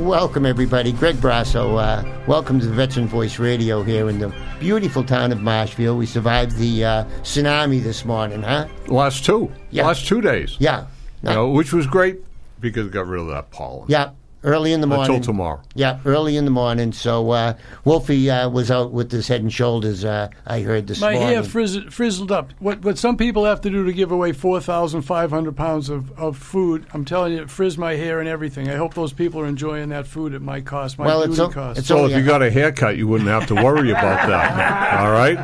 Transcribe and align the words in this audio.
Welcome, 0.00 0.46
everybody. 0.46 0.92
Greg 0.92 1.16
Brasso. 1.16 1.78
Uh, 1.78 2.24
welcome 2.26 2.58
to 2.58 2.64
the 2.64 2.72
Veteran 2.72 3.06
Voice 3.06 3.38
Radio 3.38 3.82
here 3.82 4.08
in 4.08 4.18
the 4.18 4.34
beautiful 4.58 5.04
town 5.04 5.30
of 5.30 5.42
Marshfield. 5.42 5.98
We 5.98 6.06
survived 6.06 6.56
the 6.56 6.84
uh, 6.84 7.04
tsunami 7.20 7.82
this 7.82 8.06
morning, 8.06 8.42
huh? 8.42 8.66
Last 8.88 9.26
two. 9.26 9.52
Yeah. 9.70 9.86
Last 9.86 10.06
two 10.06 10.22
days. 10.22 10.56
Yeah. 10.58 10.86
You 11.22 11.28
know, 11.28 11.50
which 11.50 11.74
was 11.74 11.86
great 11.86 12.20
because 12.60 12.86
it 12.86 12.92
got 12.92 13.08
rid 13.08 13.20
of 13.20 13.26
that 13.26 13.50
pollen. 13.50 13.90
Yeah. 13.90 14.12
Early 14.42 14.72
in 14.72 14.80
the 14.80 14.86
morning. 14.86 15.16
Until 15.16 15.20
tomorrow. 15.34 15.60
Yeah, 15.74 15.98
early 16.06 16.36
in 16.38 16.46
the 16.46 16.50
morning. 16.50 16.92
So 16.94 17.30
uh, 17.30 17.54
Wolfie 17.84 18.30
uh, 18.30 18.48
was 18.48 18.70
out 18.70 18.90
with 18.90 19.12
his 19.12 19.28
head 19.28 19.42
and 19.42 19.52
shoulders. 19.52 20.02
Uh, 20.02 20.28
I 20.46 20.60
heard 20.60 20.86
this 20.86 20.98
My 21.00 21.12
morning. 21.12 21.28
hair 21.28 21.42
frizz- 21.42 21.84
frizzled 21.92 22.32
up. 22.32 22.52
What 22.58 22.80
what 22.82 22.96
some 22.96 23.18
people 23.18 23.44
have 23.44 23.60
to 23.60 23.70
do 23.70 23.84
to 23.84 23.92
give 23.92 24.10
away 24.12 24.32
four 24.32 24.58
thousand 24.60 25.02
five 25.02 25.30
hundred 25.30 25.56
pounds 25.56 25.90
of, 25.90 26.18
of 26.18 26.38
food, 26.38 26.86
I'm 26.94 27.04
telling 27.04 27.34
you, 27.34 27.42
it 27.42 27.50
frizz 27.50 27.76
my 27.76 27.96
hair 27.96 28.18
and 28.20 28.28
everything. 28.30 28.70
I 28.70 28.76
hope 28.76 28.94
those 28.94 29.12
people 29.12 29.42
are 29.42 29.46
enjoying 29.46 29.90
that 29.90 30.06
food 30.06 30.32
at 30.32 30.40
my 30.40 30.62
cost, 30.62 30.98
my 30.98 31.04
Well, 31.04 31.18
beauty 31.18 31.32
it's 31.32 31.40
o- 31.40 31.48
cost. 31.50 31.78
it's 31.80 31.88
So 31.88 32.06
if 32.06 32.16
you 32.16 32.24
got 32.24 32.42
a 32.42 32.50
haircut, 32.50 32.96
you 32.96 33.06
wouldn't 33.08 33.28
have 33.28 33.46
to 33.48 33.54
worry 33.54 33.90
about 33.90 34.26
that. 34.26 35.00
All 35.04 35.12
right? 35.12 35.38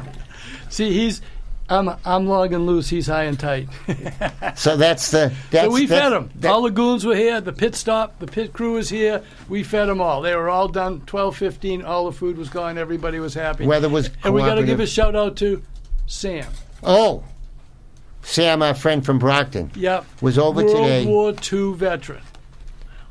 See, 0.71 0.93
he's 0.93 1.21
I'm 1.69 1.91
I'm 2.05 2.27
long 2.27 2.55
and 2.55 2.67
loose. 2.67 2.89
He's 2.89 3.06
high 3.09 3.25
and 3.25 3.39
tight. 3.39 3.69
So 4.56 4.77
that's 4.77 5.11
the. 5.11 5.33
That's, 5.50 5.67
so 5.67 5.70
we 5.72 5.86
fed 5.86 6.12
them. 6.12 6.31
that- 6.36 6.50
all 6.50 6.62
the 6.62 6.70
goons 6.70 7.05
were 7.05 7.14
here. 7.14 7.41
The 7.41 7.53
pit 7.53 7.75
stop, 7.75 8.19
the 8.20 8.27
pit 8.27 8.53
crew 8.53 8.75
was 8.75 8.89
here. 8.89 9.22
We 9.48 9.62
fed 9.62 9.87
them 9.87 10.00
all. 10.00 10.22
They 10.22 10.34
were 10.34 10.48
all 10.48 10.69
done. 10.69 11.03
12, 11.03 11.37
15. 11.37 11.83
All 11.83 12.06
the 12.06 12.12
food 12.17 12.39
was 12.39 12.48
gone. 12.48 12.78
Everybody 12.78 13.19
was 13.20 13.34
happy. 13.34 13.67
Weather 13.67 13.89
was 13.89 14.11
And 14.25 14.33
we 14.33 14.41
got 14.41 14.55
to 14.55 14.64
give 14.64 14.81
a 14.81 14.87
shout 14.87 15.14
out 15.14 15.37
to 15.39 15.62
Sam. 16.06 16.47
oh, 16.83 17.22
Sam, 18.22 18.62
our 18.62 18.75
friend 18.75 19.05
from 19.05 19.19
Brockton. 19.19 19.70
Yep. 19.77 20.05
Was 20.20 20.39
over 20.39 20.64
World 20.64 20.77
today. 20.77 21.06
War 21.06 21.34
II 21.53 21.75
veteran. 21.75 22.22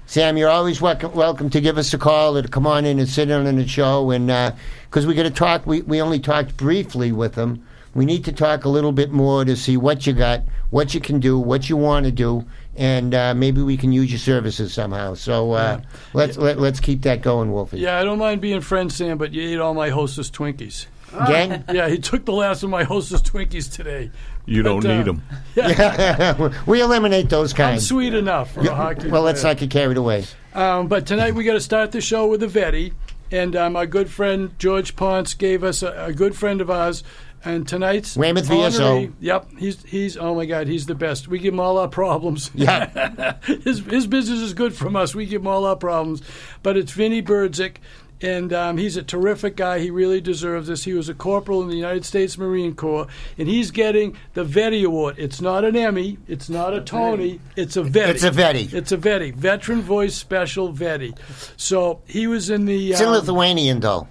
Sam, 0.07 0.37
you're 0.37 0.49
always 0.49 0.81
welcome, 0.81 1.13
welcome 1.13 1.49
to 1.51 1.61
give 1.61 1.77
us 1.77 1.93
a 1.93 1.97
call 1.97 2.37
or 2.37 2.41
to 2.41 2.47
come 2.47 2.67
on 2.67 2.85
in 2.85 2.99
and 2.99 3.07
sit 3.07 3.29
in 3.29 3.47
on 3.47 3.55
the 3.55 3.67
show. 3.67 4.11
And 4.11 4.29
uh, 4.29 4.51
because 4.89 5.05
we 5.05 5.13
got 5.13 5.23
to 5.23 5.29
talk, 5.31 5.65
we, 5.65 5.81
we 5.81 6.01
only 6.01 6.19
talked 6.19 6.57
briefly 6.57 7.11
with 7.11 7.35
him. 7.35 7.65
We 7.95 8.05
need 8.05 8.25
to 8.25 8.33
talk 8.33 8.65
a 8.65 8.69
little 8.69 8.91
bit 8.91 9.11
more 9.11 9.45
to 9.45 9.55
see 9.55 9.77
what 9.77 10.05
you 10.05 10.11
got, 10.11 10.43
what 10.69 10.93
you 10.93 10.99
can 10.99 11.21
do, 11.21 11.39
what 11.39 11.69
you 11.69 11.77
want 11.77 12.05
to 12.05 12.11
do, 12.11 12.45
and 12.75 13.15
uh, 13.15 13.33
maybe 13.33 13.61
we 13.61 13.77
can 13.77 13.93
use 13.93 14.11
your 14.11 14.19
services 14.19 14.73
somehow. 14.73 15.13
So 15.13 15.53
uh, 15.53 15.81
let's 16.13 16.37
let, 16.37 16.59
let's 16.59 16.81
keep 16.81 17.03
that 17.03 17.21
going, 17.21 17.53
Wolfie. 17.53 17.79
Yeah, 17.79 17.97
I 17.97 18.03
don't 18.03 18.19
mind 18.19 18.41
being 18.41 18.59
friends, 18.59 18.97
Sam, 18.97 19.17
but 19.17 19.33
you 19.33 19.47
ate 19.47 19.59
all 19.59 19.73
my 19.73 19.89
Hostess 19.89 20.29
Twinkies. 20.29 20.87
Again? 21.13 21.63
Yeah, 21.71 21.87
he 21.87 21.97
took 21.97 22.25
the 22.25 22.33
last 22.33 22.63
of 22.63 22.69
my 22.69 22.83
Hostess 22.83 23.21
Twinkies 23.21 23.71
today. 23.71 24.11
You 24.45 24.61
don't 24.61 24.85
uh, 24.85 24.97
need 24.97 25.05
them. 25.05 25.23
Yeah. 25.55 26.51
we 26.65 26.81
eliminate 26.81 27.29
those 27.29 27.53
kinds. 27.53 27.59
I'm 27.59 27.71
kinds. 27.75 27.87
sweet 27.87 28.13
enough 28.13 28.53
for 28.53 28.59
a 28.59 28.75
hockey 28.75 29.09
well, 29.09 29.21
let's 29.21 29.41
not 29.41 29.55
get 29.55 29.69
carried 29.69 29.95
away. 29.95 30.25
Um, 30.53 30.87
but 30.89 31.05
tonight 31.07 31.33
we 31.33 31.45
got 31.45 31.53
to 31.53 31.61
start 31.61 31.93
the 31.93 32.01
show 32.01 32.27
with 32.27 32.43
a 32.43 32.47
Vetti, 32.47 32.91
and 33.31 33.55
um, 33.55 33.77
our 33.77 33.85
good 33.85 34.09
friend 34.09 34.53
George 34.59 34.97
Ponce 34.97 35.33
gave 35.33 35.63
us 35.63 35.81
a, 35.81 36.07
a 36.07 36.13
good 36.13 36.35
friend 36.35 36.59
of 36.59 36.69
ours. 36.69 37.03
And 37.45 37.67
tonight's 37.67 38.17
Weymouth 38.17 38.47
VSO. 38.49 39.13
Yep, 39.19 39.51
he's 39.59 39.83
he's 39.83 40.17
oh 40.17 40.33
my 40.33 40.45
God, 40.45 40.67
he's 40.67 40.87
the 40.87 40.95
best. 40.95 41.27
We 41.27 41.37
give 41.37 41.53
him 41.53 41.59
all 41.59 41.77
our 41.77 41.87
problems. 41.87 42.51
Yeah. 42.65 43.37
his 43.45 43.79
his 43.79 44.07
business 44.07 44.39
is 44.39 44.53
good 44.53 44.73
from 44.73 44.95
us. 44.95 45.13
We 45.13 45.27
give 45.27 45.41
him 45.41 45.47
all 45.47 45.65
our 45.65 45.75
problems. 45.75 46.23
But 46.63 46.77
it's 46.77 46.91
Vinnie 46.91 47.21
Birdzik, 47.21 47.75
and 48.21 48.51
um, 48.53 48.77
he's 48.77 48.97
a 48.97 49.03
terrific 49.03 49.55
guy. 49.55 49.79
He 49.79 49.91
really 49.91 50.21
deserves 50.21 50.67
this. 50.67 50.83
He 50.85 50.93
was 50.93 51.09
a 51.09 51.13
corporal 51.13 51.61
in 51.61 51.67
the 51.67 51.75
United 51.75 52.05
States 52.05 52.37
Marine 52.37 52.73
Corps, 52.73 53.07
and 53.37 53.47
he's 53.47 53.71
getting 53.71 54.17
the 54.33 54.43
Vetti 54.43 54.83
Award. 54.83 55.15
It's 55.19 55.41
not 55.41 55.63
an 55.63 55.75
Emmy. 55.75 56.17
It's 56.27 56.49
not 56.49 56.73
a 56.73 56.81
Tony. 56.81 57.39
It's 57.55 57.77
a 57.77 57.83
Vetti. 57.83 58.07
It's 58.07 58.23
a 58.23 58.31
Vetti. 58.31 58.73
It's 58.73 58.91
a 58.91 58.97
Vetti, 58.97 59.33
Veteran 59.35 59.81
Voice 59.81 60.15
Special 60.15 60.73
Vetti. 60.73 61.15
So 61.57 62.01
he 62.07 62.25
was 62.25 62.49
in 62.49 62.65
the. 62.65 62.91
It's 62.91 63.01
in 63.01 63.07
um, 63.07 63.13
Lithuanian, 63.13 63.81
though. 63.81 64.07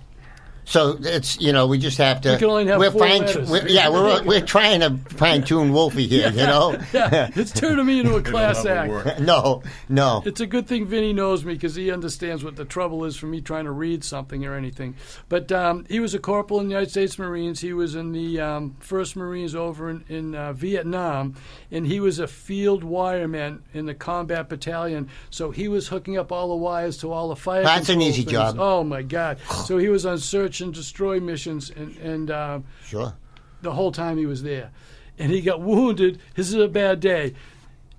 So 0.64 0.96
it's 1.00 1.40
you 1.40 1.52
know 1.52 1.66
we 1.66 1.78
just 1.78 1.98
have 1.98 2.20
to. 2.22 2.32
You 2.32 2.38
can 2.38 2.48
only 2.48 2.66
have 2.66 2.78
we're 2.78 2.90
four 2.90 3.06
fine. 3.06 3.20
letters. 3.22 3.50
We're, 3.50 3.68
yeah, 3.68 3.88
we're 3.90 4.22
we're 4.24 4.40
trying 4.40 4.80
to 4.80 4.96
fine 5.14 5.42
tune 5.44 5.72
Wolfie 5.72 6.06
here. 6.06 6.30
You 6.30 6.46
know. 6.46 6.72
yeah, 6.92 7.30
it's 7.34 7.52
turning 7.52 7.84
me 7.84 8.00
into 8.00 8.16
a 8.16 8.22
class 8.34 8.64
act. 8.64 9.20
no, 9.20 9.62
no. 9.88 10.22
It's 10.24 10.40
a 10.40 10.46
good 10.46 10.66
thing 10.66 10.86
Vinny 10.86 11.12
knows 11.12 11.44
me 11.44 11.54
because 11.54 11.74
he 11.74 11.90
understands 11.90 12.42
what 12.42 12.56
the 12.56 12.64
trouble 12.64 13.04
is 13.04 13.16
for 13.16 13.26
me 13.26 13.40
trying 13.40 13.64
to 13.64 13.72
read 13.72 14.04
something 14.04 14.44
or 14.46 14.54
anything. 14.54 14.96
But 15.28 15.52
um, 15.52 15.84
he 15.88 16.00
was 16.00 16.14
a 16.14 16.18
corporal 16.18 16.60
in 16.60 16.66
the 16.66 16.72
United 16.72 16.90
States 16.90 17.18
Marines. 17.18 17.60
He 17.60 17.72
was 17.72 17.94
in 17.94 18.12
the 18.12 18.40
um, 18.40 18.76
First 18.80 19.16
Marines 19.16 19.54
over 19.54 19.90
in, 19.90 20.04
in 20.08 20.34
uh, 20.34 20.54
Vietnam, 20.54 21.34
and 21.70 21.86
he 21.86 22.00
was 22.00 22.18
a 22.18 22.26
field 22.26 22.82
wireman 22.82 23.60
in 23.74 23.86
the 23.86 23.94
combat 23.94 24.48
battalion. 24.48 25.08
So 25.30 25.50
he 25.50 25.68
was 25.68 25.88
hooking 25.88 26.16
up 26.16 26.32
all 26.32 26.48
the 26.48 26.56
wires 26.56 26.96
to 26.98 27.12
all 27.12 27.28
the 27.28 27.36
fire. 27.36 27.62
That's 27.62 27.90
an 27.90 28.00
easy 28.00 28.22
things. 28.22 28.32
job. 28.32 28.56
Oh 28.58 28.82
my 28.82 29.02
God! 29.02 29.38
So 29.64 29.78
he 29.78 29.88
was 29.88 30.04
on 30.04 30.18
search 30.18 30.53
and 30.60 30.72
destroy 30.74 31.20
missions, 31.20 31.70
and 31.70 31.96
and. 31.98 32.30
Uh, 32.30 32.60
Sure. 32.86 33.14
the 33.62 33.72
whole 33.72 33.92
time 33.92 34.18
he 34.18 34.26
was 34.26 34.42
there. 34.42 34.70
And 35.18 35.30
he 35.32 35.40
got 35.40 35.60
wounded. 35.60 36.20
This 36.34 36.48
is 36.48 36.54
a 36.54 36.68
bad 36.68 37.00
day. 37.00 37.34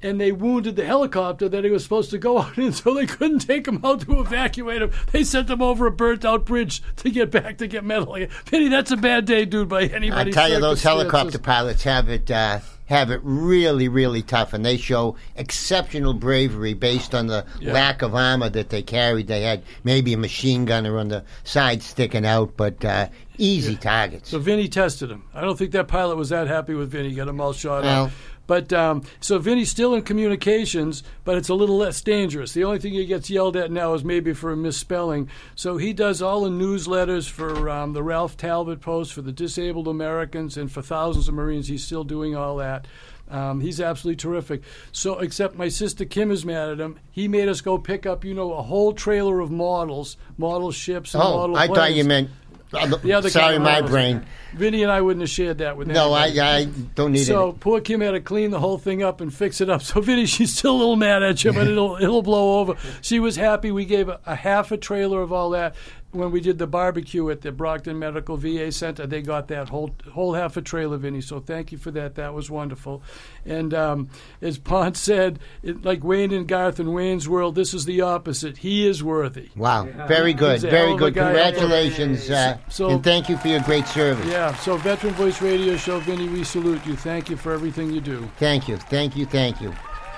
And 0.02 0.22
they 0.22 0.32
wounded 0.32 0.76
the 0.76 0.86
helicopter 0.86 1.50
that 1.50 1.64
he 1.64 1.72
was 1.72 1.82
supposed 1.82 2.12
to 2.12 2.18
go 2.20 2.38
out 2.42 2.58
in, 2.58 2.72
so 2.74 2.94
they 2.94 3.08
couldn't 3.08 3.40
take 3.40 3.68
him 3.68 3.80
out 3.84 4.02
to 4.02 4.20
evacuate 4.20 4.82
him. 4.84 4.92
They 5.12 5.24
sent 5.24 5.50
him 5.50 5.62
over 5.62 5.88
a 5.88 5.92
burnt 5.92 6.24
out 6.26 6.46
bridge 6.46 6.84
to 6.98 7.10
get 7.10 7.32
back 7.32 7.58
to 7.60 7.68
get 7.68 7.84
medical. 7.84 8.18
Penny, 8.46 8.68
that's 8.68 8.92
a 8.92 8.98
bad 8.98 9.26
day, 9.26 9.46
dude, 9.46 9.70
by 9.70 9.86
anybody, 9.86 10.30
I 10.32 10.34
tell 10.34 10.50
you, 10.52 10.60
those 10.60 10.84
helicopter 10.84 11.40
pilots 11.40 11.84
have 11.84 12.10
it 12.10 12.30
uh, 12.30 12.60
have 12.86 13.10
it 13.12 13.20
really, 13.24 13.88
really 13.88 14.22
tough, 14.22 14.54
and 14.54 14.64
they 14.66 14.78
show 14.78 15.16
exceptional 15.36 16.14
bravery 16.14 16.74
based 16.74 17.16
on 17.16 17.28
the 17.28 17.46
Yeah. 17.60 17.74
lack 17.74 18.02
of 18.02 18.14
armor 18.14 18.50
that 18.50 18.70
they 18.70 18.82
carried. 18.82 19.28
They 19.28 19.42
had 19.42 19.64
maybe 19.84 20.14
a 20.14 20.18
machine 20.18 20.66
gunner 20.66 20.98
on 20.98 21.08
the 21.08 21.24
side 21.44 21.82
sticking 21.82 22.26
out, 22.26 22.54
but 22.58 22.84
uh, 22.86 23.08
easy 23.38 23.76
targets. 23.76 24.30
So 24.30 24.40
Vinny 24.40 24.68
tested 24.68 25.10
him. 25.10 25.24
I 25.34 25.42
don't 25.42 25.58
think 25.58 25.72
that 25.72 25.88
pilot 25.88 26.16
was 26.18 26.30
that 26.30 26.48
happy 26.48 26.76
with 26.76 26.92
Vinny. 26.92 27.14
Got 27.16 27.28
him 27.28 27.42
all 27.42 27.54
shot 27.54 27.84
Well- 27.84 28.06
up. 28.06 28.12
But 28.48 28.72
um, 28.74 29.04
so 29.20 29.40
Vinny's 29.40 29.70
still 29.70 29.94
in 29.94 30.04
communications, 30.04 31.04
but 31.24 31.38
it's 31.38 31.50
a 31.50 31.56
little 31.56 31.78
less 31.78 32.02
dangerous. 32.02 32.54
The 32.54 32.64
only 32.64 32.80
thing 32.80 32.94
he 32.94 33.06
gets 33.06 33.30
yelled 33.30 33.56
at 33.56 33.72
now 33.72 33.94
is 33.94 34.04
maybe 34.04 34.34
for 34.34 34.52
a 34.52 34.58
misspelling. 34.58 35.30
So 35.56 35.78
he 35.78 35.94
does 35.94 36.22
all 36.22 36.44
the 36.44 36.50
newsletters 36.50 37.30
for 37.30 37.70
um, 37.70 37.94
the 37.94 38.04
Ralph 38.04 38.38
Talbot 38.38 38.82
Post, 38.82 39.14
for 39.14 39.22
the 39.22 39.32
Disabled 39.32 39.88
Americans, 39.88 40.58
and 40.58 40.72
for 40.72 40.82
thousands 40.82 41.28
of 41.28 41.34
Marines. 41.34 41.68
He's 41.68 41.84
still 41.84 42.04
doing 42.04 42.36
all 42.36 42.58
that. 42.58 42.88
Um, 43.30 43.60
he's 43.60 43.82
absolutely 43.82 44.18
terrific. 44.18 44.62
So, 44.92 45.18
except 45.20 45.56
my 45.56 45.68
sister 45.68 46.06
Kim 46.06 46.30
is 46.30 46.46
mad 46.46 46.70
at 46.70 46.80
him. 46.80 47.00
He 47.10 47.28
made 47.28 47.50
us 47.50 47.62
go 47.62 47.78
pick 47.78 48.06
up, 48.06 48.24
you 48.24 48.36
know, 48.36 48.54
a 48.54 48.62
whole 48.62 48.94
trailer 48.94 49.40
of 49.40 49.50
models, 49.50 50.16
model 50.38 50.72
ships, 50.72 51.16
and 51.16 51.24
oh, 51.24 51.38
model 51.38 51.56
I 51.58 51.68
thought 51.68 51.94
you 51.94 52.04
meant. 52.04 52.30
The 52.72 53.14
other 53.14 53.30
sorry, 53.30 53.60
my 53.60 53.82
brain. 53.82 54.26
Vinny 54.54 54.84
and 54.84 54.92
I 54.92 55.02
wouldn't 55.02 55.22
have 55.22 55.30
shared 55.30 55.58
that 55.60 55.76
with 55.78 55.88
No, 55.88 56.14
I, 56.14 56.28
anybody. 56.28 56.42
I 56.42 56.66
don't 56.96 57.12
need 57.12 57.22
it. 57.22 57.26
So 57.26 57.50
it. 57.50 57.60
poor 57.60 57.82
Kim 57.82 58.02
had 58.02 58.12
to 58.12 58.22
clean 58.22 58.52
the 58.52 58.60
whole 58.60 58.78
thing 58.78 59.04
up 59.04 59.20
and 59.22 59.34
fix 59.34 59.60
it 59.62 59.70
up. 59.70 59.82
So 59.82 60.02
Vinny, 60.02 60.26
she's 60.26 60.58
still 60.58 60.76
a 60.76 60.78
little 60.78 60.96
mad 60.96 61.24
at 61.24 61.44
you, 61.44 61.54
but 61.54 61.68
it'll 61.68 61.98
it'll 61.98 62.22
blow 62.22 62.60
over. 62.60 62.76
She 63.02 63.20
was 63.20 63.36
happy. 63.36 63.72
We 63.72 63.86
gave 63.86 64.10
a, 64.10 64.20
a 64.26 64.36
half 64.36 64.72
a 64.72 64.78
trailer 64.78 65.22
of 65.22 65.32
all 65.32 65.50
that 65.52 65.76
when 66.16 66.32
we 66.32 66.40
did 66.42 66.58
the 66.58 66.68
barbecue 66.68 67.30
at 67.30 67.42
the 67.42 67.52
Brockton 67.52 68.00
Medical 68.00 68.38
VA 68.38 68.72
Center. 68.72 69.06
They 69.06 69.22
got 69.22 69.48
that 69.50 69.70
whole 69.70 69.96
whole 70.12 70.34
half 70.34 70.58
a 70.58 70.62
trailer, 70.62 70.98
Vinny. 70.98 71.22
So 71.22 71.40
thank 71.40 71.72
you 71.72 71.78
for 71.78 71.92
that. 71.92 72.16
That 72.16 72.34
was 72.34 72.50
wonderful. 72.50 73.04
And 73.46 73.74
um, 73.74 74.10
as 74.42 74.58
Pont 74.58 74.98
said, 75.10 75.40
it, 75.62 75.84
like 75.84 76.04
Wayne 76.04 76.32
and 76.34 76.48
Garth 76.48 76.80
in 76.80 76.94
Wayne's 76.94 77.28
World, 77.30 77.56
this 77.56 77.74
is 77.74 77.86
the 77.86 78.02
opposite. 78.02 78.58
He 78.58 78.88
is 78.88 79.04
worthy. 79.04 79.50
Wow, 79.56 79.86
very 80.08 80.34
good, 80.34 80.62
He's 80.62 80.64
very 80.64 80.96
good. 80.96 81.14
Congratulations, 81.14 82.30
uh, 82.30 82.58
So- 82.70 82.90
and 82.90 83.04
thank 83.04 83.30
you 83.30 83.38
for 83.38 83.48
your 83.48 83.62
great 83.62 83.88
service. 83.88 84.26
Yeah. 84.28 84.56
So 84.56 84.78
Veteran 84.78 85.14
Voice 85.14 85.42
Radio 85.42 85.76
Show, 85.78 86.00
Vinny, 86.00 86.28
we 86.28 86.44
salute 86.44 86.86
you. 86.86 86.96
Thank 86.96 87.30
you 87.30 87.38
for 87.38 87.54
everything 87.54 87.92
you 87.92 88.02
do. 88.02 88.30
Thank 88.38 88.68
you, 88.68 88.78
thank 88.78 89.16
you, 89.16 89.26
thank 89.26 89.62
you. 89.62 89.74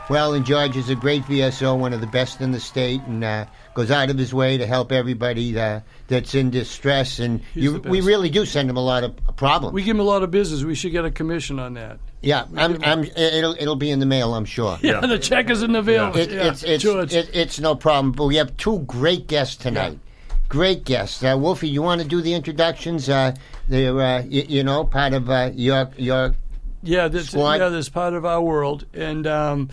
Well, 0.10 0.34
and 0.34 0.46
George 0.46 0.78
is 0.78 0.90
a 0.90 0.96
great 0.96 1.24
VSO, 1.24 1.78
one 1.78 1.92
of 1.92 2.00
the 2.00 2.08
best 2.08 2.40
in 2.40 2.52
the 2.52 2.62
state, 2.62 3.02
and 3.08 3.24
uh, 3.26 3.46
goes 3.74 3.92
out 3.92 4.10
of 4.10 4.18
his 4.18 4.34
way 4.34 4.58
to 4.58 4.66
help 4.66 4.94
everybody 4.94 5.60
uh, 5.60 5.82
that's 6.08 6.34
in 6.34 6.50
distress. 6.50 7.20
And 7.20 7.42
you, 7.54 7.80
we 7.80 8.00
really 8.00 8.30
do 8.30 8.46
send 8.46 8.70
him 8.70 8.78
a 8.78 8.84
lot 8.84 9.04
of 9.04 9.14
problems. 9.36 9.74
We 9.74 9.84
give 9.84 9.98
him 9.98 10.00
a 10.00 10.04
lot 10.04 10.24
of 10.24 10.32
business. 10.32 10.64
We 10.64 10.76
should 10.76 10.94
get 10.94 11.04
a 11.04 11.12
commission 11.12 11.60
on 11.60 11.74
that. 11.74 12.00
yeah, 12.22 12.46
I'm, 12.56 12.82
I'm, 12.86 13.04
it'll 13.04 13.56
it'll 13.60 13.76
be 13.76 13.92
in 13.92 14.00
the 14.00 14.06
mail, 14.06 14.34
I'm 14.34 14.46
sure. 14.46 14.78
Yeah, 14.82 15.02
the 15.02 15.20
check 15.20 15.50
is 15.50 15.62
in 15.62 15.74
the 15.74 15.84
mail. 15.84 16.16
It, 16.16 16.32
Yeah, 16.32 16.52
it's 16.52 16.64
it's 16.64 16.84
George. 16.84 17.14
it, 17.14 17.30
it's 17.34 17.60
no 17.60 17.76
problem. 17.76 18.14
But 18.14 18.28
we 18.28 18.38
have 18.38 18.56
two 18.56 18.80
great 18.80 19.28
guests 19.28 19.58
tonight, 19.58 20.00
great 20.48 20.86
guests. 20.86 21.22
Uh, 21.22 21.36
Wolfie, 21.38 21.68
you 21.68 21.82
want 21.82 22.02
to 22.02 22.08
do 22.08 22.22
the 22.22 22.34
introductions? 22.34 23.10
Uh, 23.10 23.36
they're, 23.68 23.92
uh, 24.00 24.22
y- 24.22 24.46
you 24.48 24.64
know, 24.64 24.86
part 24.86 25.12
of 25.12 25.30
uh, 25.30 25.52
your 25.54 25.90
your 25.98 26.34
Yeah, 26.82 27.10
this, 27.10 27.28
Squad. 27.28 27.60
yeah, 27.60 27.68
this 27.68 27.90
part 27.90 28.14
of 28.14 28.24
our 28.24 28.42
world, 28.42 28.86
and 28.94 29.28
um, 29.28 29.70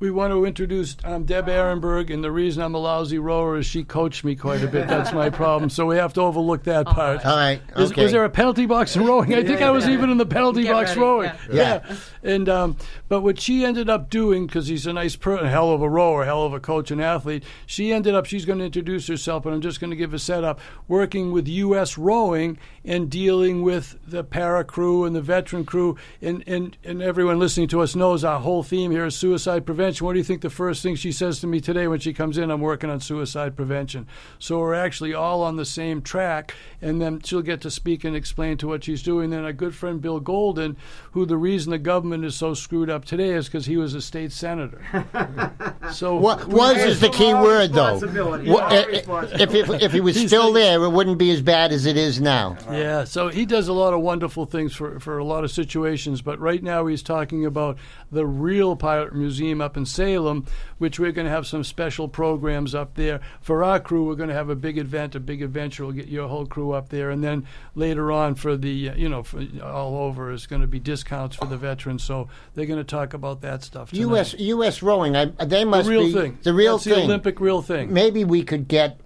we 0.00 0.10
want 0.10 0.32
to 0.32 0.44
introduce 0.44 0.96
um, 1.04 1.24
Deb 1.24 1.46
Ehrenberg. 1.46 2.10
And 2.12 2.22
the 2.22 2.30
reason 2.30 2.62
I'm 2.62 2.74
a 2.74 2.78
lousy 2.78 3.18
rower 3.18 3.58
is 3.58 3.66
she 3.66 3.82
coached 3.84 4.24
me 4.24 4.36
quite 4.36 4.62
a 4.62 4.68
bit. 4.68 4.86
That's 4.88 5.12
my 5.12 5.30
problem. 5.30 5.70
So 5.70 5.86
we 5.86 5.96
have 5.96 6.12
to 6.14 6.20
overlook 6.20 6.64
that 6.64 6.86
part. 6.86 7.24
All 7.26 7.36
right, 7.36 7.60
Is- 7.76 7.94
was 7.96 8.12
there 8.12 8.24
a 8.24 8.30
penalty 8.30 8.66
box 8.66 8.94
in 8.96 9.04
rowing? 9.04 9.34
I 9.34 9.42
think 9.42 9.60
I 9.60 9.70
was 9.70 9.88
even 9.88 10.10
in 10.10 10.18
the 10.18 10.26
penalty 10.26 10.62
Get 10.62 10.72
box 10.72 10.90
ready, 10.90 11.00
rowing. 11.00 11.30
yeah. 11.52 11.80
Yeah. 11.88 11.96
And 12.22 12.48
um, 12.48 12.76
but 13.08 13.22
what 13.22 13.40
she 13.40 13.64
ended 13.64 13.88
up 13.90 14.08
doing, 14.10 14.46
because 14.46 14.66
he's 14.68 14.86
a 14.86 14.92
nice, 14.92 15.16
per- 15.16 15.36
a 15.38 15.48
hell 15.48 15.70
of 15.70 15.82
a 15.82 15.88
rower, 15.88 16.24
hell 16.24 16.44
of 16.44 16.52
a 16.52 16.60
coach 16.60 16.90
and 16.90 17.00
athlete, 17.00 17.44
she 17.66 17.92
ended 17.92 18.14
up. 18.14 18.26
She's 18.26 18.44
going 18.44 18.58
to 18.60 18.64
introduce 18.66 19.06
herself, 19.06 19.46
and 19.46 19.54
I'm 19.54 19.60
just 19.60 19.80
going 19.80 19.90
to 19.90 19.96
give 19.96 20.14
a 20.14 20.18
setup. 20.18 20.60
Working 20.88 21.32
with 21.32 21.48
U.S. 21.48 21.96
Rowing 21.98 22.58
and 22.84 23.10
dealing 23.10 23.62
with 23.62 23.96
the 24.06 24.24
para 24.24 24.64
crew 24.64 25.04
and 25.04 25.14
the 25.14 25.20
veteran 25.22 25.64
crew, 25.64 25.96
and 26.22 26.42
and 26.46 26.76
and 26.84 27.02
everyone 27.02 27.38
listening 27.38 27.68
to 27.68 27.80
us 27.80 27.94
knows 27.96 28.24
our 28.24 28.40
whole 28.40 28.62
theme 28.62 28.90
here 28.90 29.06
is 29.06 29.14
suicide 29.16 29.64
prevention. 29.66 29.87
What 30.00 30.12
do 30.12 30.18
you 30.18 30.24
think 30.24 30.42
the 30.42 30.50
first 30.50 30.82
thing 30.82 30.94
she 30.96 31.10
says 31.12 31.40
to 31.40 31.46
me 31.46 31.60
today 31.60 31.88
when 31.88 31.98
she 32.00 32.12
comes 32.12 32.36
in? 32.38 32.50
I'm 32.50 32.60
working 32.60 32.90
on 32.90 33.00
suicide 33.00 33.56
prevention. 33.56 34.06
So 34.38 34.58
we're 34.58 34.74
actually 34.74 35.14
all 35.14 35.42
on 35.42 35.56
the 35.56 35.64
same 35.64 36.02
track, 36.02 36.54
and 36.82 37.00
then 37.00 37.20
she'll 37.22 37.42
get 37.42 37.60
to 37.62 37.70
speak 37.70 38.04
and 38.04 38.14
explain 38.14 38.56
to 38.58 38.68
what 38.68 38.84
she's 38.84 39.02
doing. 39.02 39.30
Then 39.30 39.44
a 39.44 39.52
good 39.52 39.74
friend 39.74 40.00
Bill 40.00 40.20
Golden, 40.20 40.76
who 41.12 41.24
the 41.26 41.36
reason 41.36 41.70
the 41.70 41.78
government 41.78 42.24
is 42.24 42.36
so 42.36 42.54
screwed 42.54 42.90
up 42.90 43.04
today 43.04 43.30
is 43.30 43.46
because 43.46 43.66
he 43.66 43.76
was 43.76 43.94
a 43.94 44.00
state 44.02 44.32
senator. 44.32 44.82
so 45.92 46.16
What 46.16 46.46
was 46.48 46.76
is 46.76 47.00
the 47.00 47.08
key 47.08 47.32
word, 47.32 47.72
though. 47.72 47.92
responsibility. 47.94 48.50
What- 48.50 48.64
Our 48.64 48.70
i- 48.70 48.82
i- 48.82 48.86
responsibility. 48.86 49.58
if, 49.58 49.70
if 49.70 49.82
if 49.82 49.92
he 49.92 50.00
was 50.00 50.16
still 50.26 50.52
there, 50.52 50.82
it 50.84 50.90
wouldn't 50.90 51.18
be 51.18 51.30
as 51.30 51.40
bad 51.40 51.72
as 51.72 51.86
it 51.86 51.96
is 51.96 52.20
now. 52.20 52.56
Yeah, 52.70 53.04
so 53.04 53.28
he 53.28 53.46
does 53.46 53.68
a 53.68 53.72
lot 53.72 53.94
of 53.94 54.00
wonderful 54.00 54.44
things 54.44 54.74
for, 54.74 55.00
for 55.00 55.16
a 55.18 55.24
lot 55.24 55.44
of 55.44 55.50
situations, 55.50 56.20
but 56.20 56.38
right 56.38 56.62
now 56.62 56.86
he's 56.86 57.02
talking 57.02 57.46
about 57.46 57.78
the 58.12 58.26
real 58.26 58.76
Pirate 58.76 59.14
Museum 59.14 59.60
up 59.60 59.76
in 59.78 59.86
Salem, 59.86 60.44
which 60.76 61.00
we're 61.00 61.12
going 61.12 61.24
to 61.24 61.30
have 61.30 61.46
some 61.46 61.64
special 61.64 62.08
programs 62.08 62.74
up 62.74 62.94
there. 62.94 63.20
For 63.40 63.64
our 63.64 63.80
crew, 63.80 64.06
we're 64.06 64.16
going 64.16 64.28
to 64.28 64.34
have 64.34 64.50
a 64.50 64.54
big 64.54 64.76
event, 64.76 65.14
a 65.14 65.20
big 65.20 65.40
adventure. 65.40 65.86
We'll 65.86 65.94
get 65.94 66.08
your 66.08 66.28
whole 66.28 66.44
crew 66.44 66.72
up 66.72 66.90
there. 66.90 67.10
And 67.10 67.24
then 67.24 67.46
later 67.74 68.12
on, 68.12 68.34
for 68.34 68.56
the, 68.58 68.90
uh, 68.90 68.94
you 68.96 69.08
know, 69.08 69.22
for 69.22 69.42
all 69.64 69.96
over, 69.96 70.30
is 70.30 70.46
going 70.46 70.60
to 70.60 70.68
be 70.68 70.78
discounts 70.78 71.36
for 71.36 71.46
the 71.46 71.56
veterans. 71.56 72.04
So 72.04 72.28
they're 72.54 72.66
going 72.66 72.80
to 72.80 72.84
talk 72.84 73.14
about 73.14 73.40
that 73.40 73.62
stuff. 73.64 73.90
Tonight. 73.90 74.00
U.S. 74.00 74.34
U.S. 74.38 74.82
rowing, 74.82 75.16
I, 75.16 75.26
they 75.26 75.64
the 75.64 75.66
must 75.66 75.88
real 75.88 76.02
be 76.04 76.12
thing. 76.12 76.38
the 76.42 76.52
real 76.52 76.76
That's 76.76 76.84
thing. 76.84 76.94
the 76.94 77.04
Olympic 77.04 77.40
real 77.40 77.62
thing. 77.62 77.90
Maybe 77.92 78.24
we 78.24 78.42
could 78.42 78.68
get 78.68 79.00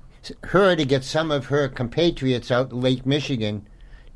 her 0.44 0.74
to 0.74 0.84
get 0.84 1.04
some 1.04 1.30
of 1.30 1.46
her 1.46 1.68
compatriots 1.68 2.50
out 2.50 2.70
in 2.72 2.80
Lake 2.80 3.04
Michigan 3.06 3.66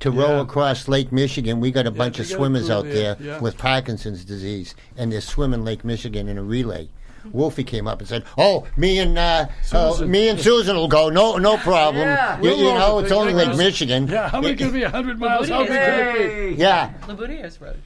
to 0.01 0.11
row 0.11 0.41
across 0.41 0.89
Lake 0.89 1.13
Michigan. 1.13 1.61
We 1.61 1.71
got 1.71 1.87
a 1.87 1.91
bunch 1.91 2.19
of 2.19 2.27
swimmers 2.27 2.71
out 2.71 2.85
there, 2.85 3.15
there 3.15 3.17
yeah. 3.21 3.41
with 3.41 3.57
Parkinson's 3.59 4.25
disease, 4.25 4.75
and 4.97 5.13
they're 5.13 5.21
swimming 5.21 5.65
Lake 5.65 5.85
Michigan 5.85 6.29
in 6.29 6.39
a 6.39 6.43
relay. 6.43 6.89
Wolfie 7.33 7.65
came 7.65 7.89
up 7.89 7.99
and 7.99 8.09
said, 8.09 8.25
"Oh, 8.39 8.67
me 8.77 8.99
and 8.99 9.19
uh, 9.19 9.47
uh, 9.73 9.93
Susan. 9.93 10.11
me 10.11 10.29
and 10.29 10.41
Susan 10.41 10.77
will 10.77 10.89
go. 10.89 11.09
No, 11.09 11.37
no 11.37 11.57
problem. 11.57 12.05
Yeah. 12.05 12.41
you, 12.41 12.51
you 12.51 12.65
know, 12.75 13.01
it's 13.01 13.13
only. 13.13 13.33
Lake 13.33 13.57
Michigan. 13.57 14.07
Yeah, 14.07 14.29
how 14.29 14.41
many 14.41 14.57
could 14.57 14.73
be 14.73 14.83
100 14.83 15.19
miles? 15.19 15.49
How 15.49 15.61
big 15.61 15.69
could 15.69 16.15
be? 16.15 16.29
Hey. 16.29 16.51
Yeah, 16.53 16.93
Labudier's 17.07 17.61
Road, 17.61 17.81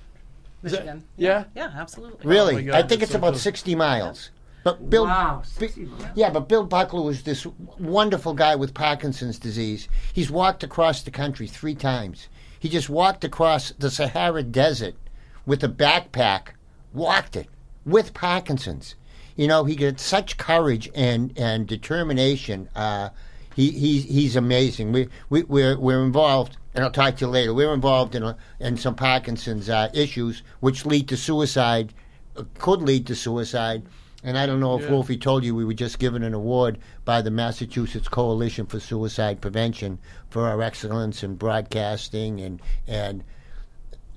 Michigan. 0.63 1.05
Yeah? 1.17 1.45
Yeah, 1.55 1.73
absolutely. 1.75 2.27
really. 2.27 2.69
Oh 2.69 2.73
God, 2.73 2.85
I 2.85 2.87
think 2.87 3.03
it's 3.03 3.13
so 3.13 3.19
about 3.19 3.33
cool. 3.33 3.39
sixty 3.39 3.75
miles. 3.75 4.31
But 4.63 4.91
Bill, 4.91 5.05
Wow, 5.05 5.43
Bi- 5.59 5.71
Yeah, 6.15 6.31
but 6.31 6.49
Bill 6.49 6.65
Buckler 6.65 7.03
was 7.03 7.23
this 7.23 7.47
wonderful 7.79 8.35
guy 8.35 8.57
with 8.57 8.75
Parkinson's 8.75 9.39
disease. 9.39 9.89
He's 10.13 10.31
walked 10.31 10.63
across 10.63 11.03
the 11.03 11.11
country 11.11 11.47
three 11.47 11.75
times. 11.75 12.29
He 12.59 12.69
just 12.69 12.91
walked 12.91 13.25
across 13.25 13.71
the 13.79 13.91
Sahara 13.91 14.43
Desert 14.43 14.95
with 15.47 15.65
a 15.65 15.69
backpack, 15.69 16.49
walked 16.93 17.37
it 17.37 17.49
with 17.87 18.13
Parkinson's. 18.13 18.97
You 19.35 19.49
know, 19.49 19.65
he 19.65 19.77
got 19.77 19.99
such 19.99 20.37
courage 20.37 20.91
and 20.95 21.33
and 21.39 21.67
determination. 21.67 22.69
Uh, 22.77 23.09
he 23.57 23.71
he's 23.71 24.05
he's 24.05 24.37
amazing. 24.37 24.93
We 24.93 25.09
we 25.31 25.45
we're 25.45 25.79
we're 25.79 26.05
involved, 26.05 26.59
and 26.75 26.85
I'll 26.85 26.91
talk 26.91 27.17
to 27.17 27.25
you 27.25 27.31
later. 27.31 27.55
We're 27.55 27.73
involved 27.73 28.15
in 28.15 28.23
a, 28.23 28.37
in 28.59 28.77
some 28.77 28.95
Parkinson's 28.95 29.71
uh, 29.71 29.89
issues, 29.95 30.43
which 30.61 30.85
lead 30.85 31.09
to 31.09 31.17
suicide, 31.17 31.95
could 32.59 32.83
lead 32.83 33.07
to 33.07 33.15
suicide. 33.15 33.83
And 34.23 34.37
I 34.37 34.45
don't 34.47 34.61
know 34.61 34.77
if 34.77 34.83
Yeah. 34.83 34.91
Wolfie 34.91 35.17
told 35.17 35.45
you 35.45 35.55
we 35.55 35.65
were 35.65 35.73
just 35.75 35.99
given 35.99 36.23
an 36.23 36.35
award 36.35 36.79
by 37.05 37.23
the 37.23 37.31
Massachusetts 37.31 38.09
Coalition 38.09 38.67
for 38.67 38.79
Suicide 38.79 39.41
Prevention 39.41 39.99
for 40.29 40.47
our 40.47 40.61
excellence 40.63 41.23
in 41.23 41.37
broadcasting 41.37 42.41
and 42.41 42.61
and 42.87 43.25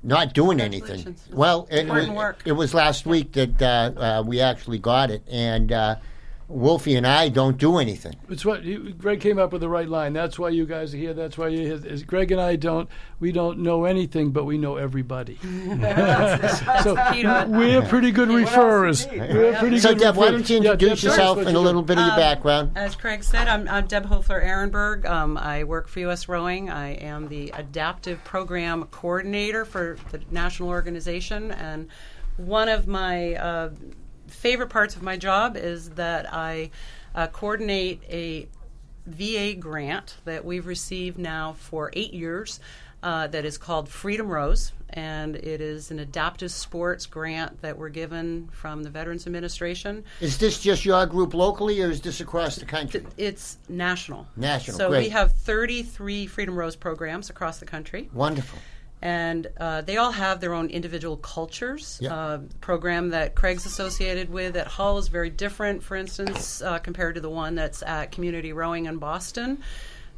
not 0.05 0.33
doing 0.33 0.59
anything. 0.59 1.15
Well, 1.31 1.65
it, 1.71 1.81
Important 1.81 2.09
was, 2.09 2.17
work. 2.17 2.41
it 2.43 2.51
was 2.51 2.73
last 2.73 3.05
week 3.05 3.31
that 3.33 3.61
uh, 3.61 3.91
uh, 3.99 4.23
we 4.25 4.41
actually 4.41 4.79
got 4.79 5.09
it, 5.09 5.23
and 5.31 5.71
uh, 5.71 5.95
Wolfie 6.47 6.95
and 6.95 7.07
I 7.07 7.29
don't 7.29 7.57
do 7.57 7.77
anything. 7.77 8.15
It's 8.29 8.43
what 8.45 8.63
you, 8.63 8.93
Greg 8.93 9.19
came 9.21 9.39
up 9.39 9.51
with 9.53 9.61
the 9.61 9.69
right 9.69 9.87
line. 9.87 10.13
That's 10.13 10.37
why 10.37 10.49
you 10.49 10.65
guys 10.65 10.93
are 10.93 10.97
here. 10.97 11.13
That's 11.13 11.37
why 11.37 11.47
you. 11.47 11.73
Is, 11.73 12.03
Greg 12.03 12.31
and 12.31 12.39
I 12.41 12.55
don't. 12.57 12.89
We 13.19 13.31
don't 13.31 13.59
know 13.59 13.85
anything, 13.85 14.31
but 14.31 14.43
we 14.43 14.57
know 14.57 14.75
everybody. 14.77 15.37
so 15.41 16.95
key 17.11 17.23
to 17.23 17.41
it. 17.43 17.47
we're 17.49 17.81
pretty 17.83 18.11
good 18.11 18.29
referrers. 18.29 19.05
else 19.05 19.13
you 19.13 19.21
need? 19.21 19.33
We're 19.33 19.57
pretty 19.59 19.79
So, 19.79 19.89
good. 19.89 19.99
Deb, 19.99 20.15
why 20.15 20.31
don't 20.31 20.49
you 20.49 20.57
Yeah, 20.61 20.71
introduce 20.73 21.01
Deb, 21.01 21.09
yourself 21.11 21.37
what 21.37 21.47
and 21.47 21.55
a 21.55 21.59
little 21.59 21.81
bit 21.81 21.97
of 21.97 22.03
your 22.05 22.13
Um, 22.13 22.19
background? 22.19 22.71
As 22.75 22.95
Craig 22.95 23.23
said, 23.23 23.47
I'm, 23.47 23.67
I'm 23.69 23.87
Deb 23.87 24.05
Hofler 24.05 24.43
Ehrenberg. 24.45 25.05
Um, 25.05 25.37
I 25.37 25.63
work 25.63 25.87
for 25.87 25.99
U.S. 26.01 26.27
Rowing. 26.27 26.69
I 26.69 26.93
am 26.95 27.29
the 27.29 27.51
adaptive 27.55 28.23
program 28.23 28.83
coordinator 28.91 29.65
for 29.65 29.97
the 30.11 30.19
national 30.31 30.69
organization. 30.69 31.51
And 31.51 31.87
one 32.37 32.67
of 32.69 32.87
my 32.87 33.35
uh, 33.35 33.69
favorite 34.33 34.69
parts 34.69 34.95
of 34.95 35.01
my 35.01 35.17
job 35.17 35.55
is 35.55 35.91
that 35.91 36.31
I 36.33 36.71
uh, 37.15 37.27
coordinate 37.27 38.01
a 38.09 38.47
VA 39.05 39.53
grant 39.53 40.17
that 40.25 40.43
we've 40.45 40.65
received 40.65 41.17
now 41.17 41.53
for 41.53 41.91
eight 41.93 42.13
years 42.13 42.59
uh, 43.01 43.27
that 43.27 43.45
is 43.45 43.57
called 43.57 43.89
Freedom 43.89 44.27
Rows. 44.27 44.71
And 44.89 45.35
it 45.35 45.59
is 45.59 45.89
an 45.89 45.99
adaptive 45.99 46.51
sports 46.51 47.05
grant 47.07 47.61
that 47.63 47.77
we're 47.77 47.89
given 47.89 48.47
from 48.51 48.83
the 48.83 48.89
Veterans 48.91 49.25
Administration. 49.25 50.03
Is 50.21 50.37
this 50.37 50.59
just 50.59 50.85
your 50.85 51.05
group 51.07 51.33
locally, 51.33 51.81
or 51.81 51.89
is 51.89 51.99
this 51.99 52.21
across 52.21 52.57
the 52.57 52.65
country? 52.65 53.03
It's 53.17 53.57
national. 53.67 54.27
National, 54.37 54.77
So 54.77 54.89
great. 54.89 55.05
we 55.05 55.09
have 55.09 55.33
33 55.33 56.27
Freedom 56.27 56.55
Rows 56.55 56.75
programs 56.75 57.31
across 57.31 57.57
the 57.57 57.65
country, 57.65 58.09
Wonderful. 58.13 58.59
And 59.03 59.47
uh, 59.59 59.81
they 59.81 59.97
all 59.97 60.13
have 60.13 60.39
their 60.39 60.53
own 60.53 60.69
individual 60.69 61.17
cultures. 61.17 61.99
Yep. 62.01 62.11
Uh, 62.11 62.37
program 62.61 63.09
that 63.09 63.35
Craig's 63.35 63.65
associated 63.65 64.29
with 64.29 64.55
at 64.55 64.65
Hull 64.65 64.97
is 64.97 65.09
very 65.09 65.29
different, 65.29 65.83
for 65.83 65.97
instance, 65.97 66.61
uh, 66.61 66.79
compared 66.79 67.15
to 67.15 67.21
the 67.21 67.29
one 67.29 67.53
that's 67.53 67.83
at 67.83 68.13
Community 68.13 68.53
Rowing 68.53 68.85
in 68.85 68.99
Boston. 68.99 69.61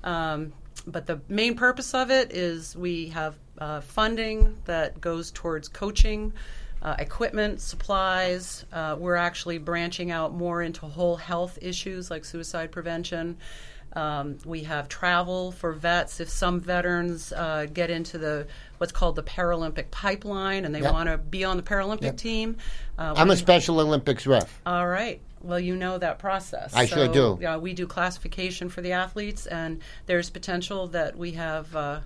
Um, 0.03 0.53
but 0.85 1.07
the 1.07 1.19
main 1.27 1.55
purpose 1.55 1.95
of 1.95 2.11
it 2.11 2.31
is 2.31 2.75
we 2.75 3.07
have 3.07 3.35
uh, 3.57 3.81
funding 3.81 4.55
that 4.65 5.01
goes 5.01 5.31
towards 5.31 5.67
coaching, 5.67 6.31
uh, 6.83 6.95
equipment, 6.99 7.61
supplies. 7.61 8.65
Uh, 8.71 8.95
we're 8.99 9.15
actually 9.15 9.57
branching 9.57 10.11
out 10.11 10.31
more 10.31 10.61
into 10.61 10.85
whole 10.85 11.15
health 11.15 11.57
issues 11.59 12.11
like 12.11 12.23
suicide 12.23 12.71
prevention. 12.71 13.37
Um, 13.95 14.37
we 14.45 14.63
have 14.63 14.89
travel 14.89 15.51
for 15.51 15.71
vets. 15.71 16.19
If 16.19 16.29
some 16.29 16.59
veterans 16.59 17.31
uh, 17.31 17.67
get 17.73 17.89
into 17.89 18.17
the 18.17 18.47
what's 18.77 18.91
called 18.91 19.15
the 19.15 19.23
Paralympic 19.23 19.91
pipeline 19.91 20.65
and 20.65 20.73
they 20.73 20.81
Yep. 20.81 20.93
want 20.93 21.09
to 21.09 21.17
be 21.17 21.43
on 21.43 21.57
the 21.57 21.63
Paralympic 21.63 22.01
Yep. 22.03 22.17
team, 22.17 22.57
uh, 22.97 23.13
I'm 23.15 23.29
a 23.31 23.35
Special 23.37 23.79
Olympics 23.79 24.25
ref. 24.27 24.61
all 24.65 24.87
right. 24.87 25.21
Well, 25.41 25.59
you 25.59 25.75
know 25.75 25.99
that 25.99 26.17
process. 26.17 26.73
I 26.73 26.87
sure 26.87 27.07
do. 27.07 27.37
Yeah, 27.39 27.57
we 27.57 27.73
do 27.73 27.85
classification 27.85 28.67
for 28.69 28.81
the 28.81 28.93
athletes, 28.93 29.45
and 29.45 29.79
there's 30.07 30.31
potential 30.31 30.87
that 30.87 31.15
we 31.17 31.31
have 31.33 31.75
uh, 31.75 31.99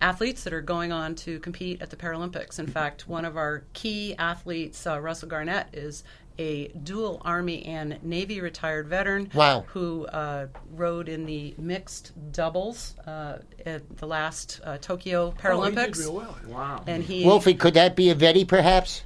athletes 0.00 0.44
that 0.44 0.52
are 0.52 0.60
going 0.60 0.92
on 0.92 1.16
to 1.16 1.40
compete 1.40 1.82
at 1.82 1.90
the 1.90 1.96
Paralympics. 1.96 2.60
In 2.60 2.66
fact, 2.68 3.08
one 3.08 3.24
of 3.24 3.36
our 3.36 3.64
key 3.72 4.14
athletes, 4.18 4.86
uh, 4.86 5.00
Russell 5.00 5.28
Gernaat, 5.28 5.66
is 5.72 6.04
a 6.38 6.68
dual 6.68 7.20
Army 7.24 7.64
and 7.64 7.98
Navy 8.02 8.40
retired 8.40 8.88
veteran 8.88 9.30
Wow. 9.34 9.64
who 9.68 10.06
uh, 10.06 10.46
rode 10.74 11.08
in 11.08 11.24
the 11.26 11.54
mixed 11.58 12.12
doubles 12.32 12.94
uh, 13.06 13.38
at 13.64 13.96
the 13.98 14.06
last 14.06 14.60
uh, 14.64 14.78
Tokyo 14.78 15.28
Oh, 15.28 15.30
he 15.30 15.36
Paralympics. 15.38 15.94
did 15.94 15.96
real 15.98 16.14
well. 16.14 16.36
Wow. 16.46 16.84
And 16.86 17.02
he 17.02 17.24
Wolfie, 17.24 17.54
could 17.54 17.74
that 17.74 17.96
be 17.96 18.10
a 18.10 18.14
Vetti, 18.14 18.46
perhaps? 18.46 19.02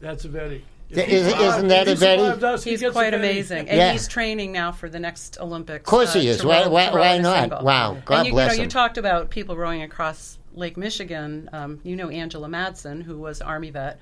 That's 0.00 0.24
a 0.24 0.28
Vetty. 0.28 0.60
If 0.88 0.96
Th- 0.96 1.08
he 1.08 1.14
isn't- 1.16 1.40
isn't 1.40 1.68
that 1.68 1.88
if 1.88 2.00
a 2.02 2.06
he 2.06 2.16
Vetty? 2.22 2.42
us, 2.44 2.62
he 2.62 2.70
He's 2.70 2.80
gets 2.80 2.92
quite 2.92 3.12
Vetty. 3.12 3.16
amazing, 3.16 3.68
and 3.68 3.78
Yeah. 3.78 3.92
he's 3.92 4.06
training 4.06 4.52
now 4.52 4.70
for 4.70 4.88
the 4.88 5.00
next 5.00 5.38
Olympics. 5.40 5.80
Of 5.82 5.86
course 5.86 6.14
uh, 6.14 6.20
he 6.20 6.28
is. 6.28 6.44
Why- 6.44 6.62
row- 6.64 6.68
why- 6.70 6.90
why 6.92 7.18
not? 7.18 7.40
single. 7.40 7.64
Wow. 7.64 7.96
God 8.04 8.18
and 8.18 8.26
you, 8.26 8.32
bless 8.32 8.52
you 8.52 8.58
know, 8.58 8.62
him. 8.62 8.66
You 8.66 8.70
talked 8.70 8.98
about 8.98 9.30
people 9.30 9.56
rowing 9.56 9.82
across 9.82 10.38
Lake 10.54 10.76
Michigan. 10.76 11.48
Um, 11.52 11.80
you 11.82 11.96
know 11.96 12.08
Angela 12.08 12.48
Madsen, 12.48 13.02
who 13.02 13.18
was 13.18 13.40
Army 13.40 13.70
vet, 13.70 13.98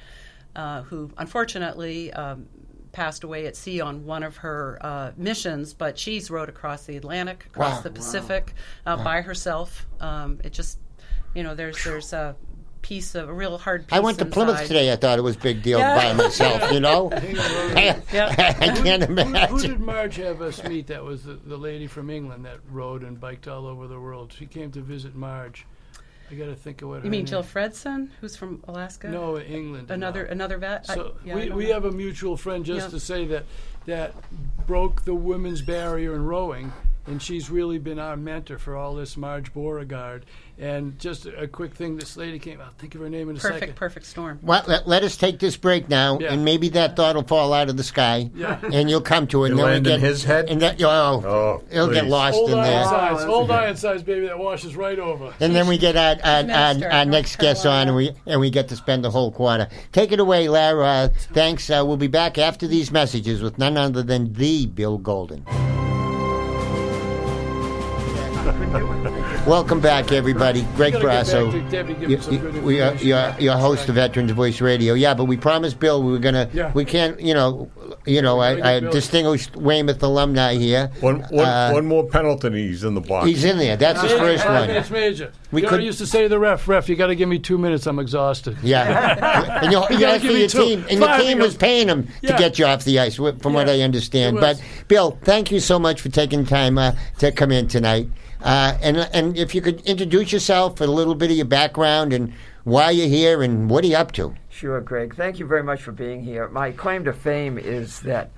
uh, 0.57 0.83
who 0.83 1.11
unfortunately 1.17 2.13
um, 2.13 2.47
passed 2.95 3.25
away 3.25 3.47
at 3.47 3.57
sea 3.57 3.81
on 3.83 4.07
one 4.07 4.23
of 4.23 4.39
her 4.39 4.79
uh, 4.81 5.13
missions, 5.19 5.75
but 5.75 5.99
she's 5.99 6.31
rowed 6.31 6.49
across 6.49 6.87
the 6.87 6.97
Atlantic, 6.97 7.45
across 7.47 7.77
Wow. 7.77 7.83
the 7.83 7.91
Pacific 7.91 8.55
uh, 8.87 8.97
by 9.05 9.21
herself. 9.21 9.87
Um, 10.01 10.41
it 10.43 10.53
just, 10.55 10.79
you 11.35 11.43
know, 11.43 11.55
there's 11.55 11.83
there's 11.85 12.13
a 12.15 12.37
piece 12.81 13.15
of 13.15 13.29
a 13.31 13.33
real 13.33 13.57
hard 13.59 13.87
piece. 13.87 13.97
I 13.97 14.01
went 14.01 14.19
to 14.19 14.27
Plymouth 14.27 14.61
today. 14.67 14.93
I 14.93 14.97
thought 14.97 15.19
it 15.19 15.23
was 15.23 15.37
a 15.37 15.39
big 15.39 15.63
deal 15.63 15.79
Yeah. 15.79 15.97
by 15.97 16.13
myself, 16.13 16.71
you 16.71 16.81
know? 16.81 17.11
I, 17.15 17.97
I 18.13 18.75
can't 18.77 19.03
Who, 19.05 19.15
who 19.15 19.21
imagine. 19.23 19.57
did 19.59 19.81
Marge 19.81 20.17
have 20.17 20.43
us 20.43 20.63
meet? 20.65 20.87
That 20.89 21.03
was 21.03 21.25
the, 21.25 21.35
the 21.35 21.57
lady 21.57 21.87
from 21.87 22.11
England 22.11 22.45
that 22.45 22.59
rode 22.71 23.03
and 23.03 23.19
biked 23.19 23.49
all 23.49 23.67
over 23.67 23.87
the 23.87 23.99
world. 23.99 24.35
She 24.39 24.45
came 24.47 24.71
to 24.73 24.81
visit 24.83 25.15
Marge. 25.15 25.67
I 26.31 26.35
got 26.35 26.47
to 26.47 26.55
think 26.57 26.83
of 26.83 26.89
what. 26.89 27.05
You 27.05 27.11
mean 27.11 27.21
name- 27.21 27.27
Jill 27.27 27.43
Fredston, 27.43 28.09
who's 28.21 28.37
from 28.37 28.63
Alaska? 28.67 29.09
No, 29.09 29.39
England. 29.39 29.91
Another 29.91 30.25
no. 30.25 30.31
another 30.31 30.59
vet. 30.59 30.87
I- 30.89 30.95
So 30.95 31.17
yeah, 31.25 31.35
we, 31.35 31.51
we 31.51 31.65
know. 31.67 31.75
have 31.75 31.85
a 31.85 31.93
mutual 31.93 32.37
friend 32.37 32.65
just 32.65 32.87
Yeah. 32.87 32.91
to 32.91 33.01
say 33.01 33.27
that 33.27 33.45
that 33.87 34.15
broke 34.67 35.05
the 35.05 35.15
women's 35.15 35.61
barrier 35.61 36.15
in 36.15 36.25
rowing, 36.25 36.73
and 37.07 37.21
she's 37.21 37.51
really 37.51 37.79
been 37.79 37.99
our 37.99 38.17
mentor 38.17 38.59
for 38.59 38.77
all 38.77 38.95
this, 38.95 39.17
Marge 39.17 39.53
Beauregard. 39.53 40.25
And 40.57 40.97
just 41.01 41.27
a, 41.27 41.43
a 41.43 41.49
quick 41.49 41.75
thing, 41.75 41.97
this 41.97 42.17
lady 42.17 42.39
came. 42.39 42.61
I'll 42.61 42.71
think 42.79 42.95
of 42.95 43.01
her 43.01 43.11
name 43.11 43.29
in 43.29 43.37
a 43.37 43.41
perfect 43.41 43.61
second. 43.61 43.75
perfect 43.75 43.79
perfect 43.95 44.07
storm. 44.07 44.39
Well, 44.43 44.63
let, 44.69 44.87
let 44.87 45.03
us 45.03 45.17
take 45.17 45.39
this 45.41 45.57
break 45.57 45.89
now, 45.89 46.19
Yeah. 46.21 46.33
and 46.33 46.45
maybe 46.45 46.69
that 46.71 46.95
thought 46.95 47.17
will 47.17 47.25
fall 47.25 47.53
out 47.53 47.69
of 47.69 47.77
the 47.77 47.83
sky, 47.83 48.31
Yeah. 48.35 48.61
and 48.73 48.89
you'll 48.89 49.01
come 49.01 49.27
to 49.29 49.45
it. 49.45 49.51
and 49.51 49.59
It'll 49.59 49.67
then 49.67 49.67
we 49.67 49.73
land 49.75 49.87
in 49.89 50.01
get, 50.01 50.07
his 50.09 50.23
head? 50.25 50.49
And 50.49 50.63
that, 50.63 50.81
oh, 50.81 51.23
Oh, 51.25 51.63
it'll 51.71 51.91
get 51.93 52.07
lost 52.07 52.37
Old 52.37 52.51
in 52.51 52.59
iron 52.59 52.71
there. 52.71 52.85
size, 52.85 53.17
that's 53.19 53.25
old 53.31 53.51
okay. 53.51 53.65
Ironsides, 53.65 54.03
baby, 54.05 54.27
that 54.27 54.39
washes 54.39 54.77
right 54.77 54.99
over. 54.99 55.35
And 55.41 55.55
then 55.57 55.67
we 55.67 55.77
get 55.77 55.97
our, 55.97 56.17
our, 56.25 56.37
our, 56.39 56.43
Minister, 56.45 56.89
our 56.91 57.05
next 57.05 57.37
guest 57.39 57.67
on, 57.67 57.89
and 57.89 57.97
we 57.97 58.13
and 58.27 58.41
we 58.41 58.49
get 58.51 58.69
to 58.69 58.77
spend 58.77 59.05
the 59.05 59.11
whole 59.11 59.33
quarter. 59.33 59.69
Take 59.93 60.13
it 60.13 60.21
away, 60.21 60.49
Lara. 60.49 60.85
Uh, 60.87 61.09
thanks. 61.33 61.69
Uh, 61.69 61.83
we'll 61.85 61.97
be 61.97 62.07
back 62.07 62.39
after 62.39 62.67
these 62.69 62.93
messages 62.93 63.43
with 63.43 63.59
none 63.59 63.77
other 63.77 64.03
than 64.05 64.33
the 64.35 64.67
Bill 64.67 64.99
Golden. 64.99 65.45
Welcome 69.47 69.81
back, 69.81 70.11
everybody. 70.11 70.63
Greg 70.75 70.95
We 70.95 71.03
gotta 71.03 71.31
Brasso. 71.31 71.53
back 71.53 71.65
to 71.65 71.71
Debbie, 71.71 71.93
You- 72.01 72.17
him 72.17 72.23
some 72.23 72.39
good 72.39 72.55
you- 72.55 72.61
we 72.63 72.81
are, 72.81 72.95
you're, 72.95 73.35
you're 73.39 73.57
host 73.57 73.87
of 73.91 73.95
Veterans 73.97 74.31
Voice 74.33 74.63
Radio. 74.63 74.95
Yeah, 74.95 75.13
but 75.13 75.27
we 75.27 75.37
promised 75.37 75.79
Bill 75.79 76.03
we 76.03 76.13
were 76.13 76.19
gonna. 76.19 76.49
Yeah. 76.55 76.71
We 76.73 76.87
can't. 76.87 77.21
You 77.21 77.35
know. 77.35 77.69
You 78.07 78.23
know. 78.23 78.37
We're 78.39 78.65
I, 78.65 78.77
I 78.77 78.81
distinguished 78.81 79.55
Weymouth 79.55 80.03
alumni 80.03 80.55
here. 80.55 80.91
One, 81.01 81.21
one, 81.29 81.45
Uh, 81.45 81.73
one 81.73 81.85
more 81.85 82.07
penalty, 82.09 82.69
he's 82.69 82.85
in 82.85 82.95
the 82.95 83.03
box. 83.03 83.27
He's 83.27 83.45
in 83.45 83.59
there. 83.59 83.77
That's 83.77 84.01
his 84.01 84.13
Major, 84.13 84.25
first 84.25 84.47
one. 84.47 84.71
It's 84.71 84.91
major. 84.91 85.33
We 85.53 85.61
you 85.61 85.67
know, 85.67 85.69
I 85.75 85.77
could- 85.77 85.85
used 85.85 85.99
to 85.99 86.07
say 86.07 86.23
to 86.23 86.29
the 86.31 86.39
ref, 86.39 86.67
ref, 86.67 86.89
you 86.89 86.97
got 86.97 87.09
to 87.09 87.15
give 87.15 87.29
me 87.29 87.39
two 87.39 87.59
minutes. 87.59 87.87
I'm 87.87 87.99
exhausted. 87.99 88.57
Yeah, 88.63 89.61
and, 89.63 89.71
you 89.71 89.79
You 89.79 89.85
you 89.91 90.01
gotta 90.01 90.07
asked 90.15 90.21
for 90.23 90.29
give 90.29 90.33
me 90.35 90.41
your 90.41 90.49
two. 90.49 90.59
team, 90.65 90.85
and 90.89 91.01
your 91.01 91.19
team 91.19 91.39
was 91.39 91.55
paying 91.55 91.89
him 91.89 92.09
to 92.23 92.29
get 92.39 92.59
you 92.59 92.65
off 92.65 92.85
the 92.85 92.99
ice, 92.99 93.17
wh- 93.17 93.39
from 93.43 93.53
what 93.53 93.69
I 93.69 93.83
understand. 93.83 94.39
But. 94.41 94.61
Bill, 94.89 95.19
thank 95.23 95.51
you 95.51 95.61
so 95.61 95.79
much 95.79 96.01
for 96.01 96.09
taking 96.09 96.47
time 96.47 96.79
uh, 96.79 96.93
to 97.19 97.31
come 97.31 97.53
in 97.53 97.69
tonight. 97.69 98.09
Uh, 98.45 98.77
and 98.83 98.99
and 99.15 99.39
if 99.39 99.55
you 99.55 99.63
could 99.63 99.81
introduce 99.87 100.31
yourself, 100.31 100.81
a 100.81 100.85
little 100.85 101.15
bit 101.15 101.31
of 101.31 101.37
your 101.37 101.47
background, 101.47 102.13
and 102.13 102.33
why 102.65 102.91
you're 102.91 103.09
here, 103.09 103.43
and 103.43 103.71
what 103.71 103.83
are 103.85 103.87
you 103.87 103.97
up 103.97 104.13
to? 104.13 104.35
Sure, 104.51 104.81
Greg. 104.83 105.15
Thank 105.17 105.39
you 105.39 105.47
very 105.47 105.63
much 105.63 105.83
for 105.83 105.93
being 105.93 106.23
here. 106.23 106.49
My 106.49 106.71
claim 106.71 107.05
to 107.07 107.13
fame 107.15 107.57
is 107.59 108.01
that 108.01 108.31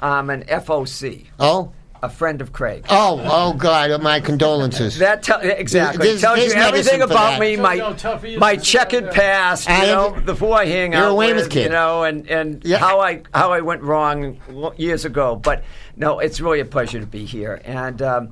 I'm 0.00 0.28
an 0.28 0.44
FOC, 0.44 1.26
Oh, 1.40 1.72
a 2.02 2.10
friend 2.10 2.42
of 2.42 2.52
Craig. 2.52 2.84
oh, 2.90 3.18
oh, 3.24 3.54
God! 3.54 4.02
My 4.02 4.20
condolences. 4.20 4.98
That 4.98 5.22
tell 5.22 5.40
exactly 5.40 6.08
There's- 6.08 6.20
tells 6.20 6.38
there's 6.40 6.54
you 6.54 6.60
everything 6.60 7.00
about 7.00 7.14
that. 7.14 7.40
me, 7.40 7.56
Tells 7.56 7.62
my 7.62 7.78
how 7.78 7.92
tough 7.94 8.24
my 8.36 8.56
checkered 8.56 9.04
sit 9.04 9.14
down 9.14 9.14
past, 9.14 9.68
you 9.68 9.74
know, 9.86 10.14
am- 10.16 10.26
the 10.26 10.34
who 10.34 10.52
I 10.52 10.66
hang 10.66 10.92
You're 10.92 11.04
out 11.04 11.16
Weymouth 11.16 11.44
with, 11.44 11.50
kid. 11.52 11.62
you 11.64 11.68
know, 11.70 12.02
and 12.04 12.28
and 12.28 12.62
Yeah. 12.66 12.76
how 12.76 13.00
I 13.00 13.22
how 13.32 13.50
I 13.50 13.62
went 13.62 13.80
wrong 13.82 14.36
years 14.76 15.06
ago. 15.06 15.36
But 15.36 15.64
no, 15.96 16.18
it's 16.18 16.38
really 16.42 16.60
a 16.60 16.66
pleasure 16.66 17.00
to 17.00 17.06
be 17.06 17.24
here, 17.24 17.62
and 17.64 18.02
um, 18.02 18.28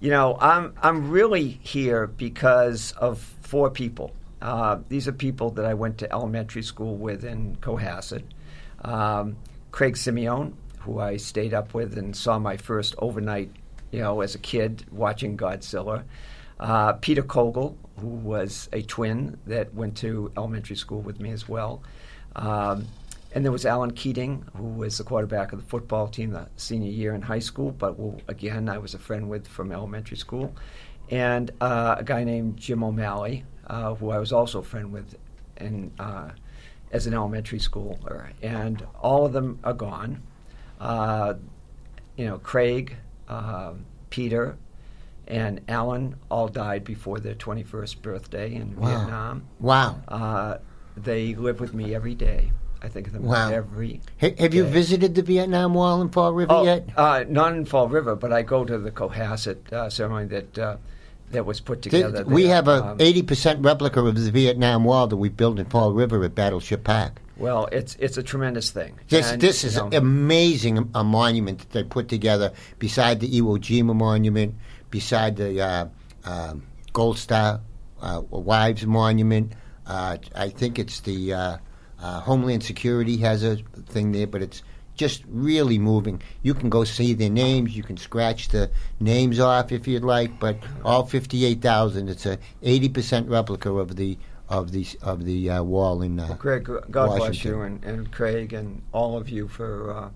you 0.00 0.10
know, 0.10 0.36
I'm 0.40 0.74
I'm 0.82 1.10
really 1.10 1.58
here 1.62 2.06
because 2.06 2.92
of 2.92 3.18
four 3.18 3.70
people. 3.70 4.12
Uh, 4.42 4.78
these 4.88 5.08
are 5.08 5.12
people 5.12 5.50
that 5.50 5.64
I 5.64 5.74
went 5.74 5.98
to 5.98 6.12
elementary 6.12 6.62
school 6.62 6.96
with 6.96 7.24
in 7.24 7.56
Cohasset. 7.56 8.22
Um, 8.82 9.36
Craig 9.72 9.94
Simeone, 9.94 10.52
who 10.80 11.00
I 11.00 11.16
stayed 11.16 11.54
up 11.54 11.74
with 11.74 11.96
and 11.96 12.14
saw 12.14 12.38
my 12.38 12.56
first 12.56 12.94
overnight, 12.98 13.50
you 13.90 14.00
know, 14.00 14.20
as 14.20 14.34
a 14.34 14.38
kid 14.38 14.84
watching 14.92 15.36
Godzilla. 15.36 16.04
Uh, 16.60 16.94
Peter 16.94 17.22
Kogel, 17.22 17.76
who 17.98 18.06
was 18.06 18.68
a 18.72 18.82
twin 18.82 19.38
that 19.46 19.74
went 19.74 19.96
to 19.98 20.30
elementary 20.36 20.76
school 20.76 21.00
with 21.00 21.20
me 21.20 21.30
as 21.30 21.48
well. 21.48 21.82
Um, 22.34 22.86
and 23.36 23.44
there 23.44 23.52
was 23.52 23.66
Alan 23.66 23.90
Keating, 23.90 24.46
who 24.56 24.64
was 24.64 24.96
the 24.96 25.04
quarterback 25.04 25.52
of 25.52 25.60
the 25.60 25.66
football 25.66 26.08
team 26.08 26.30
the 26.30 26.48
senior 26.56 26.90
year 26.90 27.14
in 27.14 27.20
high 27.20 27.38
school, 27.38 27.70
but 27.70 27.92
who, 27.92 28.16
again, 28.28 28.66
I 28.66 28.78
was 28.78 28.94
a 28.94 28.98
friend 28.98 29.28
with 29.28 29.46
from 29.46 29.72
elementary 29.72 30.16
school. 30.16 30.56
And 31.10 31.50
uh, 31.60 31.96
a 31.98 32.02
guy 32.02 32.24
named 32.24 32.56
Jim 32.56 32.82
O'Malley, 32.82 33.44
uh, 33.66 33.94
who 33.94 34.08
I 34.08 34.18
was 34.18 34.32
also 34.32 34.60
a 34.60 34.62
friend 34.62 34.90
with 34.90 35.16
in, 35.58 35.92
uh, 35.98 36.30
as 36.92 37.06
an 37.06 37.12
elementary 37.12 37.58
schooler. 37.58 38.30
And 38.40 38.82
all 39.02 39.26
of 39.26 39.34
them 39.34 39.58
are 39.64 39.74
gone. 39.74 40.22
Uh, 40.80 41.34
you 42.16 42.24
know, 42.24 42.38
Craig, 42.38 42.96
uh, 43.28 43.74
Peter, 44.08 44.56
and 45.28 45.60
Alan 45.68 46.16
all 46.30 46.48
died 46.48 46.84
before 46.84 47.20
their 47.20 47.34
21st 47.34 48.00
birthday 48.00 48.54
in 48.54 48.76
Wow. 48.76 48.88
Vietnam. 48.88 49.46
Wow. 49.60 50.00
Uh, 50.08 50.56
they 50.96 51.34
live 51.34 51.60
with 51.60 51.74
me 51.74 51.94
every 51.94 52.14
day. 52.14 52.50
I 52.82 52.88
think 52.88 53.06
of 53.06 53.12
them 53.14 53.24
Wow. 53.24 53.50
every. 53.50 54.00
Ha- 54.20 54.34
have 54.38 54.54
you 54.54 54.64
visited 54.64 55.14
the 55.14 55.22
Vietnam 55.22 55.74
Wall 55.74 56.02
in 56.02 56.08
Fall 56.10 56.32
River 56.32 56.52
Oh, 56.52 56.64
yet? 56.64 56.88
uh, 56.96 57.24
not 57.28 57.54
in 57.54 57.64
Fall 57.64 57.88
River, 57.88 58.14
but 58.14 58.32
I 58.32 58.42
go 58.42 58.64
to 58.64 58.78
the 58.78 58.90
Cohasset 58.90 59.72
uh, 59.72 59.88
ceremony 59.90 60.26
that 60.26 60.58
uh, 60.58 60.76
that 61.32 61.44
was 61.46 61.60
put 61.60 61.82
Th- 61.82 61.92
together. 61.92 62.24
we 62.24 62.44
there. 62.44 62.54
have 62.54 62.68
a 62.68 62.84
Um, 62.92 62.96
eighty 63.00 63.22
percent 63.22 63.64
replica 63.64 64.00
of 64.04 64.14
the 64.14 64.30
Vietnam 64.30 64.84
Wall 64.84 65.06
that 65.08 65.16
we 65.16 65.28
built 65.28 65.58
in 65.58 65.66
Fall 65.66 65.92
River 65.92 66.22
at 66.24 66.34
Battleship 66.34 66.84
Park. 66.84 67.20
well, 67.38 67.66
it's 67.72 67.96
it's 67.98 68.16
a 68.18 68.22
tremendous 68.22 68.70
thing. 68.70 68.94
This 69.08 69.32
And, 69.32 69.40
this 69.40 69.62
you 69.64 69.68
is 69.70 69.76
know, 69.76 69.88
amazing 69.92 70.90
a 70.94 71.02
monument 71.02 71.58
that 71.60 71.70
they 71.72 71.82
put 71.82 72.08
together 72.08 72.52
beside 72.78 73.20
the 73.20 73.28
Iwo 73.40 73.58
Jima 73.58 73.94
monument, 73.96 74.54
beside 74.90 75.36
the 75.36 75.60
uh, 75.60 75.86
um 76.24 76.62
Gold 76.92 77.18
Star 77.18 77.60
uh, 78.00 78.20
Wives 78.30 78.86
monument. 78.86 79.52
Uh, 79.86 80.18
I 80.34 80.48
think 80.50 80.78
it's 80.78 81.00
the 81.00 81.32
uh, 82.00 82.20
Homeland 82.20 82.62
Security 82.62 83.16
has 83.18 83.42
a 83.42 83.56
thing 83.86 84.12
there, 84.12 84.26
but 84.26 84.42
it's 84.42 84.62
just 84.94 85.24
really 85.28 85.78
moving. 85.78 86.22
You 86.42 86.54
can 86.54 86.70
go 86.70 86.84
see 86.84 87.12
their 87.12 87.30
names. 87.30 87.76
You 87.76 87.82
can 87.82 87.96
scratch 87.96 88.48
the 88.48 88.70
names 89.00 89.38
off 89.38 89.72
if 89.72 89.86
you'd 89.86 90.04
like, 90.04 90.38
but 90.40 90.56
all 90.84 91.06
fifty-eight 91.06 91.60
thousand. 91.60 92.08
It's 92.08 92.26
a 92.26 92.38
eighty 92.62 92.88
percent 92.88 93.28
replica 93.28 93.72
of 93.72 93.96
the 93.96 94.18
of 94.48 94.72
the 94.72 94.86
of 95.02 95.24
the 95.24 95.50
uh, 95.50 95.62
wall 95.62 96.02
in. 96.02 96.18
Uh, 96.20 96.34
Craig, 96.34 96.70
God 96.90 97.16
bless 97.16 97.44
you 97.44 97.62
and, 97.62 97.84
and 97.84 98.10
Craig 98.10 98.52
and 98.52 98.82
all 98.92 99.16
of 99.16 99.28
you 99.28 99.48
for 99.48 99.92
uh, 99.92 100.08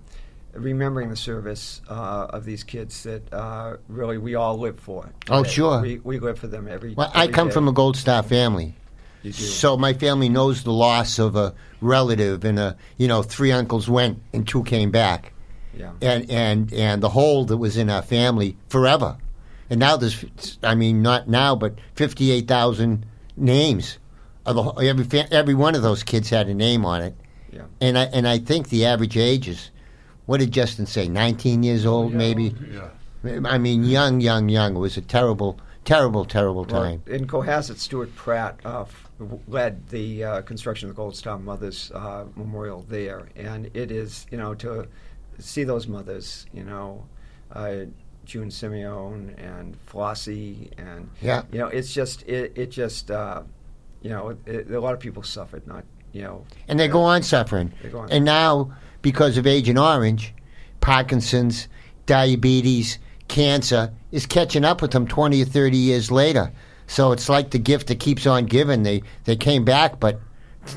remembering 0.55 1.11
the 1.11 1.17
service 1.17 1.81
uh, 1.89 2.27
of 2.31 2.45
these 2.45 2.65
kids 2.65 3.03
that 3.03 3.33
uh, 3.33 3.77
really 3.89 4.19
we 4.19 4.35
all 4.35 4.59
live 4.59 4.79
for. 4.79 5.11
Oh, 5.29 5.43
sure. 5.43 5.81
We, 5.81 5.99
we 5.99 6.19
live 6.19 6.39
for 6.39 6.47
them 6.47 6.69
every. 6.69 6.95
Well, 6.95 7.11
I 7.15 7.29
come 7.29 7.49
day. 7.49 7.55
from 7.55 7.69
a 7.69 7.73
Gold 7.73 7.97
Star 7.97 8.23
family. 8.23 8.75
So 9.33 9.77
my 9.77 9.93
family 9.93 10.29
knows 10.29 10.63
the 10.63 10.73
loss 10.73 11.19
of 11.19 11.37
a 11.37 11.55
relative, 11.81 12.45
and 12.45 12.59
a 12.59 12.77
you 12.97 13.07
know 13.09 13.23
three 13.23 13.53
uncles 13.53 13.89
went 13.89 14.21
and 14.33 14.47
two 14.49 14.63
came 14.65 14.91
back, 14.91 15.33
yeah. 15.77 15.93
and 16.01 16.31
and 16.31 16.73
and 16.73 17.03
the 17.03 17.11
hole 17.11 17.45
that 17.47 17.57
was 17.59 17.77
in 17.77 17.91
our 17.91 18.03
family 18.03 18.57
forever, 18.69 19.19
and 19.69 19.79
now 19.81 19.97
there's 19.97 20.25
I 20.63 20.75
mean 20.75 21.03
not 21.03 21.29
now 21.29 21.55
but 21.55 21.75
fifty 21.95 22.31
eight 22.31 22.49
thousand 22.49 23.05
names, 23.37 23.99
of 24.47 24.57
the, 24.57 24.63
every 24.87 25.21
every 25.31 25.55
one 25.55 25.75
of 25.75 25.83
those 25.83 26.03
kids 26.03 26.31
had 26.31 26.49
a 26.49 26.55
name 26.55 26.87
on 26.87 27.03
it, 27.03 27.15
Yeah. 27.53 27.65
and 27.81 27.99
I 27.99 28.05
and 28.05 28.27
I 28.27 28.39
think 28.39 28.69
the 28.71 28.87
average 28.87 29.17
age 29.19 29.49
is, 29.49 29.71
what 30.25 30.41
did 30.41 30.51
Justin 30.51 30.87
say, 30.87 31.09
nineteen 31.09 31.63
years 31.63 31.85
old 31.85 32.15
maybe? 32.15 32.55
Yeah. 32.73 33.41
I 33.45 33.59
mean 33.59 33.85
young 33.85 34.23
young 34.23 34.49
young. 34.49 34.77
It 34.77 34.79
was 34.79 34.97
a 34.97 35.03
terrible 35.03 35.61
terrible 35.85 36.25
terrible 36.25 36.65
Well, 36.65 36.83
time. 36.85 37.03
in 37.07 37.27
Cohasset, 37.27 37.77
Stuart 37.77 38.15
Pratt 38.17 38.59
uh, 38.65 38.83
f- 38.83 39.10
led 39.47 39.89
the 39.89 40.25
uh, 40.25 40.43
construction 40.43 40.89
of 40.89 40.95
the 40.95 41.01
Gold 41.01 41.17
Star 41.17 41.39
Mothers 41.39 41.91
uh, 41.95 42.25
Memorial 42.37 42.85
there, 42.89 43.29
and 43.37 43.71
it 43.75 43.91
is 43.91 44.27
you 44.31 44.39
know 44.39 44.55
to 44.57 44.87
see 45.39 45.65
those 45.65 45.87
mothers, 45.87 46.47
you 46.53 46.65
know, 46.65 47.05
uh, 47.53 47.77
June 48.27 48.49
Simeone 48.49 49.35
and 49.43 49.77
Flossie, 49.87 50.71
and 50.79 51.09
Yeah. 51.23 51.43
you 51.51 51.59
know, 51.59 51.69
it's 51.69 51.93
just 51.93 52.23
it, 52.29 52.53
it 52.57 52.71
just 52.71 53.11
uh, 53.11 53.43
you 54.03 54.11
know, 54.11 54.37
it, 54.47 54.71
a 54.71 54.81
lot 54.81 54.95
of 54.95 55.01
people 55.01 55.23
suffered, 55.23 55.67
not 55.67 55.85
you 56.13 56.23
know, 56.23 56.45
and 56.69 56.79
they 56.79 56.89
go 56.89 57.03
on 57.03 57.23
suffering. 57.23 57.73
They 57.83 57.89
go 57.89 58.01
on. 58.01 58.11
And 58.11 58.25
now, 58.25 58.73
because 59.03 59.37
of 59.39 59.47
Agent 59.47 59.79
Orange, 59.79 60.35
Parkinson's, 60.81 61.69
diabetes, 62.07 62.99
cancer 63.29 63.93
is 64.11 64.27
catching 64.27 64.65
up 64.65 64.83
with 64.83 64.91
them 64.91 65.07
20 65.07 65.41
or 65.43 65.45
30 65.45 65.77
years 65.77 66.11
later. 66.11 66.51
So 66.91 67.13
it's 67.13 67.29
like 67.29 67.51
the 67.51 67.59
gift 67.59 67.87
that 67.87 68.01
keeps 68.01 68.27
on 68.27 68.47
giving. 68.47 68.83
They 68.83 69.03
they 69.25 69.37
came 69.37 69.65
back, 69.65 70.01
but 70.01 70.19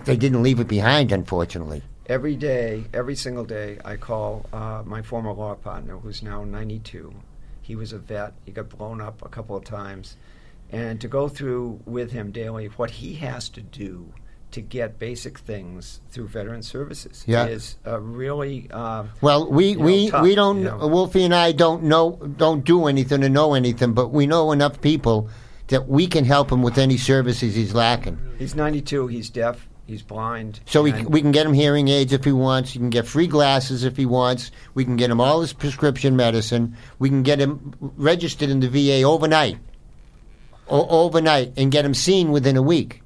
they 0.05 0.15
didn't 0.15 0.43
leave 0.43 0.59
it 0.59 0.67
behind, 0.67 1.11
unfortunately. 1.11 1.81
every 2.05 2.35
day, 2.35 2.83
every 2.93 3.15
single 3.15 3.43
day, 3.45 3.79
I 3.83 3.95
call 3.95 4.45
uh, 4.53 4.83
my 4.85 5.01
former 5.01 5.33
law 5.33 5.55
partner, 5.55 5.97
who's 5.97 6.21
now 6.21 6.43
92. 6.43 7.11
He 7.63 7.75
was 7.75 7.93
a 7.93 7.97
vet. 7.97 8.33
He 8.45 8.51
got 8.51 8.69
blown 8.69 9.01
up 9.01 9.25
a 9.25 9.29
couple 9.29 9.55
of 9.55 9.63
times, 9.65 10.15
and 10.71 11.01
to 11.01 11.07
go 11.07 11.27
through 11.29 11.79
with 11.85 12.11
him 12.11 12.31
daily 12.31 12.67
what 12.67 12.91
he 12.91 13.15
has 13.15 13.49
to 13.49 13.61
do 13.61 14.13
to 14.51 14.61
get 14.61 14.99
basic 14.99 15.39
things 15.39 15.99
through 16.11 16.27
veteran 16.27 16.61
services 16.61 17.23
Yeah. 17.25 17.47
is 17.47 17.77
uh, 17.87 17.99
really 17.99 18.69
uh, 18.71 19.05
Well, 19.19 19.49
we 19.49 19.69
you 19.69 19.77
know, 19.77 19.85
we, 19.85 20.09
tough, 20.11 20.21
we 20.21 20.35
don't 20.35 20.57
you 20.59 20.65
know. 20.65 20.87
Wolfie 20.87 21.23
and 21.23 21.33
I 21.33 21.53
don't 21.53 21.81
know 21.85 22.19
don't 22.37 22.63
do 22.63 22.85
anything 22.85 23.23
or 23.23 23.29
know 23.29 23.55
anything, 23.55 23.93
but 23.93 24.09
we 24.09 24.27
know 24.27 24.51
enough 24.51 24.79
people 24.79 25.27
that 25.73 25.87
we 25.89 26.05
can 26.05 26.23
help 26.23 26.51
him 26.51 26.61
with 26.61 26.77
any 26.77 26.97
services 26.97 27.55
he's 27.55 27.73
lacking. 27.73 28.19
He's 28.37 28.53
92. 28.53 29.07
He's 29.07 29.29
deaf. 29.31 29.67
He's 29.87 30.03
blind. 30.03 30.59
So 30.67 30.83
we, 30.83 30.93
we 31.03 31.19
can 31.19 31.31
get 31.31 31.45
him 31.47 31.53
hearing 31.53 31.87
aids 31.87 32.13
if 32.13 32.23
he 32.23 32.31
wants. 32.31 32.75
You 32.75 32.79
can 32.79 32.91
get 32.91 33.07
free 33.07 33.25
glasses 33.27 33.83
if 33.83 33.97
he 33.97 34.05
wants. 34.05 34.51
We 34.75 34.85
can 34.85 34.95
get 34.97 35.09
him 35.09 35.19
all 35.19 35.41
his 35.41 35.51
prescription 35.51 36.15
medicine. 36.15 36.77
We 36.99 37.09
can 37.09 37.23
get 37.23 37.39
him 37.39 37.73
registered 37.97 38.49
in 38.49 38.59
the 38.59 38.69
VA 38.69 39.01
overnight, 39.01 39.57
o- 40.69 40.87
overnight, 40.87 41.53
and 41.57 41.71
get 41.71 41.83
him 41.85 41.93
seen 41.95 42.31
within 42.31 42.55
a 42.55 42.61
week. 42.61 43.01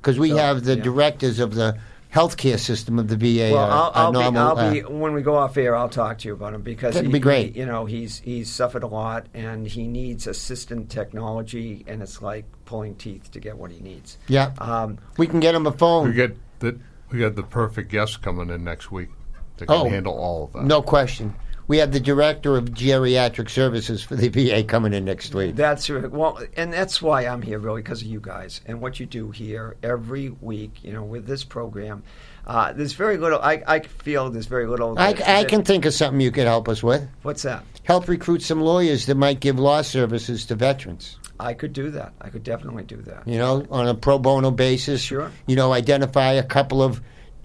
Because 0.00 0.18
we 0.18 0.30
So, 0.30 0.36
have 0.38 0.64
the 0.64 0.76
yeah. 0.76 0.82
directors 0.82 1.38
of 1.38 1.54
the 1.54 1.78
healthcare 2.12 2.58
system 2.58 2.98
of 2.98 3.08
the 3.08 3.16
VA. 3.16 3.52
Well, 3.54 3.58
are, 3.58 3.70
I'll, 3.70 3.90
are 3.90 3.92
I'll, 4.06 4.12
normal, 4.12 4.32
be, 4.32 4.38
I'll 4.38 4.56
uh, 4.68 4.72
be 4.72 4.80
when 4.82 5.12
we 5.12 5.22
go 5.22 5.36
off 5.36 5.56
air. 5.56 5.76
I'll 5.76 5.88
talk 5.88 6.18
to 6.18 6.28
you 6.28 6.34
about 6.34 6.54
him 6.54 6.62
because 6.62 6.94
That'd 6.94 7.06
he- 7.08 7.12
be 7.12 7.18
great. 7.20 7.54
he- 7.54 7.60
you 7.60 7.66
know, 7.66 7.84
he's 7.86 8.18
he's 8.20 8.50
suffered 8.50 8.82
a 8.82 8.86
lot 8.88 9.26
and 9.34 9.66
he 9.66 9.86
needs 9.86 10.26
assistant 10.26 10.90
technology, 10.90 11.84
and 11.86 12.02
it's 12.02 12.20
like 12.22 12.44
pulling 12.64 12.94
teeth 12.96 13.30
to 13.32 13.40
get 13.40 13.56
what 13.56 13.70
he 13.70 13.80
needs. 13.80 14.18
yeah. 14.28 14.52
Um, 14.58 14.98
we 15.16 15.26
can 15.26 15.40
get 15.40 15.54
him 15.54 15.66
a 15.66 15.72
phone. 15.72 16.08
We 16.08 16.14
get 16.14 16.36
the 16.60 16.78
we 17.10 17.18
got 17.20 17.34
the 17.36 17.42
perfect 17.42 17.90
guest 17.90 18.22
coming 18.22 18.50
in 18.50 18.62
next 18.64 18.90
week 18.92 19.08
that 19.56 19.66
can 19.66 19.76
Oh. 19.76 19.88
handle 19.88 20.14
all 20.14 20.44
of 20.44 20.52
that. 20.54 20.64
No 20.64 20.80
question. 20.82 21.34
We 21.70 21.78
have 21.78 21.92
the 21.92 22.00
director 22.00 22.56
of 22.56 22.64
geriatric 22.70 23.48
services 23.48 24.02
for 24.02 24.16
the 24.16 24.26
VA 24.28 24.64
coming 24.64 24.92
in 24.92 25.04
next 25.04 25.32
week. 25.36 25.54
That's 25.54 25.88
right. 25.88 26.10
well, 26.10 26.40
and 26.56 26.72
that's 26.72 27.00
why 27.00 27.28
I'm 27.28 27.42
here, 27.42 27.60
really, 27.60 27.80
because 27.80 28.00
of 28.02 28.08
you 28.08 28.18
guys 28.18 28.60
and 28.66 28.80
what 28.80 28.98
you 28.98 29.06
do 29.06 29.30
here 29.30 29.76
every 29.80 30.30
week. 30.30 30.82
You 30.82 30.92
know, 30.92 31.04
with 31.04 31.28
this 31.28 31.44
program, 31.44 32.02
uh, 32.44 32.72
there's 32.72 32.94
very 32.94 33.18
little. 33.18 33.38
I, 33.40 33.62
I 33.68 33.78
feel 33.82 34.30
there's 34.30 34.46
very 34.46 34.66
little. 34.66 34.98
I, 34.98 35.12
that- 35.12 35.28
I 35.28 35.42
that- 35.42 35.48
can 35.48 35.62
think 35.62 35.84
of 35.84 35.94
something 35.94 36.20
you 36.20 36.32
could 36.32 36.48
help 36.48 36.68
us 36.68 36.82
with. 36.82 37.08
What's 37.22 37.42
that? 37.42 37.62
Help 37.84 38.08
recruit 38.08 38.42
some 38.42 38.60
lawyers 38.60 39.06
that 39.06 39.14
might 39.14 39.38
give 39.38 39.56
law 39.56 39.82
services 39.82 40.46
to 40.46 40.56
veterans. 40.56 41.20
I 41.38 41.54
could 41.54 41.72
do 41.72 41.92
that. 41.92 42.14
I 42.20 42.30
could 42.30 42.42
definitely 42.42 42.82
do 42.82 42.96
that. 43.02 43.28
You 43.28 43.38
know, 43.38 43.64
on 43.70 43.86
a 43.86 43.94
pro 43.94 44.18
bono 44.18 44.50
basis. 44.50 45.02
Sure. 45.02 45.30
You 45.46 45.54
know, 45.54 45.72
identify 45.72 46.32
a 46.32 46.42
couple 46.42 46.82
of 46.82 47.00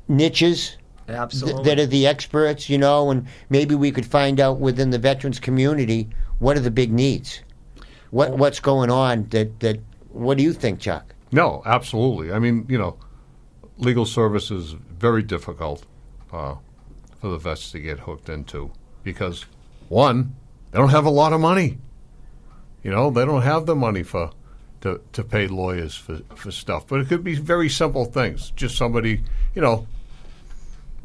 niches 0.07 0.77
th- 1.07 1.17
Absolutely. 1.17 1.63
that 1.63 1.79
are 1.79 1.85
the 1.85 2.07
experts. 2.07 2.69
You 2.69 2.77
know, 2.77 3.11
and 3.11 3.27
maybe 3.49 3.75
we 3.75 3.91
could 3.91 4.05
find 4.05 4.39
out 4.39 4.59
within 4.59 4.89
the 4.89 4.99
veterans 4.99 5.39
community 5.39 6.09
what 6.39 6.57
are 6.57 6.61
the 6.61 6.71
big 6.71 6.91
needs. 6.91 7.41
What 8.11 8.37
what's 8.37 8.59
going 8.59 8.89
on? 8.89 9.27
That 9.29 9.59
that. 9.59 9.79
What 10.09 10.37
do 10.37 10.43
you 10.43 10.53
think, 10.53 10.79
Chuck? 10.79 11.13
No, 11.33 11.61
absolutely. 11.65 12.31
I 12.31 12.39
mean, 12.39 12.65
you 12.69 12.77
know, 12.77 12.97
legal 13.77 14.05
service 14.05 14.51
is 14.51 14.71
very 14.71 15.21
difficult 15.21 15.83
uh, 16.31 16.55
for 17.19 17.27
the 17.27 17.37
vets 17.37 17.71
to 17.71 17.79
get 17.79 17.99
hooked 17.99 18.29
into 18.29 18.71
because 19.03 19.45
one, 19.89 20.35
they 20.71 20.77
don't 20.77 20.89
have 20.89 21.05
a 21.05 21.09
lot 21.09 21.33
of 21.33 21.41
money. 21.41 21.79
You 22.83 22.91
know, 22.91 23.09
they 23.09 23.25
don't 23.25 23.41
have 23.41 23.65
the 23.65 23.75
money 23.75 24.03
for 24.03 24.31
to, 24.81 25.01
to 25.13 25.23
pay 25.23 25.47
lawyers 25.47 25.95
for, 25.95 26.21
for 26.35 26.51
stuff. 26.51 26.87
But 26.87 27.01
it 27.01 27.07
could 27.07 27.23
be 27.23 27.35
very 27.35 27.69
simple 27.69 28.05
things. 28.05 28.51
Just 28.51 28.77
somebody, 28.77 29.21
you 29.55 29.61
know, 29.61 29.87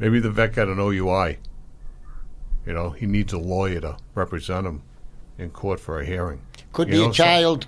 maybe 0.01 0.19
the 0.19 0.29
vet 0.31 0.53
got 0.55 0.67
an 0.67 0.79
OUI. 0.79 1.37
You 2.65 2.73
know, 2.73 2.89
he 2.89 3.05
needs 3.05 3.31
a 3.31 3.37
lawyer 3.37 3.79
to 3.81 3.97
represent 4.13 4.67
him 4.67 4.81
in 5.37 5.49
court 5.51 5.79
for 5.79 5.99
a 6.01 6.05
hearing. 6.05 6.41
Could 6.73 6.89
You 6.89 6.93
be 6.93 6.99
know, 7.03 7.09
a 7.09 7.13
child 7.13 7.67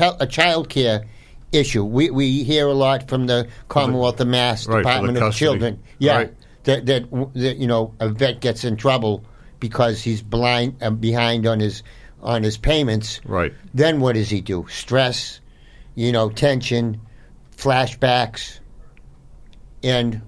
a, 0.00 0.16
a 0.20 0.26
child 0.26 0.68
care 0.68 1.04
issue. 1.52 1.84
We 1.84 2.10
we 2.10 2.42
hear 2.42 2.66
a 2.66 2.72
lot 2.74 3.08
from 3.08 3.26
the 3.26 3.48
Commonwealth 3.68 4.20
of 4.20 4.26
Mass 4.28 4.66
Right, 4.66 4.78
Department 4.78 5.18
of. 5.18 5.34
Children. 5.34 5.82
Yeah, 5.98 6.16
Right. 6.16 6.34
that, 6.64 6.86
that 6.86 7.32
that 7.34 7.56
you 7.56 7.66
know 7.66 7.94
a 8.00 8.08
vet 8.08 8.40
gets 8.40 8.64
in 8.64 8.76
trouble 8.76 9.24
because 9.60 10.02
he's 10.02 10.20
blind 10.22 10.76
uh, 10.82 10.90
behind 10.90 11.46
on 11.46 11.60
his 11.60 11.82
on 12.22 12.42
his 12.42 12.56
payments. 12.58 13.20
Right. 13.24 13.52
Then 13.72 14.00
what 14.00 14.14
does 14.14 14.30
he 14.30 14.40
do? 14.40 14.66
Stress, 14.68 15.40
you 15.94 16.12
know, 16.12 16.28
tension, 16.30 17.00
flashbacks, 17.56 18.60
and 19.82 20.20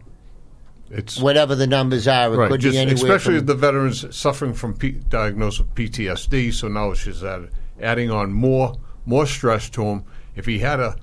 It's 0.90 1.18
whatever 1.18 1.54
the 1.54 1.66
numbers 1.66 2.06
are. 2.06 2.32
It 2.32 2.36
right, 2.36 2.50
could 2.50 2.60
just, 2.60 2.74
be 2.74 2.78
anywhere 2.78 2.94
especially 2.94 3.38
from, 3.38 3.46
the 3.46 3.54
veterans 3.54 4.16
suffering 4.16 4.54
from 4.54 4.74
P- 4.74 5.00
diagnosed 5.08 5.58
with 5.58 5.74
PTSD. 5.74 6.54
So 6.54 6.68
now 6.68 6.94
she's 6.94 7.24
add, 7.24 7.50
adding 7.80 8.10
on 8.10 8.32
more 8.32 8.76
more 9.04 9.26
stress 9.26 9.68
to 9.70 9.82
him. 9.82 10.04
If 10.34 10.46
he 10.46 10.58
had 10.58 10.80
a 10.80 10.96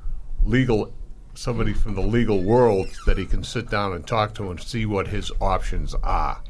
legal 0.43 0.93
somebody 1.35 1.73
from 1.73 1.95
the 1.95 2.01
legal 2.01 2.41
world 2.41 2.87
that 3.05 3.17
he 3.17 3.25
can 3.25 3.43
sit 3.43 3.69
down 3.69 3.93
and 3.93 4.05
talk 4.05 4.35
to 4.35 4.51
and 4.51 4.61
see 4.61 4.85
what 4.85 5.07
his 5.07 5.31
options 5.41 5.95
are. 6.03 6.41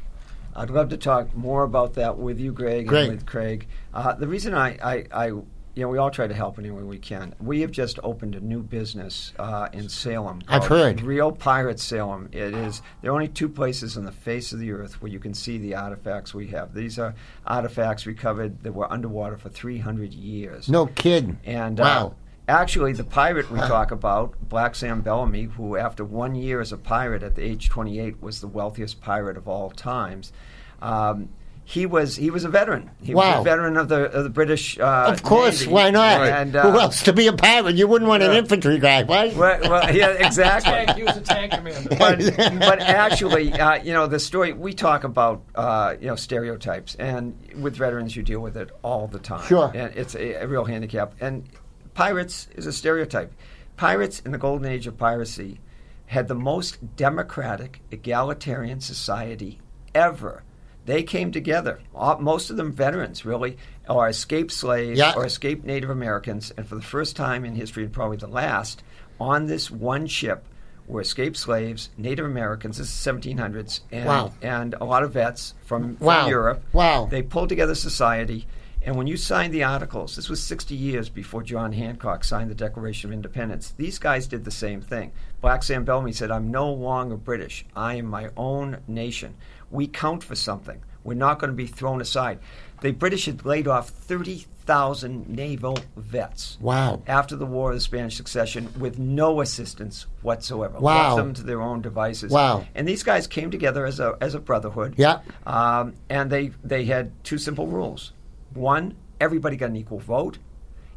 I'd 0.56 0.70
love 0.70 0.88
to 0.90 0.96
talk 0.96 1.34
more 1.34 1.64
about 1.64 1.94
that 1.94 2.18
with 2.18 2.38
you, 2.38 2.52
Greg, 2.52 2.86
Great. 2.86 3.04
and 3.04 3.12
with 3.12 3.26
Craig. 3.26 3.66
Uh, 3.92 4.14
the 4.14 4.28
reason 4.28 4.54
I, 4.54 4.78
I, 4.82 5.04
I, 5.10 5.32
you 5.74 5.82
know, 5.82 5.88
we 5.88 5.98
all 5.98 6.10
try 6.10 6.26
to 6.26 6.34
help 6.34 6.58
any 6.58 6.70
way 6.70 6.82
we 6.82 6.98
can. 6.98 7.34
We 7.40 7.60
have 7.62 7.72
just 7.72 7.98
opened 8.04 8.36
a 8.36 8.40
new 8.40 8.62
business 8.62 9.32
uh, 9.38 9.68
in 9.72 9.88
Salem. 9.88 10.40
I've 10.46 10.66
heard. 10.66 11.00
Real 11.00 11.32
Pirate 11.32 11.80
Salem. 11.80 12.28
It 12.30 12.54
is. 12.54 12.80
There 13.02 13.10
are 13.10 13.14
only 13.14 13.28
two 13.28 13.48
places 13.48 13.96
on 13.96 14.04
the 14.04 14.12
face 14.12 14.52
of 14.52 14.60
the 14.60 14.70
earth 14.70 15.02
where 15.02 15.10
you 15.10 15.18
can 15.18 15.34
see 15.34 15.58
the 15.58 15.74
artifacts 15.74 16.32
we 16.32 16.46
have. 16.48 16.74
These 16.74 16.98
are 16.98 17.14
artifacts 17.44 18.06
recovered 18.06 18.62
that 18.62 18.72
were 18.72 18.90
underwater 18.92 19.36
for 19.36 19.48
300 19.48 20.14
years. 20.14 20.68
no 20.68 20.86
kidding. 20.86 21.38
And 21.44 21.80
wow. 21.80 22.06
uh, 22.06 22.10
actually, 22.46 22.92
the 22.92 23.04
pirate 23.04 23.50
we 23.50 23.58
talk 23.58 23.90
about, 23.90 24.48
Black 24.48 24.76
Sam 24.76 25.02
Bellamy, 25.02 25.44
who 25.44 25.76
after 25.76 26.04
one 26.04 26.36
year 26.36 26.60
as 26.60 26.70
a 26.70 26.78
pirate 26.78 27.24
at 27.24 27.34
the 27.34 27.42
age 27.42 27.68
28 27.68 28.22
was 28.22 28.40
the 28.40 28.48
wealthiest 28.48 29.00
pirate 29.00 29.36
of 29.36 29.48
all 29.48 29.70
times. 29.70 30.32
Um, 30.80 31.30
he 31.66 31.86
was 31.86 32.16
he 32.16 32.30
was 32.30 32.44
a 32.44 32.48
veteran. 32.48 32.90
He 33.02 33.14
was 33.14 33.24
Wow. 33.24 33.40
a 33.40 33.44
veteran 33.44 33.76
of 33.78 33.88
the 33.88 34.10
of 34.12 34.24
the 34.24 34.30
British. 34.30 34.78
Uh, 34.78 35.06
of 35.08 35.22
course, 35.22 35.60
Navy. 35.62 35.72
why 35.72 35.90
not? 35.90 36.20
And, 36.28 36.54
uh, 36.54 36.70
Who 36.70 36.78
else 36.78 37.02
to 37.04 37.12
be 37.14 37.26
a 37.26 37.32
pilot? 37.32 37.76
You 37.76 37.88
wouldn't 37.88 38.08
want 38.08 38.22
an 38.22 38.32
infantry 38.32 38.78
guy, 38.78 39.02
right? 39.04 39.34
Well, 39.34 39.60
well, 39.62 39.94
yeah, 39.94 40.08
exactly. 40.26 40.72
Tank, 40.72 40.90
he 40.90 41.02
was 41.04 41.16
a 41.16 41.22
tank 41.22 41.52
commander. 41.52 41.88
but, 41.98 42.18
but 42.60 42.80
actually, 42.80 43.52
uh, 43.54 43.82
you 43.82 43.94
know, 43.94 44.06
the 44.06 44.18
story 44.20 44.52
we 44.52 44.74
talk 44.74 45.04
about, 45.04 45.42
uh, 45.54 45.94
you 46.00 46.06
know, 46.08 46.16
stereotypes, 46.16 46.96
and 46.96 47.34
with 47.58 47.76
veterans, 47.76 48.14
you 48.14 48.22
deal 48.22 48.40
with 48.40 48.56
it 48.58 48.70
all 48.82 49.06
the 49.06 49.18
time. 49.18 49.46
Sure. 49.46 49.72
and 49.74 49.94
it's 49.96 50.14
a, 50.14 50.42
a 50.42 50.46
real 50.46 50.64
handicap. 50.66 51.14
And 51.20 51.48
pirates 51.94 52.46
is 52.56 52.66
a 52.66 52.72
stereotype. 52.72 53.32
Pirates 53.76 54.20
in 54.20 54.32
the 54.32 54.38
golden 54.38 54.70
age 54.70 54.86
of 54.86 54.98
piracy 54.98 55.60
had 56.06 56.28
the 56.28 56.34
most 56.34 56.94
democratic, 56.96 57.80
egalitarian 57.90 58.80
society 58.80 59.60
ever. 59.94 60.42
They 60.86 61.02
came 61.02 61.32
together. 61.32 61.80
All, 61.94 62.18
most 62.18 62.50
of 62.50 62.56
them 62.56 62.72
veterans, 62.72 63.24
really, 63.24 63.56
or 63.88 64.08
escaped 64.08 64.52
slaves 64.52 64.98
Yeah. 64.98 65.14
or 65.16 65.24
escaped 65.24 65.64
Native 65.64 65.90
Americans, 65.90 66.52
and 66.56 66.66
for 66.66 66.74
the 66.74 66.82
first 66.82 67.16
time 67.16 67.44
in 67.44 67.54
history, 67.54 67.84
and 67.84 67.92
probably 67.92 68.18
the 68.18 68.26
last, 68.26 68.82
on 69.18 69.46
this 69.46 69.70
one 69.70 70.06
ship 70.06 70.44
were 70.86 71.00
escaped 71.00 71.38
slaves, 71.38 71.88
Native 71.96 72.26
Americans. 72.26 72.76
This 72.76 72.88
is 72.88 72.92
1700s, 72.94 73.80
and 73.90 74.04
Wow. 74.06 74.32
and 74.42 74.74
a 74.80 74.84
lot 74.84 75.02
of 75.02 75.12
vets 75.12 75.54
from, 75.64 75.96
from 75.96 76.06
Wow. 76.06 76.28
Europe. 76.28 76.62
Wow. 76.74 77.06
They 77.10 77.22
pulled 77.22 77.48
together 77.48 77.74
society, 77.74 78.46
and 78.82 78.94
when 78.96 79.06
you 79.06 79.16
signed 79.16 79.54
the 79.54 79.64
articles, 79.64 80.16
this 80.16 80.28
was 80.28 80.42
60 80.42 80.74
years 80.74 81.08
before 81.08 81.42
John 81.42 81.72
Hancock 81.72 82.22
signed 82.24 82.50
the 82.50 82.54
Declaration 82.54 83.08
of 83.08 83.14
Independence. 83.14 83.72
These 83.78 83.98
guys 83.98 84.26
did 84.26 84.44
the 84.44 84.50
same 84.50 84.82
thing. 84.82 85.12
Black 85.40 85.62
Sam 85.62 85.84
Bellamy 85.84 86.12
said, 86.12 86.30
"I'm 86.30 86.50
no 86.50 86.70
longer 86.70 87.16
British. 87.16 87.64
I 87.74 87.94
am 87.94 88.04
my 88.04 88.28
own 88.36 88.78
nation. 88.86 89.36
We 89.70 89.86
count 89.86 90.22
for 90.24 90.34
something. 90.34 90.82
We're 91.02 91.14
not 91.14 91.38
going 91.38 91.50
to 91.50 91.56
be 91.56 91.66
thrown 91.66 92.00
aside." 92.00 92.38
The 92.80 92.92
British 92.92 93.24
had 93.26 93.44
laid 93.46 93.66
off 93.66 93.88
30,000 93.88 95.28
naval 95.28 95.78
vets 95.96 96.58
Wow. 96.60 97.02
after 97.06 97.34
the 97.36 97.46
War 97.46 97.70
of 97.70 97.76
the 97.76 97.80
Spanish 97.80 98.16
Succession 98.16 98.68
with 98.78 98.98
no 98.98 99.40
assistance 99.40 100.06
whatsoever. 100.22 100.78
Wow. 100.78 101.14
Left 101.14 101.16
them 101.16 101.34
to 101.34 101.42
their 101.42 101.62
own 101.62 101.80
devices. 101.80 102.30
Wow. 102.30 102.66
And 102.74 102.86
these 102.86 103.02
guys 103.02 103.26
came 103.26 103.50
together 103.50 103.86
as 103.86 104.00
a 104.00 104.16
as 104.20 104.34
a 104.34 104.40
brotherhood. 104.40 104.94
Yeah. 104.96 105.20
Um, 105.46 105.94
and 106.10 106.30
they 106.30 106.50
they 106.62 106.84
had 106.84 107.12
two 107.24 107.38
simple 107.38 107.66
rules. 107.66 108.12
One, 108.52 108.94
everybody 109.20 109.56
got 109.56 109.70
an 109.70 109.76
equal 109.76 109.98
vote. 110.00 110.38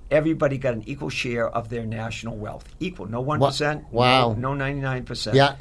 Everybody 0.10 0.58
got 0.58 0.74
an 0.74 0.84
equal 0.86 1.10
share 1.10 1.50
of 1.50 1.68
their 1.70 1.86
national 1.86 2.38
wealth. 2.38 2.66
Equal, 2.80 3.08
no 3.08 3.20
one 3.20 3.40
percent. 3.40 3.92
Wow. 3.92 4.34
No 4.38 4.54
ninety 4.54 4.80
nine 4.82 5.04
percent. 5.04 5.36
Yeah. 5.36 5.56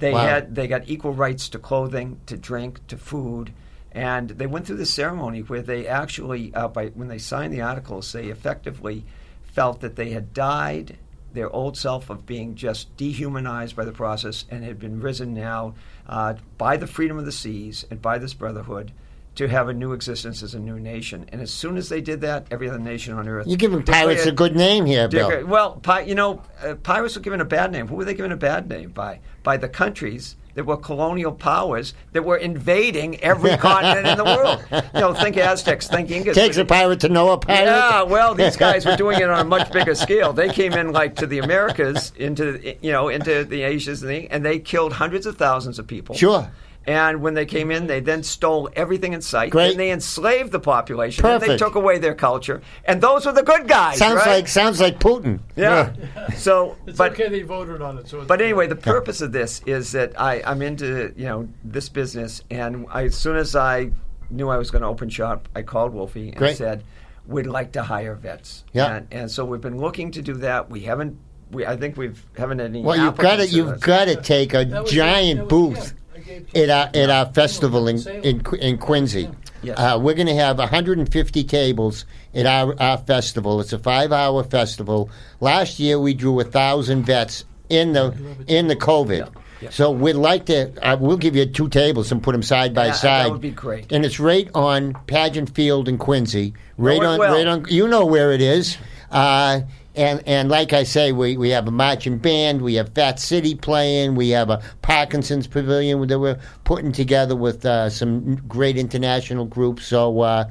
They 0.00 0.12
Wow. 0.12 0.26
had 0.26 0.54
they 0.54 0.66
got 0.66 0.88
equal 0.88 1.12
rights 1.12 1.48
to 1.50 1.58
clothing, 1.58 2.20
to 2.26 2.36
drink, 2.36 2.86
to 2.88 2.96
food, 2.96 3.52
and 3.92 4.30
they 4.30 4.46
went 4.46 4.66
through 4.66 4.78
the 4.78 4.86
ceremony 4.86 5.40
where 5.40 5.62
they 5.62 5.86
actually, 5.86 6.52
uh, 6.54 6.68
by 6.68 6.88
when 6.88 7.08
they 7.08 7.18
signed 7.18 7.52
the 7.52 7.60
articles, 7.60 8.10
they 8.12 8.26
effectively 8.26 9.04
felt 9.44 9.80
that 9.80 9.96
they 9.96 10.10
had 10.10 10.32
died 10.32 10.96
their 11.32 11.50
old 11.54 11.76
self 11.76 12.10
of 12.10 12.26
being 12.26 12.54
just 12.54 12.96
dehumanized 12.96 13.76
by 13.76 13.84
the 13.84 13.92
process 13.92 14.44
and 14.50 14.64
had 14.64 14.78
been 14.78 15.00
risen 15.00 15.32
now 15.34 15.74
uh, 16.08 16.34
by 16.58 16.76
the 16.76 16.86
freedom 16.86 17.18
of 17.18 17.24
the 17.24 17.32
seas 17.32 17.84
and 17.90 18.02
by 18.02 18.18
this 18.18 18.34
brotherhood 18.34 18.90
to 19.36 19.48
have 19.48 19.68
a 19.68 19.72
new 19.72 19.92
existence 19.92 20.42
as 20.42 20.54
a 20.54 20.58
new 20.58 20.78
nation. 20.78 21.24
And 21.30 21.40
as 21.40 21.50
soon 21.50 21.76
as 21.76 21.88
they 21.88 22.00
did 22.00 22.20
that, 22.22 22.46
every 22.50 22.68
other 22.68 22.78
nation 22.78 23.14
on 23.14 23.28
earth. 23.28 23.46
You're 23.46 23.56
giving 23.56 23.82
pirates 23.82 24.26
a 24.26 24.32
good 24.32 24.56
name 24.56 24.86
here, 24.86 25.08
Bill. 25.08 25.46
Well, 25.46 25.76
pi- 25.76 26.02
you 26.02 26.14
know, 26.14 26.42
uh, 26.62 26.74
pirates 26.74 27.16
were 27.16 27.22
given 27.22 27.40
a 27.40 27.44
bad 27.44 27.72
name. 27.72 27.86
Who 27.88 27.96
were 27.96 28.04
they 28.04 28.14
given 28.14 28.32
a 28.32 28.36
bad 28.36 28.68
name 28.68 28.90
by? 28.90 29.20
By 29.42 29.56
the 29.56 29.68
countries 29.68 30.36
that 30.54 30.64
were 30.64 30.76
colonial 30.76 31.32
powers 31.32 31.94
that 32.12 32.24
were 32.24 32.36
invading 32.36 33.20
every 33.20 33.56
continent 33.56 34.06
in 34.06 34.18
the 34.18 34.24
world. 34.24 34.62
You 34.94 35.00
know, 35.00 35.14
think 35.14 35.36
Aztecs, 35.36 35.88
think 35.88 36.10
Incas. 36.10 36.34
Takes 36.34 36.56
a 36.56 36.64
pirate 36.64 37.00
to 37.00 37.08
know 37.08 37.30
a 37.30 37.38
pirate. 37.38 37.66
Yeah, 37.66 38.02
well, 38.02 38.34
these 38.34 38.56
guys 38.66 38.84
were 38.84 38.96
doing 38.96 39.20
it 39.20 39.30
on 39.30 39.40
a 39.40 39.44
much 39.44 39.72
bigger 39.72 39.94
scale. 39.94 40.32
They 40.32 40.48
came 40.48 40.72
in 40.72 40.92
like 40.92 41.16
to 41.16 41.26
the 41.26 41.38
Americas, 41.38 42.12
into 42.16 42.76
you 42.82 42.92
know, 42.92 43.08
into 43.08 43.44
the 43.44 43.62
Asias, 43.62 44.02
and 44.02 44.44
they 44.44 44.58
killed 44.58 44.92
hundreds 44.92 45.26
of 45.26 45.36
thousands 45.36 45.78
of 45.78 45.86
people. 45.86 46.14
Sure. 46.14 46.50
And 46.90 47.22
when 47.22 47.34
they 47.34 47.46
came 47.46 47.70
in, 47.70 47.86
they 47.86 48.00
then 48.00 48.24
stole 48.24 48.68
everything 48.74 49.12
in 49.12 49.22
sight. 49.22 49.50
Great. 49.50 49.70
And 49.70 49.80
they 49.80 49.92
enslaved 49.92 50.50
the 50.50 50.58
population. 50.58 51.24
And 51.24 51.40
they 51.40 51.56
took 51.56 51.76
away 51.76 51.98
their 51.98 52.16
culture. 52.16 52.62
And 52.84 53.00
those 53.00 53.26
were 53.26 53.32
the 53.32 53.44
good 53.44 53.68
guys. 53.68 53.96
Sounds 53.98 54.16
right? 54.16 54.26
like 54.38 54.48
sounds 54.48 54.80
like 54.80 54.98
Putin. 54.98 55.38
yeah. 55.54 55.92
So, 56.36 56.76
It's 56.86 56.98
but 56.98 57.12
okay 57.12 57.28
they 57.28 57.42
voted 57.42 57.80
on 57.80 57.98
it. 57.98 58.08
So 58.08 58.24
but 58.24 58.40
anyway, 58.40 58.66
the 58.66 58.74
purpose 58.74 59.20
of 59.20 59.30
this 59.30 59.62
is 59.66 59.92
that 59.92 60.20
I, 60.20 60.42
I'm 60.44 60.62
into 60.62 61.12
you 61.16 61.26
know 61.26 61.48
this 61.62 61.88
business, 61.88 62.42
and 62.50 62.86
I, 62.90 63.04
as 63.04 63.14
soon 63.14 63.36
as 63.36 63.54
I 63.54 63.92
knew 64.30 64.48
I 64.48 64.56
was 64.58 64.70
going 64.72 64.82
to 64.82 64.88
open 64.88 65.08
shop, 65.10 65.48
I 65.54 65.62
called 65.62 65.92
Wolfie 65.92 66.28
and 66.30 66.36
Great. 66.36 66.56
said, 66.56 66.82
"We'd 67.26 67.46
like 67.46 67.72
to 67.72 67.82
hire 67.82 68.14
vets." 68.16 68.64
Yeah. 68.72 68.96
and, 68.96 69.06
and 69.12 69.30
so 69.30 69.44
we've 69.44 69.60
been 69.60 69.78
looking 69.78 70.10
to 70.12 70.22
do 70.22 70.34
that. 70.34 70.70
We 70.70 70.80
haven't. 70.80 71.18
We 71.52 71.66
I 71.66 71.76
think 71.76 71.96
we've 71.96 72.24
haven't 72.36 72.58
had 72.58 72.70
any. 72.70 72.82
Well, 72.82 72.96
you've 72.96 73.16
got 73.16 73.36
to 73.36 73.46
you've 73.46 73.80
got 73.80 74.06
to 74.06 74.16
take 74.16 74.54
a 74.54 74.64
giant 74.84 75.48
that 75.48 75.54
was- 75.54 75.76
booth 75.76 75.94
yeah, 76.30 76.36
I 76.36 76.38
gave 76.38 76.52
to- 76.52 76.62
at 76.62 76.70
our 76.70 77.02
at 77.02 77.10
our 77.10 77.32
festival 77.32 77.88
in 77.88 77.98
in, 78.24 78.42
in 78.60 78.78
Quincy. 78.78 79.28
Yes. 79.62 79.78
Uh, 79.78 79.98
we're 80.00 80.14
going 80.14 80.26
to 80.26 80.34
have 80.34 80.56
150 80.58 81.44
tables 81.44 82.06
at 82.34 82.46
our, 82.46 82.74
our 82.80 82.96
festival. 82.96 83.60
It's 83.60 83.74
a 83.74 83.78
five-hour 83.78 84.44
festival. 84.44 85.10
Last 85.40 85.78
year 85.78 86.00
we 86.00 86.14
drew 86.14 86.40
a 86.40 86.44
thousand 86.44 87.02
vets 87.04 87.44
in 87.68 87.92
the 87.92 88.14
in 88.46 88.68
the 88.68 88.76
COVID. 88.76 89.30
Yeah. 89.60 89.68
So 89.68 89.90
we'd 89.90 90.14
like 90.14 90.46
to. 90.46 90.72
Uh, 90.82 90.96
we'll 90.98 91.18
give 91.18 91.36
you 91.36 91.44
two 91.44 91.68
tables 91.68 92.10
and 92.10 92.22
put 92.22 92.32
them 92.32 92.42
side 92.42 92.74
by 92.74 92.86
Yeah, 92.86 92.92
that 92.92 92.96
side. 92.96 93.30
would 93.32 93.42
be 93.42 93.50
great. 93.50 93.92
And 93.92 94.06
it's 94.06 94.18
right 94.18 94.48
on 94.54 94.94
Pageant 95.06 95.54
Field 95.54 95.86
in 95.86 95.98
Quincy. 95.98 96.54
Right 96.78 97.02
on. 97.04 97.18
well. 97.18 97.34
Right 97.34 97.46
on. 97.46 97.66
You 97.68 97.86
know 97.86 98.06
where 98.06 98.32
it 98.32 98.40
is. 98.40 98.78
Uh, 99.10 99.60
and 99.94 100.22
and 100.26 100.48
like 100.48 100.72
I 100.72 100.84
say, 100.84 101.12
we, 101.12 101.36
we 101.36 101.50
have 101.50 101.66
a 101.66 101.70
marching 101.72 102.18
band. 102.18 102.62
We 102.62 102.74
have 102.74 102.90
Fat 102.94 103.18
City 103.18 103.54
playing. 103.54 104.14
We 104.14 104.30
have 104.30 104.50
a 104.50 104.62
Parkinson's 104.82 105.46
Pavilion 105.46 106.06
that 106.06 106.18
we're 106.18 106.38
putting 106.64 106.92
together 106.92 107.36
with 107.36 107.64
uh, 107.66 107.90
some 107.90 108.36
great 108.46 108.76
international 108.76 109.46
groups. 109.46 109.86
So 109.86 110.20
uh, 110.20 110.50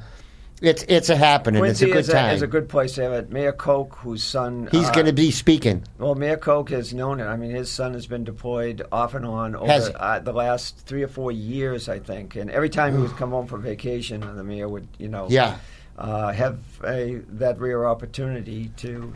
it's 0.61 0.83
it's 0.89 1.09
a 1.09 1.15
happening. 1.15 1.61
Quincy 1.61 1.85
it's 1.85 1.91
a 1.91 1.93
good 1.93 1.99
is, 2.01 2.09
a, 2.09 2.13
time. 2.13 2.35
is 2.35 2.41
a 2.41 2.47
good 2.47 2.67
place 2.67 2.93
to 2.93 3.03
have 3.03 3.13
it. 3.13 3.31
Mayor 3.31 3.53
Koch, 3.53 3.95
whose 3.95 4.23
son 4.23 4.67
He's 4.71 4.89
uh, 4.89 4.91
going 4.91 5.05
to 5.05 5.13
be 5.13 5.31
speaking. 5.31 5.83
Well, 5.97 6.15
Mayor 6.15 6.35
Koch 6.37 6.69
has 6.71 6.93
known 6.93 7.21
it. 7.21 7.25
I 7.25 7.37
mean, 7.37 7.51
his 7.51 7.71
son 7.71 7.93
has 7.93 8.07
been 8.07 8.25
deployed 8.25 8.81
off 8.91 9.13
and 9.13 9.25
on 9.25 9.55
over 9.55 9.93
uh, 9.95 10.19
the 10.19 10.33
last 10.33 10.79
three 10.79 11.03
or 11.03 11.07
four 11.07 11.31
years, 11.31 11.87
I 11.87 11.99
think. 11.99 12.35
And 12.35 12.51
every 12.51 12.69
time 12.69 12.95
he 12.95 13.01
would 13.01 13.15
come 13.15 13.29
home 13.31 13.47
for 13.47 13.57
vacation, 13.57 14.21
and 14.21 14.37
the 14.37 14.43
mayor 14.43 14.67
would, 14.67 14.87
you 14.97 15.07
know, 15.07 15.27
Yeah. 15.29 15.57
uh, 15.97 16.33
have 16.33 16.59
a, 16.85 17.21
that 17.29 17.57
rare 17.59 17.87
opportunity 17.87 18.69
to 18.77 19.13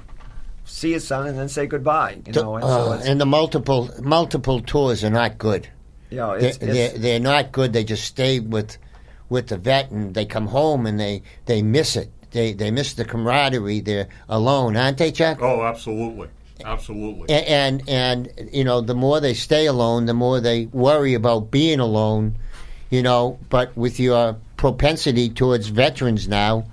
see 0.65 0.93
his 0.93 1.05
son 1.07 1.27
and 1.27 1.37
then 1.37 1.49
say 1.49 1.65
goodbye. 1.67 2.17
You 2.25 2.33
know, 2.33 2.55
and 2.55 2.63
so 2.63 2.91
Uh, 2.91 2.95
it's, 2.95 3.05
and 3.07 3.19
the 3.21 3.25
multiple 3.25 3.89
multiple 4.01 4.59
tours 4.61 5.03
are 5.03 5.09
not 5.09 5.37
good. 5.37 5.67
you 6.09 6.17
know, 6.17 6.39
They're, 6.39 6.53
they're, 6.53 6.89
they're 6.97 7.19
not 7.19 7.51
good. 7.51 7.73
They 7.73 7.83
just 7.83 8.03
stay 8.05 8.39
with 8.39 8.77
with 9.29 9.47
the 9.47 9.57
vet 9.57 9.89
and 9.91 10.13
they 10.13 10.25
come 10.25 10.47
home 10.47 10.85
and 10.85 10.99
they, 10.99 11.23
they 11.45 11.61
miss 11.61 11.95
it. 11.95 12.11
They 12.31 12.53
they 12.53 12.71
miss 12.71 12.93
the 12.93 13.05
camaraderie. 13.05 13.79
They're 13.81 14.07
alone, 14.29 14.75
aren't 14.77 14.97
they, 14.97 15.11
Chuck? 15.11 15.39
Oh, 15.41 15.63
absolutely, 15.63 16.29
absolutely. 16.65 17.33
A- 17.33 17.47
and 17.49 17.87
and 17.87 18.29
you 18.51 18.63
know 18.63 18.81
the 18.81 18.95
more 18.95 19.19
they 19.19 19.33
stay 19.33 19.65
alone 19.67 20.05
the 20.07 20.13
more 20.13 20.39
they 20.39 20.65
worry 20.67 21.13
about 21.13 21.51
being 21.51 21.79
alone 21.79 22.35
you 22.89 23.01
know 23.03 23.37
but 23.49 23.75
with 23.77 23.99
your 23.99 24.35
propensity 24.57 25.29
towards 25.29 25.67
veterans 25.67 26.27
now 26.27 26.63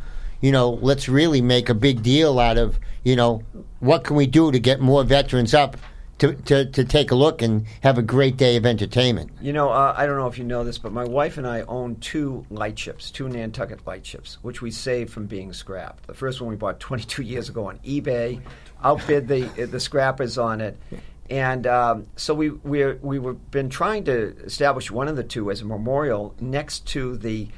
you 0.40 0.52
know 0.52 0.70
let's 0.82 1.08
really 1.08 1.40
make 1.42 1.68
a 1.68 1.74
big 1.74 2.02
deal 2.02 2.38
out 2.38 2.56
of 2.58 2.78
you 3.04 3.16
know 3.16 3.42
what 3.80 4.04
can 4.04 4.16
we 4.16 4.26
do 4.26 4.52
to 4.52 4.58
get 4.58 4.80
more 4.80 5.04
veterans 5.04 5.54
up 5.54 5.76
to, 6.20 6.34
to, 6.34 6.66
to 6.66 6.84
take 6.84 7.10
a 7.10 7.14
look 7.14 7.40
and 7.40 7.66
have 7.80 7.96
a 7.96 8.02
great 8.02 8.36
day 8.36 8.56
of 8.56 8.66
entertainment 8.66 9.30
You 9.40 9.54
know, 9.54 9.70
uh, 9.70 9.94
I 9.96 10.04
don't 10.04 10.18
know 10.18 10.26
if 10.26 10.36
you 10.36 10.44
know 10.44 10.64
this, 10.64 10.76
but 10.76 10.92
my 10.92 11.04
wife 11.04 11.38
and 11.38 11.46
I 11.46 11.62
own 11.62 11.96
two 11.96 12.44
light 12.50 12.78
ships, 12.78 13.10
two 13.10 13.26
Nantucket 13.26 13.86
light 13.86 14.04
ships, 14.04 14.36
which 14.42 14.60
we 14.60 14.70
saved 14.70 15.10
from 15.10 15.26
being 15.26 15.52
scrapped. 15.54 16.06
The 16.06 16.14
first 16.14 16.40
one 16.40 16.50
we 16.50 16.56
bought 16.56 16.78
22 16.78 17.22
years 17.22 17.48
ago 17.48 17.68
on 17.68 17.78
eBay, 17.78 18.42
outbid 18.84 19.28
the 19.28 19.44
the 19.66 19.80
scrappers 19.80 20.36
on 20.36 20.60
it, 20.60 20.76
and 21.30 21.66
um, 21.66 22.06
so 22.16 22.34
we 22.34 22.50
we 22.50 22.92
we 22.94 23.18
were 23.18 23.34
been 23.34 23.70
trying 23.70 24.04
to 24.04 24.36
establish 24.44 24.90
one 24.90 25.08
of 25.08 25.16
the 25.16 25.24
two 25.24 25.50
as 25.50 25.62
a 25.62 25.64
memorial 25.64 26.34
next 26.38 26.86
to 26.88 27.16
the 27.16 27.48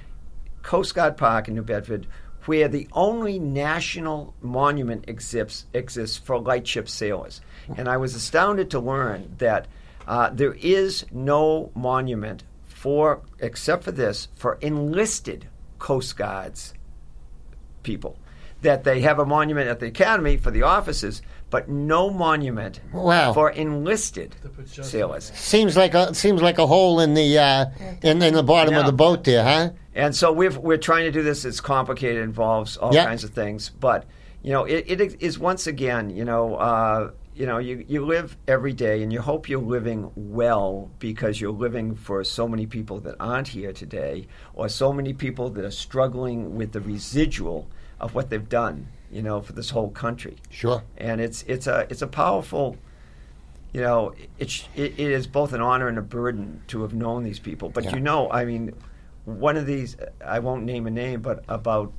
Coast 0.62 0.94
Guard 0.94 1.16
Park 1.16 1.48
in 1.48 1.54
New 1.54 1.62
Bedford, 1.62 2.06
where 2.46 2.68
the 2.68 2.88
only 2.92 3.38
national 3.38 4.34
monument 4.40 5.04
exists, 5.08 5.66
exists 5.74 6.16
for 6.16 6.38
lightship 6.40 6.88
sailors. 6.88 7.40
And 7.76 7.88
I 7.88 7.96
was 7.96 8.14
astounded 8.14 8.70
to 8.70 8.80
learn 8.80 9.34
that 9.38 9.66
uh, 10.06 10.30
there 10.30 10.54
is 10.54 11.06
no 11.12 11.70
monument 11.74 12.42
for, 12.64 13.22
except 13.38 13.84
for 13.84 13.92
this, 13.92 14.28
for 14.34 14.58
enlisted 14.60 15.46
Coast 15.78 16.16
Guards 16.16 16.74
people. 17.82 18.18
That 18.62 18.84
they 18.84 19.00
have 19.00 19.18
a 19.18 19.26
monument 19.26 19.68
at 19.68 19.80
the 19.80 19.86
academy 19.86 20.36
for 20.36 20.50
the 20.52 20.62
officers, 20.62 21.20
but 21.50 21.68
no 21.68 22.10
monument 22.10 22.80
Wow. 22.92 23.32
for 23.32 23.50
enlisted 23.50 24.36
That 24.42 24.54
puts 24.54 24.72
justice 24.72 24.92
sailors. 24.92 25.32
seems 25.34 25.76
like 25.76 25.94
a 25.94 26.14
seems 26.14 26.40
like 26.40 26.58
a 26.58 26.66
hole 26.66 27.00
in 27.00 27.14
the 27.14 27.38
uh, 27.38 27.66
in, 28.02 28.22
in 28.22 28.34
the 28.34 28.42
bottom 28.44 28.74
of 28.74 28.86
the 28.86 28.92
boat 28.92 29.24
there 29.24 29.42
huh 29.44 29.70
And 29.94 30.14
so 30.16 30.32
we've, 30.32 30.56
we're 30.56 30.78
trying 30.78 31.04
to 31.04 31.10
do 31.12 31.22
this. 31.22 31.44
It's 31.44 31.60
complicated, 31.60 32.22
involves 32.22 32.76
all 32.76 32.94
Yeah. 32.94 33.04
kinds 33.04 33.24
of 33.24 33.30
things. 33.30 33.68
But 33.68 34.06
you 34.42 34.50
know, 34.52 34.64
it, 34.64 34.84
it 34.88 35.22
is 35.22 35.38
once 35.38 35.66
again, 35.66 36.10
you 36.10 36.24
know, 36.24 36.56
uh, 36.56 37.10
you 37.34 37.46
know, 37.46 37.58
you, 37.58 37.84
you 37.88 38.04
live 38.04 38.36
every 38.46 38.72
day, 38.72 39.02
and 39.02 39.10
you 39.12 39.20
hope 39.20 39.48
you're 39.48 39.60
living 39.60 40.10
well 40.16 40.90
because 40.98 41.40
you're 41.40 41.52
living 41.52 41.94
for 41.94 42.22
so 42.24 42.46
many 42.46 42.66
people 42.66 43.00
that 43.00 43.14
aren't 43.20 43.48
here 43.48 43.72
today, 43.72 44.26
or 44.52 44.68
so 44.68 44.92
many 44.92 45.12
people 45.14 45.48
that 45.50 45.64
are 45.64 45.70
struggling 45.70 46.56
with 46.56 46.72
the 46.72 46.80
residual 46.80 47.68
of 48.00 48.14
what 48.14 48.28
they've 48.30 48.48
done, 48.50 48.88
you 49.10 49.22
know, 49.22 49.40
for 49.40 49.52
this 49.54 49.70
whole 49.70 49.90
country. 49.90 50.36
sure 50.50 50.82
And 50.98 51.20
it's 51.20 51.42
it's 51.44 51.66
a 51.66 51.86
it's 51.88 52.02
a 52.02 52.06
powerful. 52.06 52.76
You 53.72 53.80
know, 53.80 54.12
it's 54.38 54.68
it, 54.74 54.92
it 54.98 55.10
is 55.12 55.26
both 55.26 55.54
an 55.54 55.62
honor 55.62 55.88
and 55.88 55.96
a 55.98 56.02
burden 56.02 56.62
to 56.66 56.82
have 56.82 56.92
known 56.92 57.22
these 57.22 57.38
people. 57.38 57.70
But 57.70 57.84
Yeah. 57.84 57.94
you 57.94 58.00
know, 58.00 58.30
I 58.30 58.44
mean, 58.44 58.74
one 59.24 59.56
of 59.56 59.66
these, 59.66 59.96
I 60.24 60.40
won't 60.40 60.64
name 60.64 60.86
a 60.86 60.90
name, 60.90 61.20
but 61.20 61.44
about, 61.48 61.92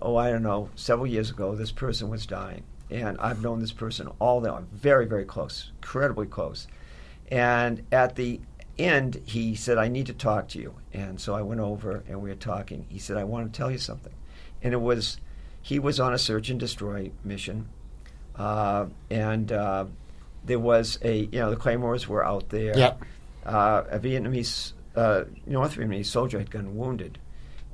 oh, 0.00 0.16
I 0.16 0.30
don't 0.30 0.42
know, 0.42 0.70
several 0.74 1.06
years 1.06 1.30
ago, 1.30 1.54
this 1.54 1.72
person 1.72 2.08
was 2.08 2.26
dying. 2.26 2.64
And 2.90 3.16
I've 3.18 3.42
known 3.42 3.60
this 3.60 3.72
person 3.72 4.10
all 4.18 4.40
the 4.40 4.62
very, 4.72 5.06
very 5.06 5.24
close, 5.24 5.70
incredibly 5.80 6.26
close. 6.26 6.66
And 7.30 7.82
at 7.90 8.16
the 8.16 8.40
end, 8.78 9.22
he 9.24 9.54
said, 9.54 9.78
I 9.78 9.88
need 9.88 10.06
to 10.06 10.12
talk 10.12 10.48
to 10.48 10.58
you. 10.58 10.74
And 10.92 11.20
so 11.20 11.34
I 11.34 11.42
went 11.42 11.60
over 11.60 12.04
and 12.08 12.20
we 12.20 12.28
were 12.28 12.36
talking. 12.36 12.86
He 12.88 12.98
said, 12.98 13.16
I 13.16 13.24
want 13.24 13.50
to 13.50 13.56
tell 13.56 13.70
you 13.70 13.78
something. 13.78 14.12
And 14.62 14.74
it 14.74 14.80
was, 14.80 15.18
he 15.62 15.78
was 15.78 16.00
on 16.00 16.12
a 16.12 16.18
search 16.18 16.50
and 16.50 16.60
destroy 16.60 17.10
mission. 17.24 17.68
Uh, 18.36 18.86
and 19.10 19.52
uh, 19.52 19.86
there 20.44 20.58
was 20.58 20.98
a, 21.02 21.20
you 21.20 21.38
know, 21.38 21.50
the 21.50 21.56
Claymores 21.56 22.08
were 22.08 22.24
out 22.24 22.48
there. 22.50 22.76
Yep. 22.76 23.02
Uh, 23.44 23.84
a 23.90 23.98
Vietnamese, 23.98 24.72
uh, 24.96 25.24
North 25.46 25.76
Vietnamese 25.76 26.06
soldier 26.06 26.38
had 26.38 26.50
gotten 26.50 26.76
wounded. 26.76 27.18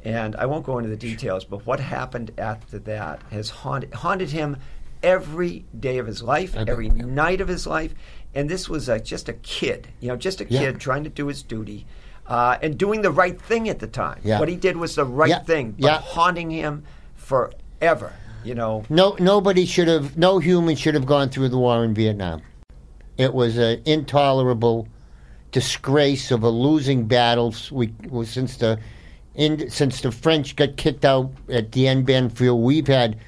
And 0.05 0.37
I 0.37 0.47
won't 0.47 0.65
go 0.65 0.79
into 0.79 0.91
the 0.91 0.97
details, 0.97 1.45
but 1.45 1.67
what 1.67 1.81
happened 1.81 2.31
after 2.39 2.79
that 2.81 3.21
has 3.31 3.51
haunted, 3.51 3.93
haunted 3.95 4.31
him 4.31 4.57
every 5.03 5.65
day 5.79 5.99
of 5.99 6.07
his 6.07 6.23
life, 6.23 6.57
every 6.57 6.89
night 6.89 7.41
of 7.41 7.49
his 7.49 7.67
life. 7.67 7.95
And 8.35 8.49
this 8.49 8.69
was 8.69 8.89
uh, 8.89 8.99
just 8.99 9.29
a 9.29 9.33
kid, 9.33 9.89
you 10.01 10.09
know, 10.09 10.17
just 10.17 10.41
a 10.41 10.47
Yeah. 10.49 10.61
kid 10.61 10.81
trying 10.81 11.03
to 11.05 11.11
do 11.11 11.27
his 11.27 11.43
duty 11.43 11.87
uh, 12.27 12.59
and 12.63 12.79
doing 12.79 13.03
the 13.03 13.11
right 13.11 13.41
thing 13.41 13.69
at 13.69 13.81
the 13.81 13.87
time. 13.89 14.21
Yeah. 14.23 14.39
What 14.39 14.49
he 14.49 14.57
did 14.57 14.77
was 14.77 14.95
the 14.95 15.05
right 15.05 15.31
Yeah, 15.31 15.41
thing, 15.41 15.73
but 15.79 15.87
yeah. 15.87 15.99
haunting 16.01 16.51
him 16.51 16.85
forever, 17.17 18.13
you 18.45 18.55
know. 18.55 18.85
No, 18.89 19.17
nobody 19.19 19.67
should 19.67 19.89
have. 19.89 20.17
No 20.17 20.39
human 20.39 20.77
should 20.77 20.95
have 20.95 21.07
gone 21.07 21.29
through 21.31 21.49
the 21.49 21.59
war 21.59 21.85
in 21.85 21.95
Vietnam. 21.95 22.43
It 23.17 23.35
was 23.35 23.57
an 23.59 23.83
intolerable 23.85 24.87
disgrace 25.59 26.31
of 26.31 26.45
a 26.45 26.49
losing 26.49 27.07
battle. 27.07 27.53
We 27.73 27.93
since 28.25 28.59
the 28.59 28.79
in, 29.35 29.69
since 29.71 30.01
the 30.03 30.13
French 30.13 30.55
got 30.55 30.77
kicked 30.77 31.05
out 31.05 31.33
at 31.49 31.73
Dien 31.73 32.05
Bien 32.05 32.31
Phu, 32.31 32.63
we've 32.63 32.87
had 32.87 33.19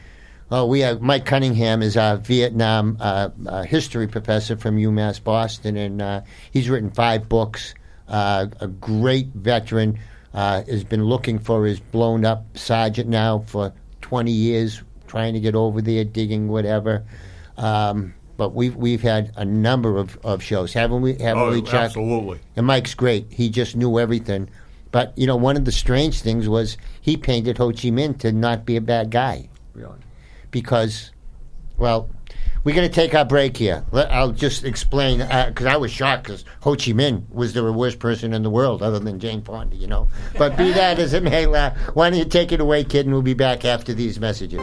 Oh, 0.53 0.67
we 0.67 0.81
have 0.81 1.01
Mike 1.01 1.27
Cunningham 1.27 1.81
is 1.81 1.97
our 1.97 2.17
Vietnam 2.17 2.97
uh, 2.99 3.31
uh, 3.47 3.63
history 3.63 4.09
professor 4.09 4.57
from 4.57 4.77
UMass 4.77 5.23
Boston, 5.23 5.77
and 5.77 6.03
uh, 6.03 6.23
he's 6.51 6.69
written 6.69 6.91
five 6.91 7.29
books. 7.29 7.75
Uh, 8.09 8.47
a 8.59 8.67
great 8.67 9.29
veteran 9.29 9.97
uh, 10.35 10.63
has 10.65 10.83
been 10.83 11.05
looking 11.05 11.39
for 11.39 11.65
his 11.67 11.79
blown 11.79 12.25
up 12.25 12.45
sergeant 12.59 13.09
now 13.09 13.45
for 13.47 13.73
20 14.01 14.33
years, 14.33 14.83
trying 15.07 15.35
to 15.35 15.41
get 15.41 15.55
over 15.55 15.81
there, 15.81 16.03
digging 16.05 16.49
whatever. 16.49 17.05
Um, 17.57 18.13
but 18.41 18.55
we've 18.55 18.75
we've 18.75 19.03
had 19.03 19.33
a 19.37 19.45
number 19.45 19.99
of, 19.99 20.17
of 20.25 20.43
shows, 20.43 20.73
haven't 20.73 21.03
we? 21.03 21.13
Haven't 21.19 21.43
Oh, 21.43 21.51
we, 21.51 21.61
Chuck? 21.61 21.75
absolutely. 21.75 22.39
And 22.57 22.67
Mike's 22.67 22.95
great. 22.95 23.27
He 23.31 23.51
just 23.51 23.77
knew 23.77 23.99
everything. 23.99 24.49
But 24.93 25.13
you 25.15 25.27
know, 25.27 25.37
one 25.37 25.59
of 25.59 25.67
the 25.67 25.73
strange 25.73 26.23
things 26.23 26.49
was 26.49 26.79
he 27.03 27.19
painted 27.19 27.59
Ho 27.59 27.69
Chi 27.69 27.91
Minh 27.91 28.19
to 28.21 28.33
not 28.33 28.65
be 28.65 28.77
a 28.77 28.81
bad 28.81 29.11
guy 29.11 29.51
Really. 29.75 29.99
because, 30.51 31.11
well, 31.77 32.09
we're 32.65 32.75
going 32.75 32.89
to 32.89 32.95
take 32.95 33.15
our 33.15 33.27
break 33.27 33.59
here. 33.59 33.85
Let, 33.93 34.11
I'll 34.11 34.33
just 34.33 34.65
explain 34.65 35.19
because 35.19 35.67
I 35.67 35.77
was 35.77 35.91
shocked 35.91 36.23
because 36.25 36.47
Ho 36.63 36.71
Chi 36.77 36.93
Minh 36.93 37.29
was 37.31 37.53
the 37.53 37.71
worst 37.71 37.99
person 37.99 38.33
in 38.33 38.43
the 38.43 38.49
world 38.51 38.83
other 38.83 38.99
than 38.99 39.21
Jane 39.21 39.43
Fonda, 39.43 39.77
you 39.77 39.87
know. 39.87 40.09
But 40.39 40.57
be 40.57 40.73
that 40.73 40.99
as 40.99 41.13
it 41.13 41.23
may, 41.23 41.45
uh, 41.45 41.73
why 41.93 42.09
don't 42.09 42.19
you 42.19 42.25
take 42.25 42.53
it 42.53 42.61
away, 42.63 42.85
kid, 42.85 43.05
and 43.05 43.13
we'll 43.13 43.21
be 43.21 43.35
back 43.35 43.67
after 43.67 43.93
these 43.93 44.19
messages. 44.19 44.61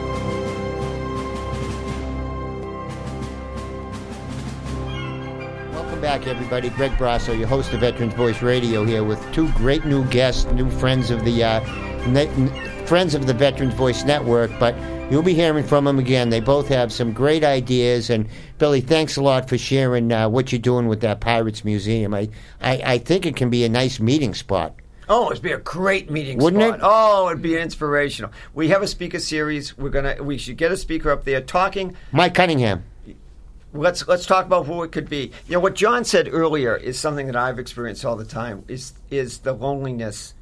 Welcome 5.97 6.19
back, 6.21 6.27
everybody. 6.27 6.69
Greg 6.69 6.91
Brasso, 6.91 7.35
your 7.35 7.47
host 7.47 7.73
of 7.73 7.79
Veterans 7.79 8.13
Voice 8.13 8.43
Radio, 8.43 8.85
here 8.85 9.03
with 9.03 9.19
two 9.33 9.51
great 9.53 9.83
new 9.83 10.05
guests, 10.09 10.45
new 10.51 10.69
friends 10.69 11.09
of 11.09 11.25
the 11.25 11.43
uh, 11.43 11.59
ne- 12.07 12.85
friends 12.85 13.15
of 13.15 13.25
the 13.25 13.33
Veterans 13.33 13.73
Voice 13.73 14.03
Network. 14.03 14.51
But 14.59 14.75
you'll 15.09 15.23
be 15.23 15.33
hearing 15.33 15.65
from 15.65 15.85
them 15.85 15.97
again. 15.97 16.29
They 16.29 16.39
both 16.39 16.67
have 16.67 16.93
some 16.93 17.13
great 17.13 17.43
ideas. 17.43 18.11
And 18.11 18.29
Billy, 18.59 18.79
thanks 18.79 19.17
a 19.17 19.23
lot 19.23 19.49
for 19.49 19.57
sharing 19.57 20.11
uh, 20.11 20.29
what 20.29 20.51
you're 20.51 20.61
doing 20.61 20.87
with 20.87 21.01
that 21.01 21.19
Pirates 21.19 21.65
Museum. 21.65 22.13
I, 22.13 22.29
I, 22.61 22.73
I 22.85 22.97
think 22.99 23.25
it 23.25 23.35
can 23.35 23.49
be 23.49 23.65
a 23.65 23.69
nice 23.69 23.99
meeting 23.99 24.35
spot. 24.35 24.75
Oh, 25.09 25.31
it'd 25.31 25.41
be 25.41 25.51
a 25.51 25.57
great 25.57 26.11
meeting 26.11 26.37
Wouldn't 26.37 26.61
spot. 26.61 26.75
it? 26.77 26.81
Oh, 26.83 27.29
it'd 27.29 27.41
be 27.41 27.57
inspirational. 27.57 28.29
We 28.53 28.67
have 28.67 28.83
a 28.83 28.87
speaker 28.87 29.17
series. 29.17 29.75
We're 29.75 29.89
gonna. 29.89 30.21
We 30.21 30.37
should 30.37 30.57
get 30.57 30.71
a 30.71 30.77
speaker 30.77 31.09
up 31.09 31.23
there 31.23 31.41
talking. 31.41 31.97
Mike 32.11 32.35
Cunningham. 32.35 32.83
Let's 33.77 34.07
let's 34.07 34.25
talk 34.25 34.45
about 34.45 34.65
who 34.65 34.83
it 34.83 34.91
could 34.91 35.07
be. 35.07 35.31
You 35.47 35.53
know 35.53 35.59
what 35.59 35.75
John 35.75 36.03
said 36.03 36.29
earlier 36.31 36.75
is 36.75 36.99
something 36.99 37.27
that 37.27 37.35
I've 37.35 37.59
experienced 37.59 38.03
all 38.05 38.15
the 38.15 38.25
time. 38.25 38.63
Is 38.67 38.93
is 39.09 39.39
the 39.39 39.53
loneliness, 39.53 40.33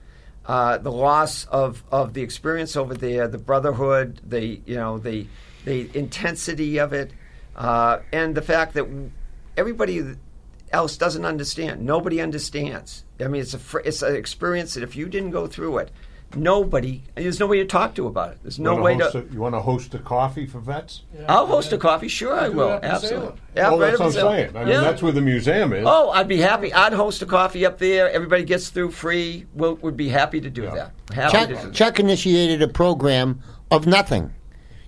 uh, 0.45 0.77
the 0.77 0.91
loss 0.91 1.45
of, 1.45 1.83
of 1.91 2.13
the 2.13 2.21
experience 2.21 2.75
over 2.75 2.93
there, 2.93 3.27
the 3.27 3.37
brotherhood, 3.37 4.21
the 4.23 4.61
you 4.65 4.75
know 4.75 4.97
the 4.97 5.27
the 5.65 5.89
intensity 5.97 6.77
of 6.77 6.93
it, 6.93 7.11
uh, 7.55 7.99
and 8.13 8.35
the 8.35 8.41
fact 8.41 8.73
that 8.75 8.87
everybody 9.57 10.15
else 10.71 10.97
doesn't 10.97 11.25
understand. 11.25 11.85
Nobody 11.85 12.21
understands. 12.21 13.03
I 13.19 13.27
mean, 13.27 13.41
it's 13.41 13.53
a 13.53 13.77
it's 13.79 14.01
an 14.01 14.15
experience 14.15 14.75
that 14.75 14.83
if 14.83 14.95
you 14.95 15.07
didn't 15.07 15.31
go 15.31 15.47
through 15.47 15.79
it, 15.79 15.91
nobody 16.35 17.01
there's 17.15 17.39
no 17.39 17.47
way 17.47 17.57
to 17.59 17.65
talk 17.65 17.95
to 17.95 18.07
about 18.07 18.31
it. 18.33 18.39
There's 18.43 18.59
no 18.59 18.73
Wanna 18.73 18.83
way 18.83 18.93
host 18.95 19.11
to. 19.13 19.19
a- 19.19 19.33
you 19.33 19.39
want 19.39 19.55
to 19.55 19.61
host 19.61 19.93
a 19.93 19.99
coffee 19.99 20.45
for 20.45 20.59
vets? 20.59 21.01
I'll 21.27 21.45
host 21.47 21.71
a 21.73 21.77
coffee. 21.77 22.07
Sure, 22.07 22.33
I 22.33 22.49
will. 22.49 22.69
it 22.69 22.71
up 22.73 22.83
in 22.83 22.89
Absolutely. 22.91 23.25
Salem. 23.27 23.39
Yeah, 23.55 23.69
well, 23.69 23.79
right 23.79 23.85
that's 23.91 23.93
up 23.95 23.99
what 23.99 24.15
I'm 24.25 24.37
saying. 24.39 24.55
I 24.57 24.59
mean, 24.59 24.67
Yeah. 24.73 24.81
that's 24.81 25.01
where 25.01 25.11
the 25.11 25.21
museum 25.21 25.73
is. 25.73 25.83
Oh, 25.87 26.09
I'd 26.11 26.27
be 26.27 26.37
happy. 26.37 26.73
I'd 26.73 26.93
host 26.93 27.21
a 27.21 27.25
coffee 27.25 27.65
up 27.65 27.77
there. 27.79 28.09
Everybody 28.11 28.43
gets 28.43 28.69
through 28.69 28.91
free. 28.91 29.45
We'll, 29.53 29.75
would 29.77 29.95
be 29.97 30.09
happy 30.09 30.41
to 30.41 30.49
do 30.49 30.63
Yeah. 30.63 30.75
that. 30.75 30.91
Happy 31.13 31.31
Chuck, 31.31 31.47
to 31.49 31.55
do 31.55 31.61
that. 31.61 31.73
Chuck 31.73 31.99
initiated 31.99 32.61
a 32.61 32.67
program 32.67 33.39
of 33.71 33.87
nothing, 33.87 34.33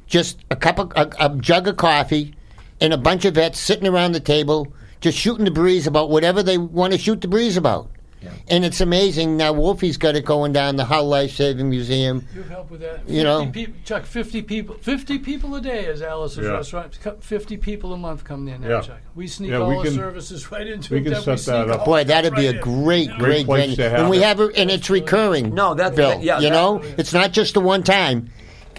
just 0.05 0.39
a 0.51 0.55
cup 0.55 0.79
of 0.79 0.91
a, 0.95 1.09
a 1.19 1.35
jug 1.37 1.67
of 1.67 1.77
coffee, 1.77 2.33
and 2.81 2.93
a 2.93 2.97
bunch 2.97 3.25
of 3.25 3.35
vets 3.35 3.59
sitting 3.59 3.87
around 3.87 4.11
the 4.11 4.19
table, 4.19 4.67
just 5.01 5.17
shooting 5.17 5.45
the 5.45 5.51
breeze 5.51 5.87
about 5.87 6.09
whatever 6.09 6.43
they 6.43 6.57
want 6.57 6.93
to 6.93 6.99
shoot 6.99 7.21
the 7.21 7.27
breeze 7.27 7.57
about. 7.57 7.89
Yeah. 8.27 8.55
And 8.55 8.65
it's 8.65 8.81
amazing 8.81 9.37
now. 9.37 9.53
Wolfie's 9.53 9.97
got 9.97 10.15
it 10.15 10.25
going 10.25 10.53
down 10.53 10.75
the 10.75 10.85
Hull 10.85 11.05
Life 11.07 11.31
Saving 11.31 11.69
Museum. 11.69 12.25
You 12.35 12.43
help 12.43 12.69
with 12.71 12.81
that. 12.81 12.99
50 12.99 13.13
You 13.13 13.23
know. 13.23 13.45
peop- 13.51 13.83
Chuck, 13.85 14.05
50 14.05 14.41
people 14.41 14.75
50 14.81 15.19
people 15.19 15.55
a 15.55 15.61
day 15.61 15.85
is 15.85 16.01
Alice's 16.01 16.45
Yeah. 16.45 16.51
restaurant. 16.51 16.97
Co- 17.01 17.17
50 17.19 17.57
people 17.57 17.93
a 17.93 17.97
month 17.97 18.23
come 18.23 18.45
there 18.45 18.57
now, 18.57 18.67
Yeah. 18.69 18.81
Chuck. 18.81 18.99
We 19.15 19.27
sneak 19.27 19.51
Yeah, 19.51 19.57
all 19.59 19.69
we 19.69 19.77
the 19.77 19.83
can- 19.83 19.93
services 19.95 20.51
right 20.51 20.67
into 20.67 20.93
we 20.93 20.99
it. 20.99 21.03
can 21.03 21.13
Then 21.13 21.21
set 21.23 21.39
sneak 21.39 21.55
that 21.55 21.69
up. 21.69 21.85
Boy, 21.85 22.03
that'd 22.03 22.35
be 22.35 22.47
a 22.47 22.51
right 22.51 22.55
in. 22.55 22.61
great, 22.83 23.09
Yeah. 23.09 23.17
great, 23.17 23.45
place 23.45 23.75
venue. 23.75 23.95
and 23.97 24.09
we 24.09 24.19
have 24.21 24.39
it, 24.39 24.51
and 24.57 24.69
it's 24.69 24.89
recurring. 24.89 25.53
No, 25.55 25.73
that- 25.73 25.95
Bill. 25.95 26.09
that- 26.09 26.23
yeah, 26.23 26.37
you 26.37 26.43
that- 26.49 26.51
know, 26.53 26.81
it's 26.97 27.13
not 27.13 27.31
just 27.33 27.53
the 27.53 27.61
one 27.61 27.83
time. 27.83 28.29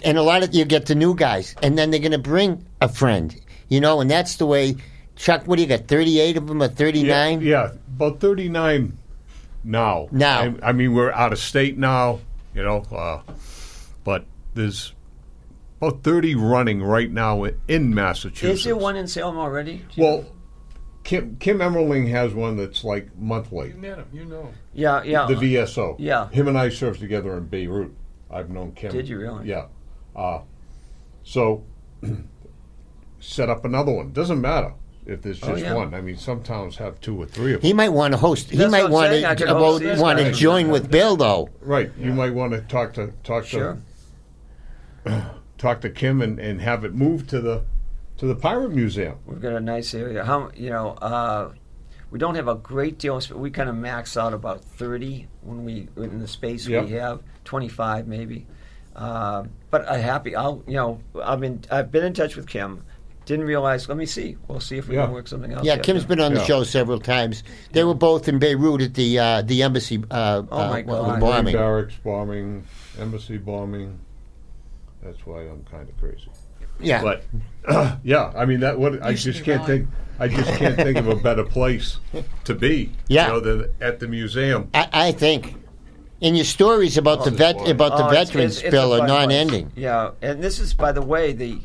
And 0.03 0.17
a 0.17 0.21
lot 0.21 0.43
of 0.43 0.55
you 0.55 0.63
get 0.63 0.85
the 0.85 0.95
new 0.95 1.13
guys, 1.13 1.55
and 1.61 1.77
then 1.77 1.91
they're 1.91 1.99
going 1.99 2.13
to 2.13 2.17
bring 2.17 2.63
a 2.79 2.87
friend. 2.87 3.35
You 3.67 3.81
know, 3.81 3.99
and 3.99 4.09
that's 4.09 4.35
the 4.37 4.45
way. 4.45 4.75
Chuck, 5.17 5.41
what 5.45 5.57
do 5.57 5.61
you 5.61 5.67
got? 5.67 5.87
Thirty-eight 5.89 6.37
of 6.37 6.47
them 6.47 6.61
or 6.61 6.67
yeah, 6.67 6.71
thirty-nine? 6.71 7.41
yeah, 7.41 7.71
about 7.97 8.21
39 8.21 8.93
now. 9.63 10.07
Now. 10.11 10.41
I, 10.41 10.69
I 10.69 10.71
mean, 10.71 10.93
we're 10.93 11.11
out 11.11 11.33
of 11.33 11.39
state 11.39 11.77
now, 11.77 12.19
you 12.53 12.63
know, 12.63 12.83
uh, 12.91 13.21
but 14.03 14.25
there's 14.53 14.93
about 15.81 16.03
30 16.03 16.35
running 16.35 16.83
right 16.83 17.09
now 17.09 17.45
in 17.67 17.93
Massachusetts. 17.93 18.59
Is 18.59 18.63
there 18.65 18.75
one 18.75 18.95
in 18.95 19.07
Salem 19.07 19.37
already? 19.37 19.85
Well, 19.97 20.23
know? 20.23 20.31
Kim 21.03 21.37
Kim 21.37 21.59
Emmerling 21.59 22.09
has 22.09 22.33
one 22.33 22.57
that's 22.57 22.83
like 22.83 23.15
monthly. 23.17 23.69
You 23.69 23.75
met 23.75 23.97
him, 23.97 24.07
you 24.11 24.25
know. 24.25 24.51
yeah, 24.73 25.01
yeah. 25.03 25.25
The 25.25 25.35
VSO. 25.35 25.95
Yeah. 25.97 26.29
Him 26.29 26.47
and 26.47 26.57
I 26.57 26.69
served 26.69 26.99
together 26.99 27.37
in 27.37 27.45
Beirut. 27.45 27.93
I've 28.29 28.49
known 28.49 28.73
Kim. 28.73 28.91
Did 28.91 29.07
you 29.07 29.17
really? 29.17 29.47
Yeah. 29.47 29.67
Uh, 30.15 30.41
so 31.23 31.63
set 33.19 33.49
up 33.49 33.65
another 33.65 33.91
one. 33.91 34.11
Doesn't 34.11 34.41
matter 34.41 34.73
if 35.09 35.21
there's 35.21 35.39
just 35.39 35.51
Oh, 35.51 35.55
yeah. 35.55 35.73
one. 35.73 35.93
I 35.93 36.01
mean, 36.01 36.17
some 36.17 36.43
towns 36.43 36.77
have 36.77 36.99
two 37.01 37.21
or 37.21 37.25
three 37.25 37.53
of 37.53 37.61
them. 37.61 37.67
He 37.67 37.73
might 37.73 37.89
want 37.89 38.13
to 38.13 38.17
host. 38.17 38.49
He 38.49 38.57
That's 38.57 38.71
might 38.71 38.89
want 38.89 39.09
saying, 39.11 39.25
I 39.25 39.35
to 39.35 39.45
could 39.45 39.49
host 39.49 39.81
about 39.81 39.91
these 39.93 40.01
want 40.01 40.19
to 40.19 40.31
join 40.31 40.69
with 40.69 40.89
Bill 40.91 41.15
though. 41.15 41.49
Right. 41.61 41.91
You 41.97 42.13
might 42.13 42.33
want 42.33 42.53
to 42.53 42.61
talk 42.61 42.93
to 42.93 43.11
talk 43.23 43.45
Sure. 43.45 43.77
to 45.05 45.31
talk 45.57 45.81
to 45.81 45.89
Kim 45.89 46.21
and, 46.21 46.39
and 46.39 46.61
have 46.61 46.83
it 46.83 46.93
moved 46.93 47.29
to 47.31 47.41
the 47.41 47.63
to 48.17 48.25
the 48.25 48.35
Pirate 48.35 48.71
Museum. 48.71 49.15
We've 49.25 49.41
got 49.41 49.53
a 49.53 49.59
nice 49.59 49.93
area. 49.93 50.23
How 50.25 50.51
you 50.55 50.69
know? 50.69 50.89
Uh, 50.89 51.53
we 52.11 52.19
don't 52.19 52.35
have 52.35 52.47
a 52.47 52.55
great 52.55 52.97
deal. 52.97 53.17
Of, 53.17 53.23
sp- 53.23 53.37
we 53.37 53.49
kind 53.51 53.69
of 53.69 53.75
max 53.75 54.17
out 54.17 54.33
about 54.33 54.63
thirty 54.63 55.27
when 55.41 55.63
we 55.63 55.87
in 55.95 56.19
the 56.19 56.27
space 56.27 56.67
Yep. 56.67 56.85
we 56.85 56.91
have. 56.91 57.21
Twenty-five 57.45 58.07
maybe. 58.07 58.45
Uh, 58.95 59.45
but 59.71 59.89
I'm 59.89 60.01
happy. 60.01 60.35
I'll 60.35 60.63
you 60.67 60.73
know 60.73 60.99
I've 61.23 61.39
been 61.39 61.63
I've 61.71 61.91
been 61.91 62.03
in 62.03 62.13
touch 62.13 62.35
with 62.35 62.47
Kim. 62.47 62.83
Didn't 63.29 63.45
realize. 63.45 63.87
Let 63.87 63.95
me 63.99 64.07
see. 64.07 64.37
We'll 64.47 64.59
see 64.59 64.79
if 64.79 64.87
we 64.87 64.95
Yeah. 64.95 65.05
can 65.05 65.13
work 65.13 65.27
something 65.27 65.53
out. 65.53 65.63
Yeah, 65.63 65.75
there. 65.75 65.83
Kim's 65.83 66.03
been 66.03 66.19
on 66.19 66.33
the 66.33 66.43
show 66.45 66.63
several 66.63 66.99
times. 66.99 67.43
They 67.73 67.83
were 67.83 67.93
both 67.93 68.27
in 68.27 68.39
Beirut 68.39 68.81
at 68.81 68.95
the 68.95 69.19
uh, 69.19 69.41
the 69.43 69.61
embassy 69.61 70.03
uh, 70.09 70.41
Oh, 70.51 70.57
my 70.69 70.79
uh, 70.81 70.81
God. 70.81 71.19
bombing. 71.19 71.53
Barracks 71.55 71.93
bombing, 72.03 72.63
embassy 72.99 73.37
bombing. 73.37 73.99
That's 75.03 75.23
why 75.27 75.41
I'm 75.41 75.63
kind 75.69 75.87
of 75.87 75.95
crazy. 75.99 76.27
Yeah, 76.79 77.03
But 77.03 77.99
yeah, 78.03 78.31
I 78.35 78.45
mean 78.45 78.61
that. 78.61 78.79
What 78.79 79.03
I 79.03 79.13
just 79.13 79.43
can't 79.43 79.59
mine. 79.59 79.67
think. 79.67 79.89
I 80.19 80.27
just 80.27 80.49
can't 80.57 80.75
think 80.75 80.97
of 80.97 81.07
a 81.07 81.15
better 81.15 81.43
place 81.43 81.97
to 82.45 82.55
be. 82.55 82.91
Yeah. 83.09 83.27
You 83.27 83.33
know, 83.33 83.39
than 83.41 83.71
at 83.79 83.99
the 83.99 84.07
museum. 84.07 84.71
I, 84.73 84.89
I 84.91 85.11
think. 85.11 85.53
And 86.19 86.35
your 86.35 86.45
stories 86.45 86.97
about 86.97 87.19
Oh, 87.19 87.25
the 87.25 87.29
this 87.29 87.37
vet 87.39 87.57
boy. 87.57 87.69
about 87.69 87.95
the 87.95 88.07
Oh, 88.07 88.09
veterans 88.09 88.57
it's- 88.57 88.63
it's 88.63 88.71
bill 88.71 88.93
a 88.95 89.01
are 89.01 89.07
non-ending. 89.07 89.71
Yeah, 89.75 90.11
and 90.23 90.41
this 90.43 90.57
is, 90.59 90.73
by 90.73 90.91
the 90.93 91.03
way, 91.03 91.31
the 91.31 91.59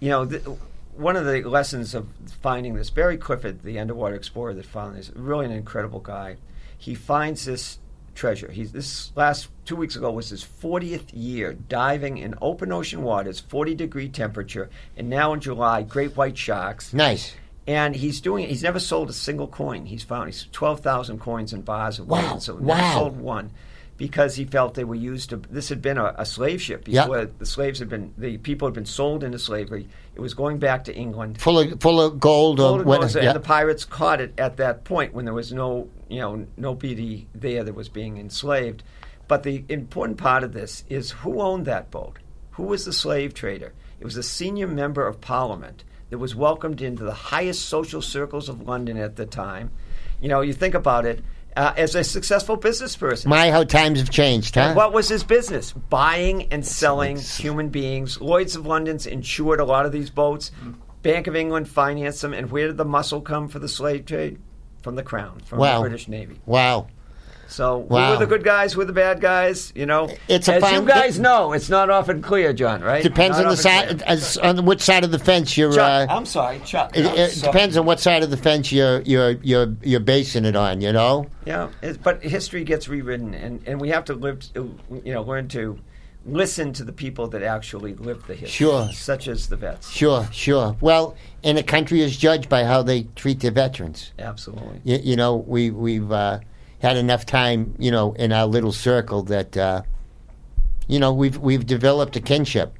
you 0.00 0.10
know 0.10 0.26
the, 0.26 0.54
one 0.94 1.16
of 1.16 1.24
the 1.24 1.42
lessons 1.42 1.94
of 1.94 2.08
finding 2.40 2.74
this. 2.74 2.90
Barry 2.90 3.16
Clifford, 3.16 3.62
the 3.62 3.78
underwater 3.78 4.14
explorer 4.14 4.54
that 4.54 4.66
found 4.66 4.96
this, 4.96 5.10
really 5.14 5.46
an 5.46 5.52
incredible 5.52 6.00
guy. 6.00 6.36
He 6.76 6.94
finds 6.94 7.44
this 7.44 7.78
treasure. 8.14 8.50
He's 8.50 8.72
this 8.72 9.10
last 9.16 9.48
two 9.64 9.76
weeks 9.76 9.96
ago 9.96 10.10
was 10.10 10.28
his 10.28 10.44
40th 10.44 11.08
year 11.12 11.54
diving 11.54 12.18
in 12.18 12.34
open 12.42 12.72
ocean 12.72 13.02
waters, 13.02 13.40
40 13.40 13.74
degree 13.74 14.08
temperature, 14.08 14.68
and 14.96 15.08
now 15.08 15.32
in 15.32 15.40
July, 15.40 15.82
great 15.82 16.16
white 16.16 16.36
sharks. 16.36 16.92
Nice. 16.92 17.34
And 17.66 17.94
he's 17.94 18.20
doing 18.20 18.44
it. 18.44 18.50
He's 18.50 18.64
never 18.64 18.80
sold 18.80 19.08
a 19.08 19.12
single 19.12 19.46
coin. 19.46 19.86
He's 19.86 20.02
found 20.02 20.26
he's 20.28 20.48
twelve 20.50 20.80
thousand 20.80 21.20
coins 21.20 21.52
in 21.52 21.62
bars 21.62 22.00
of 22.00 22.08
Wow. 22.08 22.38
So 22.38 22.56
Wow. 22.56 22.76
never 22.76 22.92
sold 22.92 23.16
one 23.20 23.50
because 24.02 24.34
he 24.34 24.44
felt 24.44 24.74
they 24.74 24.82
were 24.82 24.96
used 24.96 25.30
to. 25.30 25.36
This 25.36 25.68
had 25.68 25.80
been 25.80 25.96
a, 25.96 26.12
a 26.18 26.26
slave 26.26 26.60
ship 26.60 26.88
Yeah. 26.88 27.02
before 27.04 27.26
the 27.38 27.46
slaves 27.46 27.78
had 27.78 27.88
been 27.88 28.12
the 28.18 28.36
people 28.36 28.66
had 28.66 28.74
been 28.74 28.84
sold 28.84 29.22
into 29.22 29.38
slavery. 29.38 29.88
It 30.16 30.20
was 30.20 30.34
going 30.34 30.58
back 30.58 30.82
to 30.86 30.92
England. 30.92 31.40
Full 31.40 31.60
of 31.60 31.80
full 31.80 32.00
of 32.00 32.18
gold 32.18 32.58
or 32.58 32.62
Sold 32.64 32.80
into 32.80 32.88
what? 32.88 32.94
England, 33.02 33.14
yeah. 33.14 33.30
And 33.30 33.36
the 33.36 33.46
pirates 33.46 33.84
caught 33.84 34.20
it 34.20 34.34
at 34.38 34.56
that 34.56 34.82
point 34.82 35.14
when 35.14 35.24
there 35.24 35.32
was 35.34 35.52
no 35.52 35.88
you 36.08 36.18
know 36.18 36.44
nobody 36.56 37.28
there 37.32 37.62
that 37.62 37.76
was 37.76 37.88
being 37.88 38.16
enslaved. 38.18 38.82
But 39.28 39.44
the 39.44 39.64
important 39.68 40.18
part 40.18 40.42
of 40.42 40.52
this 40.52 40.82
is 40.88 41.12
who 41.12 41.40
owned 41.40 41.66
that 41.66 41.92
boat. 41.92 42.18
Who 42.56 42.64
was 42.64 42.84
the 42.84 42.92
slave 42.92 43.34
trader? 43.34 43.72
It 44.00 44.04
was 44.04 44.16
a 44.16 44.22
senior 44.24 44.66
member 44.66 45.06
of 45.06 45.20
Parliament 45.20 45.84
that 46.10 46.18
was 46.18 46.34
welcomed 46.34 46.82
into 46.82 47.04
the 47.04 47.14
highest 47.14 47.66
social 47.66 48.02
circles 48.02 48.48
of 48.48 48.62
London 48.66 48.96
at 48.96 49.14
the 49.14 49.26
time. 49.26 49.70
You 50.20 50.28
know, 50.28 50.40
you 50.40 50.52
think 50.54 50.74
about 50.74 51.06
it, 51.06 51.22
uh, 51.56 51.74
as 51.76 51.94
a 51.94 52.04
successful 52.04 52.56
business 52.56 52.96
person. 52.96 53.28
My, 53.28 53.50
how 53.50 53.64
times 53.64 53.98
have 53.98 54.10
changed, 54.10 54.54
huh? 54.54 54.74
What 54.74 54.92
was 54.92 55.08
his 55.08 55.24
business? 55.24 55.72
Buying 55.72 56.44
and 56.52 56.66
selling 56.66 57.18
human 57.18 57.68
beings. 57.68 58.20
Lloyd's 58.20 58.56
of 58.56 58.66
London's 58.66 59.06
insured 59.06 59.60
a 59.60 59.64
lot 59.64 59.86
of 59.86 59.92
these 59.92 60.10
boats. 60.10 60.50
Bank 61.02 61.26
of 61.26 61.36
England 61.36 61.68
financed 61.68 62.22
them. 62.22 62.32
And 62.32 62.50
where 62.50 62.66
did 62.68 62.76
the 62.76 62.84
muscle 62.84 63.20
come 63.20 63.48
for 63.48 63.58
the 63.58 63.68
slave 63.68 64.06
trade? 64.06 64.38
From 64.82 64.96
the 64.96 65.02
Crown, 65.04 65.40
from 65.44 65.60
Wow. 65.60 65.76
the 65.82 65.88
British 65.88 66.08
Navy. 66.08 66.40
Wow. 66.44 66.88
So 67.52 67.84
who 67.88 67.94
Wow. 67.94 68.10
were 68.12 68.16
the 68.18 68.26
good 68.26 68.42
guys? 68.44 68.72
Who 68.72 68.78
were 68.78 68.84
the 68.86 68.92
bad 68.92 69.20
guys? 69.20 69.72
You 69.74 69.86
know, 69.86 70.10
It's 70.28 70.48
a 70.48 70.54
as 70.54 70.62
fine- 70.62 70.74
you 70.82 70.88
guys 70.88 71.18
know, 71.18 71.52
it's 71.52 71.68
not 71.68 71.90
often 71.90 72.22
clear, 72.22 72.52
John. 72.52 72.80
Right? 72.80 73.02
Depends 73.02 73.36
Not 73.36 73.46
on 73.46 73.50
the 73.52 73.56
side, 73.56 74.02
as, 74.02 74.36
on 74.38 74.64
which 74.64 74.80
side 74.80 75.04
of 75.04 75.10
the 75.10 75.18
fence 75.18 75.56
you're. 75.56 75.72
Chuck, 75.72 76.08
uh, 76.10 76.12
I'm 76.14 76.26
sorry, 76.26 76.60
Chuck. 76.64 76.96
it, 76.96 77.06
I'm 77.06 77.14
it 77.14 77.30
sorry. 77.30 77.52
depends 77.52 77.76
on 77.76 77.84
what 77.86 78.00
side 78.00 78.22
of 78.22 78.30
the 78.30 78.36
fence 78.36 78.72
you're 78.72 79.02
you're 79.02 79.32
you're 79.42 79.74
you're 79.82 80.00
basing 80.00 80.44
it 80.44 80.56
on. 80.56 80.80
You 80.80 80.92
know. 80.92 81.26
Yeah, 81.44 81.68
but 82.02 82.22
history 82.22 82.64
gets 82.64 82.88
rewritten, 82.88 83.34
and, 83.34 83.62
and 83.66 83.80
we 83.80 83.88
have 83.90 84.04
to 84.06 84.14
live, 84.14 84.42
you 84.54 85.12
know, 85.12 85.22
learn 85.22 85.48
to 85.48 85.78
listen 86.24 86.72
to 86.72 86.84
the 86.84 86.92
people 86.92 87.26
that 87.26 87.42
actually 87.42 87.94
lived 87.94 88.28
the 88.28 88.34
history. 88.34 88.48
Sure. 88.66 88.88
Such 88.92 89.26
as 89.26 89.48
the 89.48 89.56
vets. 89.56 89.90
Sure, 89.90 90.28
sure. 90.30 90.76
Well, 90.80 91.16
and 91.42 91.58
a 91.58 91.64
country 91.64 92.00
is 92.00 92.16
judged 92.16 92.48
by 92.48 92.62
how 92.62 92.82
they 92.82 93.08
treat 93.16 93.40
their 93.40 93.50
veterans. 93.50 94.12
Absolutely. 94.20 94.80
You, 94.84 94.98
you 95.02 95.16
know, 95.16 95.34
we 95.36 95.70
we've 95.72 96.12
uh, 96.12 96.38
had 96.82 96.96
enough 96.98 97.24
time, 97.24 97.74
you 97.78 97.90
know, 97.90 98.12
in 98.14 98.32
our 98.32 98.44
little 98.46 98.72
circle 98.72 99.22
that, 99.24 99.56
uh, 99.56 99.82
you 100.88 100.98
know, 100.98 101.12
we've 101.12 101.38
we've 101.38 101.64
developed 101.64 102.16
a 102.16 102.20
kinship. 102.20 102.74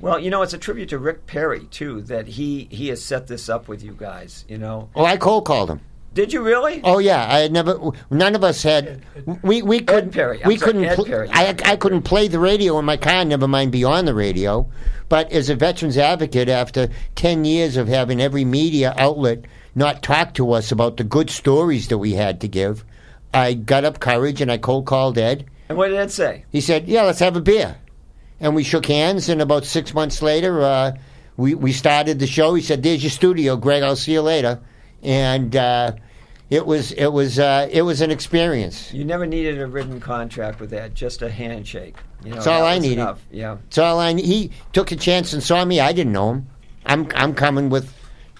Well, 0.00 0.18
you 0.18 0.30
know, 0.30 0.42
it's 0.42 0.54
a 0.54 0.58
tribute 0.58 0.88
to 0.90 0.98
Rick 0.98 1.26
Perry 1.26 1.66
too 1.66 2.00
that 2.02 2.26
he 2.28 2.68
he 2.70 2.88
has 2.88 3.04
set 3.04 3.26
this 3.26 3.48
up 3.48 3.68
with 3.68 3.82
you 3.82 3.92
guys. 3.92 4.44
You 4.48 4.58
know, 4.58 4.88
Oh, 4.94 5.04
I 5.04 5.16
cold 5.16 5.44
called 5.44 5.70
him. 5.70 5.80
did 6.14 6.32
you 6.32 6.40
really? 6.42 6.80
Oh 6.84 6.98
yeah, 6.98 7.26
I 7.28 7.40
had 7.40 7.52
never. 7.52 7.78
None 8.10 8.34
of 8.34 8.42
us 8.44 8.62
had. 8.62 9.02
We 9.42 9.60
we 9.62 9.80
couldn't. 9.80 10.12
Perry. 10.12 10.42
I'm 10.42 10.48
We 10.48 10.56
sorry, 10.56 10.72
couldn't. 10.72 10.94
Pl- 10.94 11.04
Perry. 11.04 11.28
I 11.32 11.54
I 11.64 11.76
couldn't 11.76 12.02
play 12.02 12.28
the 12.28 12.38
radio 12.40 12.78
in 12.78 12.84
my 12.84 12.96
car. 12.96 13.24
Never 13.24 13.46
mind 13.48 13.72
be 13.72 13.84
on 13.84 14.04
the 14.04 14.14
radio. 14.14 14.68
But 15.08 15.30
as 15.32 15.50
a 15.50 15.54
veterans 15.56 15.98
advocate, 15.98 16.48
after 16.48 16.88
ten 17.16 17.44
years 17.44 17.76
of 17.76 17.86
having 17.88 18.20
every 18.22 18.44
media 18.44 18.94
outlet 18.96 19.44
not 19.74 20.02
talk 20.02 20.34
to 20.34 20.52
us 20.52 20.70
about 20.72 20.96
the 20.96 21.04
good 21.04 21.28
stories 21.30 21.88
that 21.88 21.98
we 21.98 22.12
had 22.14 22.40
to 22.40 22.48
give, 22.48 22.84
I 23.34 23.54
got 23.54 23.84
up 23.84 24.00
courage 24.00 24.40
and 24.40 24.50
I 24.50 24.58
cold 24.58 24.86
called 24.86 25.18
Ed. 25.18 25.46
And 25.68 25.78
what 25.78 25.88
did 25.88 25.96
Ed 25.98 26.10
say? 26.10 26.44
He 26.50 26.60
said, 26.60 26.86
"Yeah, 26.88 27.02
let's 27.02 27.20
have 27.20 27.36
a 27.36 27.40
beer," 27.40 27.76
and 28.40 28.54
we 28.54 28.62
shook 28.62 28.86
hands. 28.86 29.28
And 29.28 29.40
about 29.40 29.64
six 29.64 29.94
months 29.94 30.20
later, 30.22 30.60
uh, 30.62 30.92
we 31.36 31.54
we 31.54 31.72
started 31.72 32.18
the 32.18 32.26
show. 32.26 32.54
He 32.54 32.62
said, 32.62 32.82
"There's 32.82 33.02
your 33.02 33.10
studio, 33.10 33.56
Greg. 33.56 33.82
I'll 33.82 33.96
see 33.96 34.12
you 34.12 34.22
later." 34.22 34.60
And 35.02 35.56
uh, 35.56 35.92
it 36.50 36.66
was 36.66 36.92
it 36.92 37.08
was 37.08 37.38
uh, 37.38 37.68
it 37.70 37.82
was 37.82 38.02
an 38.02 38.10
experience. 38.10 38.92
You 38.92 39.04
never 39.04 39.26
needed 39.26 39.58
a 39.60 39.66
written 39.66 39.98
contract 40.00 40.60
with 40.60 40.70
that; 40.70 40.92
just 40.94 41.22
a 41.22 41.30
handshake. 41.30 41.96
You 42.22 42.30
know, 42.30 42.34
That's 42.36 42.46
all 42.46 42.64
I 42.64 42.78
needed. 42.78 42.98
enough. 42.98 43.24
Yeah. 43.30 43.56
So 43.70 43.82
all 43.82 43.98
I 43.98 44.12
he 44.12 44.50
took 44.72 44.92
a 44.92 44.96
chance 44.96 45.32
and 45.32 45.42
saw 45.42 45.64
me. 45.64 45.80
I 45.80 45.92
didn't 45.92 46.12
know 46.12 46.32
him. 46.32 46.46
I'm 46.84 47.08
I'm 47.14 47.34
coming 47.34 47.70
with 47.70 47.92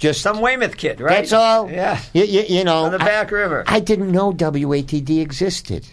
just 0.03 0.21
Some 0.21 0.41
Weymouth 0.41 0.77
kid, 0.77 1.01
right? 1.01 1.15
That's 1.19 1.33
all. 1.33 1.71
Yeah. 1.71 2.01
You, 2.13 2.25
you, 2.25 2.43
you 2.49 2.65
know, 2.65 2.85
On 2.87 2.93
the 2.93 3.01
I- 3.01 3.05
back 3.07 3.31
river. 3.31 3.63
I 3.69 3.79
didn't 3.79 4.11
know 4.11 4.33
WATD 4.33 5.21
existed. 5.23 5.87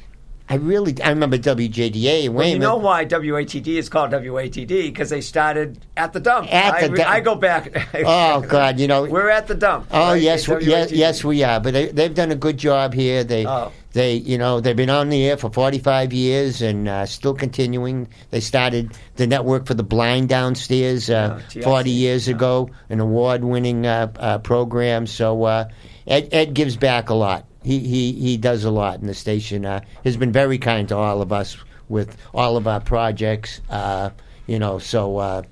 I 0.51 0.55
really 0.55 0.99
I 1.03 1.09
remember 1.09 1.37
WJDA 1.37 2.23
in 2.23 2.33
Well, 2.33 2.47
you 2.47 2.57
know 2.57 2.77
why 2.77 3.05
WATD 3.05 3.67
is 3.67 3.87
called 3.87 4.09
WATD? 4.11 4.67
Because 4.67 5.11
they 5.11 5.21
started 5.21 5.85
at 5.95 6.11
the 6.11 6.19
dump. 6.19 6.51
At 6.51 6.73
I, 6.73 6.87
the 6.87 6.95
dump. 6.97 7.09
I 7.09 7.19
go 7.19 7.35
back. 7.35 7.87
Oh 7.93 8.41
God, 8.41 8.79
you 8.79 8.87
know. 8.87 9.03
We're 9.09 9.29
at 9.29 9.45
the 9.45 9.53
dump. 9.53 9.87
Oh 9.91 10.09
right? 10.13 10.21
yes, 10.21 10.47
we, 10.47 10.65
yes, 10.65 10.91
yes, 10.91 11.23
we 11.23 11.43
are. 11.43 11.59
But 11.59 11.73
they, 11.73 11.91
they've 11.91 12.15
done 12.15 12.31
a 12.31 12.35
good 12.35 12.57
job 12.57 12.95
here. 12.95 13.23
They, 13.23 13.45
Oh. 13.45 13.71
they, 13.93 14.15
you 14.15 14.39
know, 14.39 14.59
they've 14.59 14.75
been 14.75 14.89
on 14.89 15.09
the 15.09 15.23
air 15.27 15.37
for 15.37 15.51
forty-five 15.51 16.13
years 16.13 16.63
and 16.63 16.89
uh, 16.89 17.05
still 17.05 17.35
continuing. 17.35 18.07
They 18.31 18.39
started 18.39 18.97
the 19.17 19.27
network 19.27 19.67
for 19.67 19.75
the 19.75 19.83
blind 19.83 20.29
downstairs 20.29 21.11
uh, 21.11 21.39
Oh, 21.57 21.61
forty 21.61 21.91
years 21.91 22.27
ago, 22.27 22.71
an 22.89 22.99
award-winning 22.99 23.85
uh, 23.85 24.11
uh, 24.17 24.37
program. 24.39 25.05
So 25.05 25.43
uh, 25.43 25.69
Ed, 26.07 26.29
Ed 26.31 26.55
gives 26.55 26.75
back 26.75 27.09
a 27.09 27.13
lot. 27.13 27.45
He, 27.63 27.79
he, 27.79 28.13
he 28.13 28.37
does 28.37 28.63
a 28.63 28.71
lot, 28.71 28.99
in 29.01 29.07
the 29.07 29.13
station 29.13 29.65
uh, 29.65 29.81
has 30.03 30.15
been 30.17 30.31
very 30.31 30.57
kind 30.57 30.87
to 30.89 30.95
all 30.97 31.21
of 31.21 31.31
us 31.33 31.57
with 31.89 32.15
all 32.33 32.55
of 32.57 32.67
our 32.67 32.79
projects. 32.79 33.61
Uh, 33.69 34.11
you 34.47 34.59
know, 34.59 34.79
so. 34.79 35.17
Uh, 35.17 35.43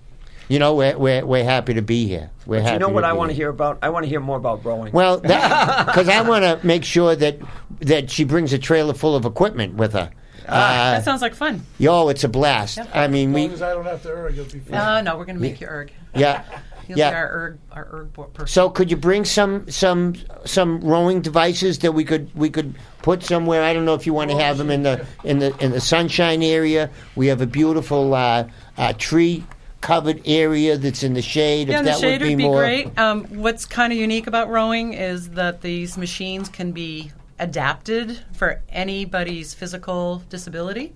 you 0.49 0.59
know, 0.59 0.75
we're, 0.75 0.97
we're, 0.97 1.25
we're 1.25 1.43
happy 1.43 1.73
to 1.73 1.81
be 1.81 2.07
here. 2.07 2.29
We're 2.45 2.59
But 2.59 2.63
happy 2.63 2.73
you 2.75 2.79
know 2.79 2.87
what 2.87 3.03
I 3.03 3.11
want 3.11 3.31
to 3.31 3.35
hear 3.35 3.49
about? 3.49 3.79
I 3.81 3.89
want 3.89 4.05
to 4.05 4.09
hear 4.09 4.21
more 4.21 4.37
about 4.37 4.63
rowing. 4.63 4.93
Well, 4.93 5.19
because 5.19 6.07
I 6.07 6.21
want 6.21 6.45
to 6.45 6.65
make 6.65 6.85
sure 6.85 7.17
that 7.17 7.39
that 7.81 8.09
she 8.09 8.23
brings 8.23 8.53
a 8.53 8.57
trailer 8.57 8.93
full 8.93 9.13
of 9.17 9.25
equipment 9.25 9.73
with 9.75 9.91
her. 9.91 10.09
Ah, 10.47 10.51
Uh, 10.51 10.91
That 10.93 11.03
sounds 11.03 11.21
like 11.21 11.35
fun. 11.35 11.63
yo, 11.79 12.07
it's 12.07 12.23
a 12.23 12.29
blast. 12.29 12.79
I 12.93 13.09
mean, 13.09 13.31
As 13.31 13.35
we 13.35 13.53
as 13.55 13.61
I 13.61 13.73
don't 13.73 13.83
have 13.83 14.01
to 14.03 14.09
erg, 14.09 14.37
it'll 14.37 14.45
be 14.53 14.59
fine. 14.59 14.79
Uh, 14.79 15.01
no, 15.01 15.17
we're 15.17 15.25
going 15.25 15.35
to 15.35 15.41
make 15.41 15.59
you 15.59 15.67
erg. 15.67 15.91
yeah, 16.15 16.43
You'll 16.87 16.99
yeah. 16.99 17.09
be 17.09 17.15
our 17.15 17.29
erg, 17.29 17.59
our 17.71 17.87
erg 17.91 18.33
person. 18.33 18.47
So 18.47 18.69
could 18.69 18.89
you 18.89 18.97
bring 18.97 19.25
some 19.25 19.69
some 19.69 20.15
some 20.45 20.81
rowing 20.81 21.21
devices 21.21 21.79
that 21.79 21.91
we 21.91 22.05
could 22.05 22.33
we 22.35 22.49
could 22.49 22.75
put 23.01 23.23
somewhere? 23.23 23.63
I 23.63 23.73
don't 23.73 23.85
know 23.85 23.93
if 23.93 24.05
you 24.05 24.13
want 24.13 24.31
to 24.31 24.37
have 24.37 24.57
them 24.57 24.69
in 24.69 24.83
the 24.83 25.05
in 25.23 25.39
the 25.39 25.55
in 25.63 25.71
the 25.71 25.81
sunshine 25.81 26.41
area. 26.43 26.89
We 27.15 27.27
have 27.27 27.41
a 27.41 27.47
beautiful 27.47 28.13
uh, 28.13 28.47
uh, 28.77 28.93
tree 28.97 29.43
covered 29.81 30.21
area 30.25 30.77
that's 30.77 31.03
in 31.03 31.13
the 31.13 31.21
shade. 31.21 31.67
Yeah, 31.67 31.79
if 31.79 31.85
the 31.85 31.91
that 31.91 31.99
shade 31.99 32.21
would 32.21 32.27
be, 32.27 32.35
would 32.35 32.37
be 32.37 32.43
more, 32.43 32.59
great. 32.59 32.97
Um, 32.97 33.25
what's 33.25 33.65
kind 33.65 33.93
of 33.93 33.99
unique 33.99 34.27
about 34.27 34.49
rowing 34.49 34.93
is 34.93 35.31
that 35.31 35.61
these 35.61 35.97
machines 35.97 36.49
can 36.49 36.71
be 36.71 37.11
adapted 37.39 38.19
for 38.33 38.61
anybody's 38.69 39.53
physical 39.53 40.23
disability. 40.29 40.93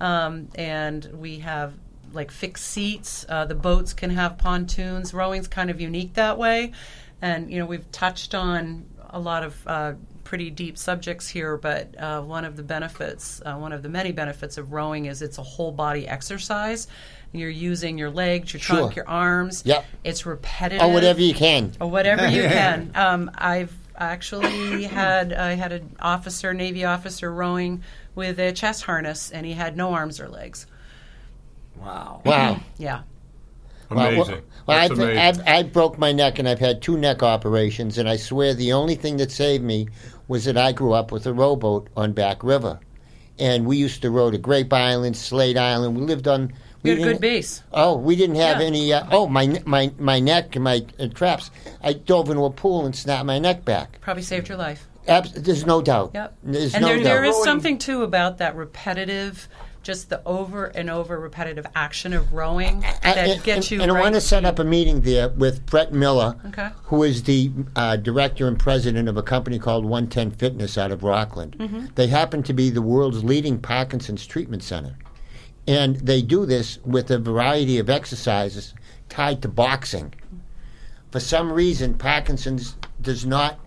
Um, 0.00 0.48
and 0.54 1.04
we 1.14 1.40
have 1.40 1.74
like 2.14 2.30
fixed 2.30 2.64
seats. 2.66 3.24
Uh, 3.28 3.44
the 3.44 3.54
boats 3.54 3.92
can 3.92 4.10
have 4.10 4.38
pontoons. 4.38 5.12
Rowing's 5.12 5.48
kind 5.48 5.70
of 5.70 5.80
unique 5.80 6.14
that 6.14 6.38
way. 6.38 6.72
And, 7.22 7.50
you 7.50 7.58
know, 7.58 7.66
we've 7.66 7.90
touched 7.92 8.34
on 8.34 8.84
a 9.10 9.18
lot 9.18 9.42
of 9.44 9.66
uh, 9.66 9.92
pretty 10.24 10.50
deep 10.50 10.76
subjects 10.76 11.28
here, 11.28 11.56
but 11.56 11.94
uh, 11.98 12.20
one 12.22 12.44
of 12.44 12.56
the 12.56 12.62
benefits, 12.62 13.40
uh, 13.44 13.54
one 13.56 13.72
of 13.72 13.82
the 13.82 13.88
many 13.88 14.12
benefits 14.12 14.58
of 14.58 14.72
rowing 14.72 15.06
is 15.06 15.22
it's 15.22 15.38
a 15.38 15.42
whole 15.42 15.72
body 15.72 16.06
exercise. 16.08 16.86
You're 17.32 17.50
using 17.50 17.98
your 17.98 18.10
legs, 18.10 18.52
your 18.52 18.60
Sure. 18.60 18.76
trunk, 18.76 18.96
your 18.96 19.08
arms. 19.08 19.62
Yep. 19.64 19.84
It's 20.04 20.26
repetitive. 20.26 20.82
or 20.86 20.92
whatever 20.92 21.20
you 21.20 21.34
can. 21.34 21.72
Or 21.80 21.90
whatever 21.90 22.28
you 22.28 22.42
can. 22.48 22.90
Um, 22.94 23.30
I've 23.36 23.72
actually 23.96 24.84
had 24.84 25.32
I 25.32 25.52
had 25.54 25.72
an 25.72 25.96
officer, 26.00 26.52
Navy 26.52 26.84
officer, 26.84 27.32
rowing 27.32 27.82
with 28.14 28.38
a 28.40 28.52
chest 28.52 28.82
harness, 28.84 29.30
and 29.30 29.46
he 29.46 29.52
had 29.52 29.76
no 29.76 29.92
arms 29.94 30.20
or 30.20 30.28
legs. 30.28 30.66
Wow. 31.80 32.20
Wow. 32.24 32.60
Yeah. 32.78 33.02
Amazing. 33.90 34.18
Well, 34.18 34.26
well, 34.66 34.78
That's 34.78 34.92
I've, 34.92 34.98
amazing. 34.98 35.18
I've, 35.18 35.40
I 35.48 35.62
broke 35.62 35.98
my 35.98 36.12
neck 36.12 36.38
and 36.38 36.48
I've 36.48 36.58
had 36.58 36.80
two 36.80 36.96
neck 36.96 37.22
operations, 37.22 37.98
and 37.98 38.08
I 38.08 38.16
swear 38.16 38.54
the 38.54 38.72
only 38.72 38.94
thing 38.94 39.18
that 39.18 39.30
saved 39.30 39.62
me 39.62 39.88
was 40.26 40.46
that 40.46 40.56
I 40.56 40.72
grew 40.72 40.92
up 40.92 41.12
with 41.12 41.26
a 41.26 41.34
rowboat 41.34 41.88
on 41.96 42.12
Back 42.12 42.42
River. 42.42 42.80
And 43.38 43.66
we 43.66 43.76
used 43.76 44.00
to 44.02 44.10
row 44.10 44.30
to 44.30 44.38
Grape 44.38 44.72
Island, 44.72 45.16
Slate 45.16 45.58
Island. 45.58 45.96
We 45.96 46.02
lived 46.02 46.28
on. 46.28 46.52
We 46.82 46.90
You 46.92 46.96
had 46.98 47.08
a 47.08 47.12
good 47.12 47.20
base. 47.20 47.62
Oh, 47.72 47.96
we 47.96 48.14
didn't 48.16 48.36
have 48.36 48.60
Yeah. 48.60 48.66
any. 48.66 48.92
Uh, 48.92 49.06
oh, 49.10 49.26
my 49.26 49.60
my 49.66 49.92
my 49.98 50.20
neck 50.20 50.54
and 50.54 50.64
my 50.64 50.84
uh, 51.00 51.08
traps. 51.08 51.50
I 51.82 51.94
dove 51.94 52.30
into 52.30 52.44
a 52.44 52.50
pool 52.50 52.86
and 52.86 52.94
snapped 52.94 53.26
my 53.26 53.38
neck 53.38 53.64
back. 53.64 54.00
Probably 54.00 54.22
saved 54.22 54.48
your 54.48 54.56
life. 54.56 54.86
Abs- 55.08 55.32
there's 55.32 55.66
no 55.66 55.82
doubt. 55.82 56.12
Yep. 56.14 56.36
There's 56.44 56.74
and 56.74 56.82
no 56.82 56.88
there, 56.88 56.96
doubt. 56.98 57.04
there 57.04 57.24
is 57.24 57.42
something 57.44 57.76
too 57.76 58.02
about 58.04 58.38
that 58.38 58.54
repetitive, 58.56 59.48
just 59.84 60.08
the 60.08 60.20
over 60.26 60.66
and 60.66 60.90
over 60.90 61.20
repetitive 61.20 61.66
action 61.74 62.12
of 62.12 62.32
rowing 62.32 62.80
that 62.80 63.04
and, 63.04 63.42
gets 63.44 63.70
you. 63.70 63.80
and 63.80 63.92
I 63.92 64.00
want 64.00 64.14
to 64.14 64.20
set 64.20 64.44
up 64.44 64.58
a 64.58 64.64
meeting 64.64 65.02
there 65.02 65.28
with 65.28 65.64
Brett 65.66 65.92
Miller, 65.92 66.36
Okay. 66.46 66.70
who 66.84 67.02
is 67.02 67.22
the 67.22 67.52
uh, 67.76 67.96
director 67.96 68.48
and 68.48 68.58
president 68.58 69.08
of 69.08 69.16
a 69.16 69.22
company 69.22 69.58
called 69.58 69.84
110 69.84 70.32
Fitness 70.32 70.76
out 70.76 70.90
of 70.90 71.02
Rockland. 71.04 71.56
Mm-hmm. 71.58 71.86
They 71.94 72.08
happen 72.08 72.42
to 72.44 72.52
be 72.52 72.70
the 72.70 72.82
world's 72.82 73.22
leading 73.22 73.58
Parkinson's 73.60 74.26
treatment 74.26 74.62
center. 74.62 74.96
And 75.68 75.96
they 75.96 76.20
do 76.20 76.44
this 76.44 76.78
with 76.84 77.10
a 77.10 77.18
variety 77.18 77.78
of 77.78 77.88
exercises 77.88 78.74
tied 79.08 79.40
to 79.42 79.48
boxing. 79.48 80.14
For 81.10 81.20
some 81.20 81.52
reason, 81.52 81.94
Parkinson's 81.94 82.76
does 83.00 83.24
not 83.24 83.58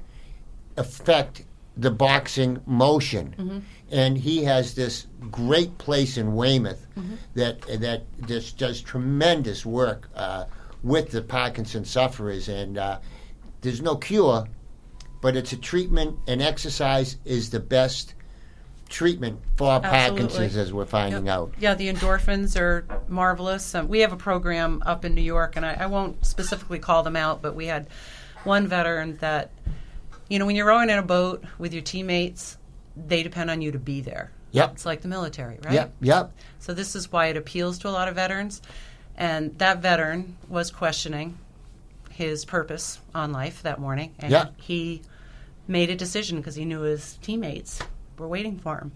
affect 0.76 1.44
the 1.76 1.92
boxing 1.92 2.60
motion. 2.66 3.36
Mm-hmm. 3.38 3.60
And 3.92 4.18
he 4.18 4.44
has 4.44 4.74
this 4.74 5.08
great 5.32 5.78
place 5.78 6.18
in 6.18 6.36
Weymouth 6.36 6.86
Mm-hmm. 6.98 7.16
that 7.36 7.62
that 7.82 8.04
just 8.28 8.58
does 8.58 8.82
tremendous 8.82 9.64
work 9.64 10.10
uh, 10.16 10.46
with 10.82 11.12
the 11.12 11.22
Parkinson 11.22 11.86
sufferers. 11.86 12.50
And 12.50 12.78
uh, 12.78 13.00
there's 13.62 13.82
no 13.82 13.96
cure, 13.96 14.48
but 15.22 15.36
it's 15.36 15.54
a 15.54 15.58
treatment, 15.58 16.18
and 16.28 16.42
exercise 16.42 17.18
is 17.24 17.52
the 17.52 17.60
best 17.60 18.16
treatment 18.90 19.40
for 19.58 19.74
Absolutely. 19.74 20.00
Parkinson's, 20.00 20.58
as 20.58 20.74
we're 20.74 20.86
finding 20.86 21.30
out. 21.30 21.54
Yeah, 21.60 21.76
the 21.76 21.94
endorphins 21.94 22.60
are 22.60 22.86
marvelous. 23.08 23.76
Um, 23.76 23.90
we 23.90 24.00
have 24.00 24.14
a 24.14 24.18
program 24.18 24.82
up 24.86 25.06
in 25.06 25.14
New 25.14 25.22
York, 25.22 25.56
and 25.56 25.66
I, 25.66 25.74
I 25.82 25.86
won't 25.86 26.26
specifically 26.26 26.80
call 26.80 27.04
them 27.04 27.16
out, 27.16 27.42
but 27.42 27.54
we 27.54 27.68
had 27.68 27.88
one 28.44 28.68
veteran 28.68 29.18
that, 29.18 29.52
you 30.30 30.40
know, 30.40 30.46
when 30.46 30.56
you're 30.56 30.66
rowing 30.68 30.90
in 30.90 30.98
a 30.98 31.04
boat 31.04 31.44
with 31.60 31.74
your 31.74 31.84
teammates, 31.84 32.58
they 33.06 33.24
depend 33.24 33.50
on 33.52 33.62
you 33.62 33.72
to 33.72 33.80
be 33.80 34.02
there. 34.02 34.32
Yep. 34.52 34.72
It's 34.74 34.86
like 34.86 35.02
the 35.02 35.08
military, 35.08 35.60
right? 35.64 35.74
Yep, 35.74 35.94
yep. 36.02 36.32
So 36.60 36.74
this 36.74 36.96
is 36.96 37.12
why 37.12 37.28
it 37.28 37.38
appeals 37.38 37.78
to 37.80 37.90
a 37.90 37.92
lot 37.92 38.08
of 38.08 38.16
veterans. 38.16 38.62
And 39.16 39.58
that 39.60 39.82
veteran 39.82 40.38
was 40.48 40.72
questioning 40.72 41.38
his 42.10 42.46
purpose 42.46 43.00
on 43.14 43.32
life 43.32 43.62
that 43.64 43.80
morning. 43.80 44.16
And 44.20 44.32
Yeah. 44.32 44.46
he 44.58 45.02
made 45.68 45.90
a 45.90 45.96
decision 45.96 46.38
because 46.38 46.56
he 46.56 46.66
knew 46.66 46.82
his 46.82 47.18
teammates 47.22 47.82
were 48.18 48.28
waiting 48.28 48.58
for 48.58 48.78
him. 48.78 48.92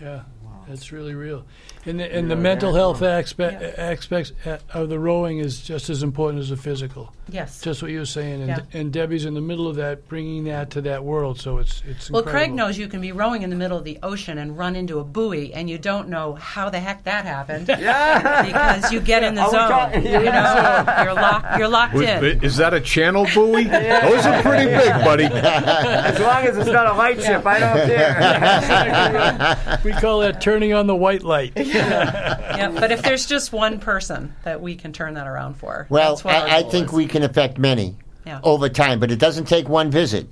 Yeah, 0.00 0.22
that's 0.68 0.92
really 0.92 1.14
real. 1.14 1.44
And 1.84 1.98
the, 1.98 2.14
and 2.14 2.30
the 2.30 2.36
mental 2.36 2.72
health 2.74 3.02
aspect 3.02 3.62
aspects 3.78 4.32
uh, 4.46 4.58
of 4.72 4.88
the 4.88 4.98
rowing 4.98 5.38
is 5.38 5.60
just 5.60 5.90
as 5.90 6.02
important 6.04 6.40
as 6.40 6.50
the 6.50 6.56
physical. 6.56 7.12
Yes. 7.30 7.60
Just 7.60 7.82
what 7.82 7.90
you 7.90 7.98
were 7.98 8.04
saying, 8.06 8.42
and, 8.42 8.48
Yeah. 8.48 8.60
and 8.72 8.92
Debbie's 8.92 9.24
in 9.24 9.34
the 9.34 9.40
middle 9.40 9.66
of 9.66 9.76
that, 9.76 10.06
bringing 10.08 10.44
that 10.44 10.70
to 10.70 10.80
that 10.82 11.02
world. 11.04 11.40
So 11.40 11.58
it's 11.58 11.82
it's 11.86 12.10
well, 12.10 12.20
incredible. 12.22 12.30
Craig 12.46 12.54
knows 12.54 12.78
you 12.78 12.86
can 12.88 13.00
be 13.00 13.10
rowing 13.12 13.42
in 13.42 13.50
the 13.50 13.56
middle 13.56 13.76
of 13.76 13.84
the 13.84 13.98
ocean 14.02 14.38
and 14.38 14.56
run 14.56 14.76
into 14.76 14.98
a 15.00 15.04
buoy, 15.04 15.52
and 15.52 15.68
you 15.68 15.78
don't 15.78 16.08
know 16.08 16.34
how 16.34 16.70
the 16.70 16.78
heck 16.78 17.02
that 17.04 17.24
happened. 17.24 17.68
Yeah. 17.78 18.42
because 18.44 18.92
you 18.92 19.00
get 19.00 19.22
in 19.24 19.34
the 19.34 19.42
Are 19.42 19.46
we 19.50 19.58
zone. 19.58 19.68
talking- 19.70 20.04
You 20.04 20.10
know, 20.12 21.02
you're 21.02 21.14
locked. 21.14 21.58
You're 21.58 21.68
locked 21.68 21.94
in. 21.96 22.42
Is 22.44 22.56
that 22.58 22.72
a 22.74 22.80
channel 22.80 23.26
buoy? 23.34 23.64
Those 23.64 24.26
are 24.26 24.42
pretty 24.42 24.66
big, 24.70 24.92
buddy. 25.04 25.24
As 25.24 26.20
long 26.20 26.44
as 26.44 26.56
it's 26.56 26.70
not 26.70 26.86
a 26.86 26.92
light 26.94 27.20
ship, 27.20 27.44
I 27.46 27.58
don't 27.58 27.86
care. 27.88 29.38
We 29.84 29.92
call 29.92 30.20
that 30.20 30.40
turning 30.40 30.72
on 30.72 30.86
the 30.86 30.96
white 30.96 31.22
light. 31.22 31.52
Yeah, 31.56 32.70
but 32.74 32.90
if 32.92 33.02
there's 33.02 33.26
just 33.26 33.52
one 33.52 33.78
person 33.78 34.34
that 34.42 34.60
we 34.60 34.74
can 34.74 34.92
turn 34.92 35.14
that 35.14 35.26
around 35.26 35.54
for, 35.54 35.86
Well, 35.88 36.10
that's 36.14 36.24
what 36.24 36.34
I, 36.34 36.58
I 36.58 36.62
think 36.64 36.88
is. 36.88 36.92
we 36.92 37.06
can 37.06 37.22
affect 37.22 37.58
many 37.58 37.96
Yeah. 38.26 38.40
over 38.42 38.68
time, 38.68 38.98
but 39.00 39.10
it 39.10 39.18
doesn't 39.18 39.44
take 39.46 39.68
one 39.68 39.90
visit. 39.90 40.26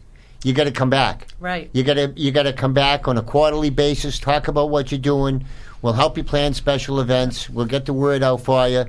You 0.45 0.53
got 0.53 0.65
to 0.65 0.71
come 0.73 0.91
back. 0.91 1.29
Right. 1.41 1.71
You 1.73 1.83
got 1.83 1.95
to 1.95 2.13
you 2.17 2.31
got 2.31 2.45
to 2.45 2.53
come 2.53 2.73
back 2.75 3.09
on 3.09 3.17
a 3.19 3.23
quarterly 3.23 3.71
basis. 3.71 4.19
Talk 4.19 4.49
about 4.49 4.71
what 4.71 4.93
you're 4.93 4.99
doing. 5.01 5.45
We'll 5.83 5.95
help 5.95 6.17
you 6.17 6.25
plan 6.25 6.53
special 6.55 7.01
events. 7.01 7.49
We'll 7.51 7.67
get 7.67 7.87
the 7.87 7.93
word 7.93 8.23
out 8.23 8.41
for 8.43 8.69
you. 8.69 8.85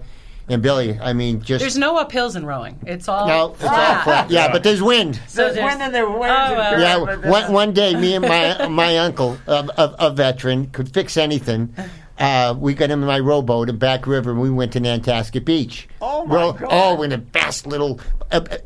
And 0.49 0.61
Billy, 0.61 0.97
I 1.01 1.11
mean, 1.11 1.41
just 1.41 1.59
There's 1.61 1.77
no 1.77 1.95
uphills 2.03 2.37
in 2.37 2.45
rowing. 2.45 2.79
It's 2.85 3.09
all 3.09 3.27
no, 3.27 3.53
it's 3.53 3.63
all 3.63 3.69
flat. 3.69 4.03
flat. 4.05 4.31
Yeah, 4.31 4.49
but 4.49 4.63
there's 4.63 4.81
wind. 4.81 5.19
So 5.27 5.41
There's 5.43 5.55
there's- 5.55 5.69
wind 5.71 5.81
and 5.81 5.93
there 5.93 6.09
winds 6.09 6.23
Oh, 6.51 6.55
well. 6.55 6.79
Yeah, 6.79 6.99
but 7.05 7.25
one, 7.25 7.51
one 7.51 7.73
day, 7.73 7.95
me 7.95 8.15
and 8.15 8.23
my 8.25 8.67
my 8.69 8.97
uncle, 8.97 9.37
a, 9.45 9.67
a, 9.77 9.95
a 10.07 10.09
veteran, 10.11 10.67
could 10.67 10.93
fix 10.93 11.17
anything. 11.17 11.73
Uh, 12.19 12.55
we 12.57 12.73
got 12.73 12.89
him 12.89 13.01
in 13.01 13.05
my 13.05 13.19
rowboat 13.19 13.69
in 13.69 13.77
Back 13.77 14.07
River, 14.07 14.31
and 14.31 14.41
we 14.41 14.49
went 14.49 14.73
to 14.73 14.79
Nantasket 14.79 15.45
Beach. 15.45 15.87
Oh, 16.01 16.25
my 16.25 16.33
God. 16.57 16.63
Oh, 16.67 17.03
in 17.03 17.11
a 17.11 17.17
vast 17.17 17.67
little 17.67 17.99
uh, 18.31 18.41
uh, 18.49 18.57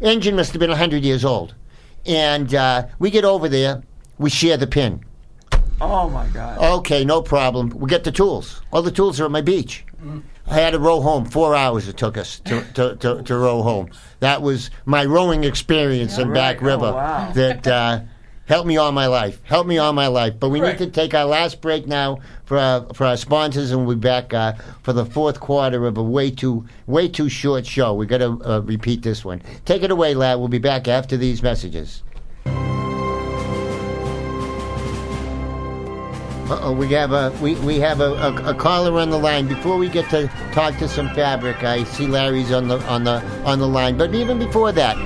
engine 0.00 0.34
must 0.34 0.52
have 0.52 0.60
been 0.60 0.70
hundred 0.70 1.02
years 1.04 1.22
old, 1.22 1.54
and 2.06 2.54
uh, 2.54 2.86
we 2.98 3.10
get 3.10 3.22
over 3.26 3.50
there. 3.50 3.82
We 4.16 4.30
share 4.30 4.56
the 4.56 4.66
pin. 4.66 5.04
Oh 5.78 6.08
my 6.08 6.26
God. 6.28 6.56
Okay, 6.78 7.04
no 7.04 7.20
problem. 7.20 7.68
We 7.68 7.86
get 7.86 8.04
the 8.04 8.12
tools. 8.12 8.62
All 8.72 8.80
the 8.80 8.90
tools 8.90 9.20
are 9.20 9.26
at 9.26 9.30
my 9.30 9.42
beach. 9.42 9.84
I 10.50 10.54
had 10.54 10.70
to 10.70 10.78
row 10.78 11.00
home. 11.00 11.24
Four 11.26 11.54
hours 11.54 11.86
it 11.88 11.96
took 11.96 12.16
us 12.18 12.40
to, 12.40 12.62
to, 12.74 12.96
to, 12.96 13.22
to 13.22 13.36
row 13.36 13.62
home. 13.62 13.90
That 14.18 14.42
was 14.42 14.70
my 14.84 15.04
rowing 15.04 15.44
experience 15.44 16.18
in 16.18 16.32
Back 16.32 16.60
Right. 16.60 16.62
Oh, 16.72 16.76
River 16.76 16.92
wow. 16.92 17.30
that 17.34 17.66
uh, 17.66 18.00
helped 18.46 18.66
me 18.66 18.76
all 18.76 18.90
my 18.90 19.06
life. 19.06 19.40
Helped 19.44 19.68
me 19.68 19.78
all 19.78 19.92
my 19.92 20.08
life. 20.08 20.34
But 20.40 20.48
we 20.48 20.60
Right. 20.60 20.78
need 20.78 20.84
to 20.84 20.90
take 20.90 21.14
our 21.14 21.24
last 21.24 21.60
break 21.60 21.86
now 21.86 22.18
for 22.44 22.58
our, 22.58 22.84
for 22.94 23.06
our 23.06 23.16
sponsors, 23.16 23.70
and 23.70 23.86
we'll 23.86 23.94
be 23.96 24.00
back 24.00 24.34
uh, 24.34 24.54
for 24.82 24.92
the 24.92 25.04
fourth 25.06 25.38
quarter 25.38 25.86
of 25.86 25.96
a 25.96 26.02
way 26.02 26.32
too 26.32 26.66
way 26.88 27.06
too 27.06 27.28
short 27.28 27.64
show. 27.64 27.94
We 27.94 28.06
got 28.06 28.18
to 28.18 28.40
uh, 28.44 28.60
repeat 28.60 29.02
this 29.02 29.24
one. 29.24 29.40
Take 29.64 29.84
it 29.84 29.92
away, 29.92 30.14
lad. 30.14 30.34
We'll 30.40 30.48
be 30.48 30.58
back 30.58 30.88
after 30.88 31.16
these 31.16 31.44
messages. 31.44 32.02
Uh-oh, 36.50 36.72
we 36.72 36.88
have 36.88 37.12
a 37.12 37.30
we, 37.40 37.54
we 37.56 37.78
have 37.78 38.00
a, 38.00 38.12
a, 38.14 38.50
a 38.50 38.54
caller 38.54 38.98
on 38.98 39.10
the 39.10 39.18
line. 39.18 39.46
Before 39.46 39.76
we 39.76 39.88
get 39.88 40.10
to 40.10 40.26
talk 40.52 40.76
to 40.78 40.88
some 40.88 41.08
fabric, 41.10 41.62
I 41.62 41.84
see 41.84 42.08
Larry's 42.08 42.50
on 42.50 42.66
the 42.66 42.80
on 42.88 43.04
the 43.04 43.22
on 43.44 43.60
the 43.60 43.68
line. 43.68 43.96
But 43.96 44.14
even 44.16 44.38
before 44.38 44.72
that, 44.72 44.96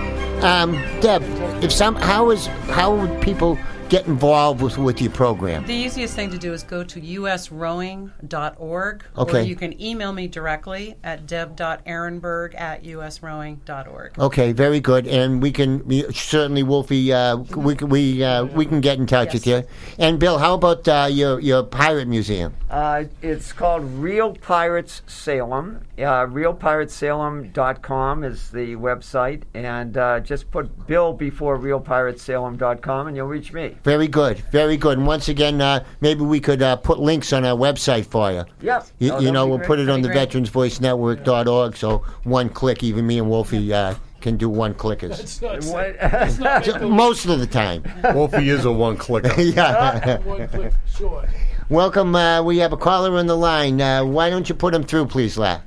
um, 0.43 0.73
Deb, 1.01 1.23
if 1.63 1.71
some 1.71 1.97
how 1.97 2.31
is 2.31 2.47
how 2.71 2.95
would 2.97 3.21
people 3.21 3.59
get 3.95 4.07
involved 4.09 4.61
with 4.61 4.77
with 4.77 5.01
your 5.01 5.13
program? 5.13 5.65
The 5.67 5.73
easiest 5.73 6.15
thing 6.15 6.29
to 6.31 6.39
do 6.39 6.53
is 6.53 6.65
go 6.65 6.83
to 6.83 7.01
usrowing.org, 7.01 9.05
Okay. 9.17 9.39
or 9.39 9.43
you 9.43 9.55
can 9.55 9.81
email 9.81 10.13
me 10.13 10.27
directly 10.27 10.97
at 11.05 11.29
deb.ehrenberg 11.29 12.61
at 12.61 12.83
usrowing.org. 12.83 14.19
Okay, 14.19 14.53
very 14.53 14.81
good, 14.81 15.07
and 15.07 15.41
we 15.41 15.53
can 15.53 15.87
we, 15.87 16.13
certainly 16.13 16.65
Wolfie. 16.65 17.13
Uh, 17.13 17.37
we 17.37 17.77
can 17.77 17.89
we 17.89 18.25
uh, 18.25 18.47
we 18.47 18.67
can 18.67 18.81
get 18.81 18.99
in 18.99 19.07
touch 19.07 19.33
with 19.33 19.47
you. 19.47 19.63
And 19.97 20.19
Bill, 20.19 20.39
how 20.39 20.55
about 20.55 20.89
uh, 20.89 21.07
your 21.09 21.39
your 21.39 21.63
pirate 21.63 22.09
museum? 22.09 22.55
Uh, 22.69 23.05
it's 23.23 23.53
called 23.53 23.85
Real 23.85 24.35
Pirates 24.35 25.03
Salem. 25.07 25.83
Uh, 25.97 26.27
RealPiratesSalem.com 26.27 28.25
is 28.25 28.51
the 28.51 28.75
website, 28.77 29.43
and 29.55 29.97
uh, 29.97 30.19
just 30.21 30.51
put 30.51 30.87
Bill 30.89 31.13
before 31.13 31.57
RealPiratesSalem.com, 31.59 33.07
and 33.07 33.17
you'll 33.17 33.29
reach 33.29 33.53
me. 33.53 33.77
Very 33.85 34.09
good, 34.09 34.39
very 34.51 34.77
good. 34.77 34.99
And 34.99 35.07
once 35.07 35.29
again, 35.29 35.61
uh, 35.61 35.85
maybe 36.01 36.23
we 36.23 36.41
could 36.41 36.63
uh, 36.63 36.75
put 36.77 36.99
links 36.99 37.33
on 37.33 37.45
our 37.45 37.57
website 37.57 38.07
for 38.07 38.33
you. 38.33 38.45
Yep. 38.61 38.87
You, 38.99 39.13
Oh, 39.13 39.21
you 39.21 39.31
know, 39.31 39.47
we'll 39.47 39.59
great. 39.59 39.67
put 39.69 39.79
it 39.79 39.89
on 39.89 40.03
the 40.03 40.09
That'd 40.09 40.31
be 40.31 40.33
great. 40.41 40.51
veteransvoicenetwork.org, 40.53 41.77
so 41.77 41.99
one 42.25 42.49
click, 42.49 42.83
even 42.83 43.07
me 43.07 43.19
and 43.19 43.29
Wolfie 43.31 43.73
uh, 43.73 43.95
can 44.21 44.37
do 44.37 44.49
one 44.49 44.75
clickers. 44.75 45.21
It's 45.21 45.41
not 45.41 45.63
What- 45.65 45.95
it's 46.01 46.39
not 46.41 46.83
Most 46.91 47.27
of 47.27 47.39
the 47.39 47.47
time. 47.47 47.85
Wolfie 48.15 48.49
is 48.49 48.65
a 48.65 48.73
one 48.73 48.97
clicker. 48.97 49.33
yeah. 49.41 50.19
one 50.23 50.49
click 50.49 50.73
short. 50.93 51.29
Welcome. 51.69 52.15
Uh, 52.17 52.43
we 52.43 52.59
have 52.59 52.73
a 52.73 52.77
caller 52.77 53.17
on 53.17 53.27
the 53.27 53.37
line. 53.37 53.81
Uh, 53.81 54.05
why 54.05 54.29
don't 54.29 54.49
you 54.49 54.55
put 54.57 54.75
him 54.75 54.83
through, 54.83 55.07
please, 55.07 55.39
La? 55.39 55.61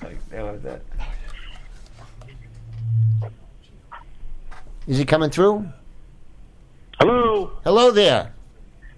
That 0.00 0.42
was 0.44 0.64
it. 0.64 0.84
Is 4.86 4.98
he 4.98 5.04
coming 5.04 5.30
through? 5.30 5.68
Hello. 6.98 7.52
Hello 7.64 7.90
there. 7.90 8.32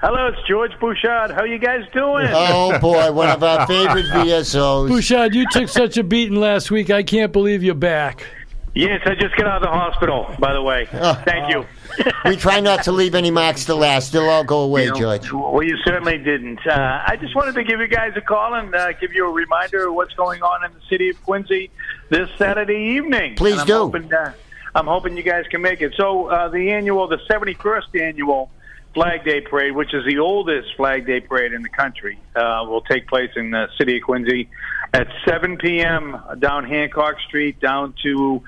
Hello, 0.01 0.27
it's 0.27 0.39
George 0.49 0.73
Bouchard. 0.81 1.31
How 1.31 1.45
you 1.45 1.59
guys 1.59 1.85
doing? 1.93 2.27
Oh, 2.31 2.77
boy, 2.81 3.13
one 3.13 3.29
of 3.29 3.43
our 3.43 3.67
favorite 3.67 4.07
VSOs. 4.13 4.89
Bouchard, 4.89 5.35
you 5.35 5.47
took 5.51 5.69
such 5.69 5.97
a 5.97 6.03
beating 6.03 6.37
last 6.41 6.71
week. 6.71 6.91
I 6.91 7.03
can't 7.05 7.33
believe 7.33 7.63
you're 7.63 7.75
back. 7.77 8.27
yes, 8.75 9.01
I 9.07 9.15
just 9.15 9.37
got 9.37 9.47
out 9.47 9.57
of 9.57 9.63
the 9.63 9.69
hospital, 9.69 10.35
by 10.41 10.53
the 10.53 10.63
way. 10.63 10.89
Oh. 10.95 11.23
Thank 11.25 11.53
you. 11.53 11.65
We 12.25 12.37
try 12.37 12.61
not 12.61 12.85
to 12.85 12.93
leave 12.93 13.15
any 13.15 13.31
marks 13.31 13.65
to 13.65 13.75
last. 13.75 14.13
They'll 14.13 14.29
all 14.29 14.45
go 14.45 14.61
away, 14.61 14.85
You 14.85 14.91
know, 14.91 15.19
George. 15.19 15.33
Well, 15.33 15.63
you 15.63 15.77
certainly 15.85 16.19
didn't. 16.19 16.65
Uh, 16.67 17.03
I 17.05 17.17
just 17.17 17.35
wanted 17.35 17.55
to 17.57 17.65
give 17.65 17.81
you 17.81 17.89
guys 17.89 18.13
a 18.17 18.21
call 18.21 18.55
and 18.55 18.73
uh, 18.75 18.93
give 18.93 19.13
you 19.13 19.27
a 19.29 19.33
reminder 19.33 19.89
of 19.89 19.95
what's 19.95 20.15
going 20.15 20.43
on 20.43 20.65
in 20.65 20.73
the 20.73 20.81
city 20.89 21.11
of 21.11 21.23
Quincy 21.25 21.71
this 22.11 22.29
Saturday 22.39 22.97
evening. 22.97 23.35
Please 23.35 23.59
I'm 23.59 23.67
do. 23.67 23.73
Hoping, 23.75 24.13
uh, 24.15 24.33
I'm 24.75 24.87
hoping 24.87 25.17
you 25.17 25.23
guys 25.25 25.47
can 25.51 25.63
make 25.63 25.81
it. 25.81 25.95
So 25.97 26.29
uh, 26.29 26.49
the 26.49 26.71
annual, 26.71 27.09
the 27.09 27.19
71st 27.29 28.01
annual 28.01 28.51
Flag 28.95 29.25
Day 29.25 29.41
Parade, 29.41 29.75
which 29.75 29.93
is 29.95 30.05
the 30.07 30.19
oldest 30.19 30.77
Flag 30.77 31.07
Day 31.07 31.21
Parade 31.21 31.53
in 31.53 31.63
the 31.63 31.69
country, 31.69 32.19
uh, 32.37 32.65
will 32.69 32.83
take 32.83 33.09
place 33.09 33.31
in 33.37 33.51
the 33.51 33.69
city 33.79 33.97
of 33.97 34.03
Quincy 34.05 34.49
at 34.93 35.09
7 35.27 35.57
p.m. 35.57 36.21
down 36.39 36.65
Hancock 36.65 37.17
Street 37.27 37.59
down 37.61 37.95
to 38.03 38.43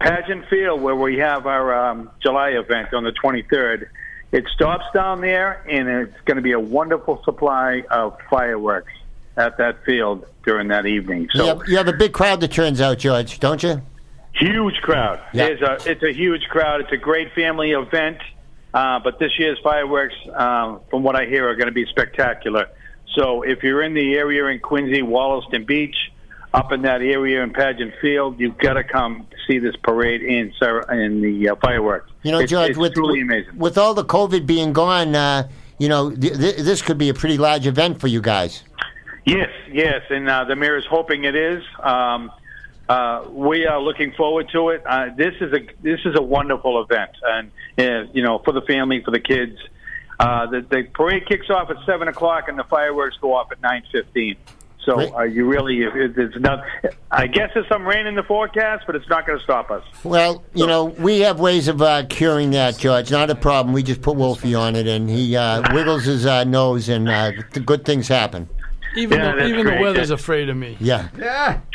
Pageant 0.00 0.48
Field, 0.48 0.80
where 0.80 0.96
we 0.96 1.18
have 1.18 1.46
our 1.46 1.90
um, 1.90 2.10
July 2.20 2.50
event 2.50 2.92
on 2.94 3.04
the 3.04 3.12
23rd. 3.12 3.88
It 4.32 4.46
stops 4.54 4.84
down 4.94 5.20
there, 5.20 5.64
and 5.68 5.88
it's 5.88 6.20
going 6.24 6.36
to 6.36 6.42
be 6.42 6.52
a 6.52 6.60
wonderful 6.60 7.22
supply 7.24 7.84
of 7.90 8.18
fireworks 8.30 8.92
at 9.36 9.58
that 9.58 9.84
field 9.84 10.26
during 10.44 10.68
that 10.68 10.86
evening. 10.86 11.28
So 11.32 11.42
you, 11.42 11.48
have, 11.48 11.68
you 11.68 11.76
have 11.76 11.88
a 11.88 11.92
big 11.92 12.12
crowd 12.12 12.40
that 12.40 12.52
turns 12.52 12.80
out, 12.80 12.98
George, 12.98 13.38
don't 13.40 13.62
you? 13.62 13.82
huge 14.40 14.76
crowd. 14.82 15.20
Yeah. 15.32 15.46
It's 15.46 15.62
a 15.62 15.90
it's 15.90 16.02
a 16.02 16.12
huge 16.12 16.44
crowd. 16.48 16.80
It's 16.80 16.92
a 16.92 16.96
great 16.96 17.32
family 17.34 17.72
event. 17.72 18.18
Uh, 18.72 19.00
but 19.00 19.18
this 19.18 19.32
year's 19.38 19.58
fireworks, 19.64 20.14
um, 20.32 20.80
from 20.90 21.02
what 21.02 21.16
I 21.16 21.26
hear, 21.26 21.48
are 21.48 21.56
going 21.56 21.66
to 21.66 21.72
be 21.72 21.86
spectacular. 21.86 22.68
So 23.16 23.42
if 23.42 23.64
you're 23.64 23.82
in 23.82 23.94
the 23.94 24.14
area 24.14 24.46
in 24.46 24.60
Quincy, 24.60 25.02
Wollaston 25.02 25.64
Beach, 25.64 25.96
up 26.52 26.72
in 26.72 26.82
that 26.82 27.00
area 27.00 27.42
in 27.42 27.52
Pageant 27.52 27.94
Field, 28.00 28.40
you've 28.40 28.58
got 28.58 28.74
to 28.74 28.84
come 28.84 29.26
see 29.46 29.58
this 29.58 29.76
parade 29.76 30.22
in 30.22 30.52
Sar- 30.58 30.90
in 30.92 31.20
the 31.20 31.50
uh, 31.50 31.56
fireworks. 31.56 32.10
You 32.22 32.32
know, 32.32 32.40
it's, 32.40 32.50
George, 32.50 32.70
it's 32.70 32.78
with, 32.78 32.94
truly 32.94 33.20
amazing. 33.20 33.56
with 33.56 33.78
all 33.78 33.94
the 33.94 34.04
COVID 34.04 34.46
being 34.46 34.72
gone, 34.72 35.14
uh, 35.14 35.48
you 35.78 35.88
know, 35.88 36.10
th- 36.10 36.36
th- 36.36 36.56
this 36.56 36.82
could 36.82 36.98
be 36.98 37.08
a 37.08 37.14
pretty 37.14 37.38
large 37.38 37.66
event 37.66 38.00
for 38.00 38.08
you 38.08 38.20
guys. 38.20 38.62
Yes, 39.24 39.50
yes, 39.70 40.02
and 40.10 40.28
uh, 40.28 40.44
the 40.44 40.56
mayor 40.56 40.76
is 40.76 40.86
hoping 40.86 41.24
it 41.24 41.36
is. 41.36 41.62
Um, 41.78 42.32
uh, 42.88 43.24
we 43.30 43.66
are 43.66 43.80
looking 43.80 44.12
forward 44.12 44.48
to 44.52 44.70
it. 44.70 44.82
Uh, 44.84 45.10
this 45.16 45.34
is 45.40 45.52
a 45.52 45.60
this 45.82 46.00
is 46.04 46.16
a 46.16 46.22
wonderful 46.22 46.82
event, 46.82 47.10
and 47.22 47.50
uh, 47.78 48.10
you 48.12 48.22
know, 48.22 48.38
for 48.38 48.52
the 48.52 48.62
family, 48.62 49.02
for 49.04 49.12
the 49.12 49.20
kids. 49.20 49.56
Uh, 50.18 50.46
the, 50.46 50.60
the 50.62 50.82
parade 50.92 51.26
kicks 51.26 51.48
off 51.48 51.70
at 51.70 51.76
seven 51.86 52.08
o'clock, 52.08 52.48
and 52.48 52.58
the 52.58 52.64
fireworks 52.64 53.16
go 53.20 53.32
off 53.34 53.52
at 53.52 53.62
nine 53.62 53.84
fifteen. 53.92 54.36
So 54.84 54.94
Great. 54.94 55.12
uh, 55.12 55.22
you 55.24 55.46
really, 55.46 55.82
it, 55.82 56.16
it's 56.16 56.38
not. 56.40 56.64
I 57.10 57.26
guess 57.26 57.50
there's 57.52 57.68
some 57.68 57.86
rain 57.86 58.06
in 58.06 58.14
the 58.14 58.22
forecast, 58.22 58.84
but 58.86 58.96
it's 58.96 59.08
not 59.08 59.26
going 59.26 59.38
to 59.38 59.44
stop 59.44 59.70
us. 59.70 59.82
Well, 60.04 60.42
you 60.54 60.66
know, 60.66 60.84
we 60.86 61.20
have 61.20 61.38
ways 61.38 61.68
of 61.68 61.82
uh, 61.82 62.04
curing 62.08 62.50
that, 62.52 62.78
George. 62.78 63.10
Not 63.10 63.28
a 63.28 63.34
problem. 63.34 63.74
We 63.74 63.82
just 63.82 64.00
put 64.00 64.16
Wolfie 64.16 64.54
on 64.54 64.76
it, 64.76 64.86
and 64.86 65.10
he 65.10 65.36
uh, 65.36 65.62
wiggles 65.74 66.04
his 66.04 66.24
uh, 66.24 66.44
nose, 66.44 66.88
and 66.88 67.08
uh, 67.10 67.32
th- 67.52 67.66
good 67.66 67.84
things 67.84 68.08
happen. 68.08 68.48
Even 68.96 69.18
Yeah, 69.20 69.32
the, 69.32 69.36
that's 69.38 69.48
even 69.50 69.66
the 69.66 69.80
weather's 69.80 70.08
Yeah. 70.08 70.14
afraid 70.14 70.48
of 70.48 70.56
me. 70.56 70.76
Yeah. 70.80 71.08
Yeah. 71.18 71.60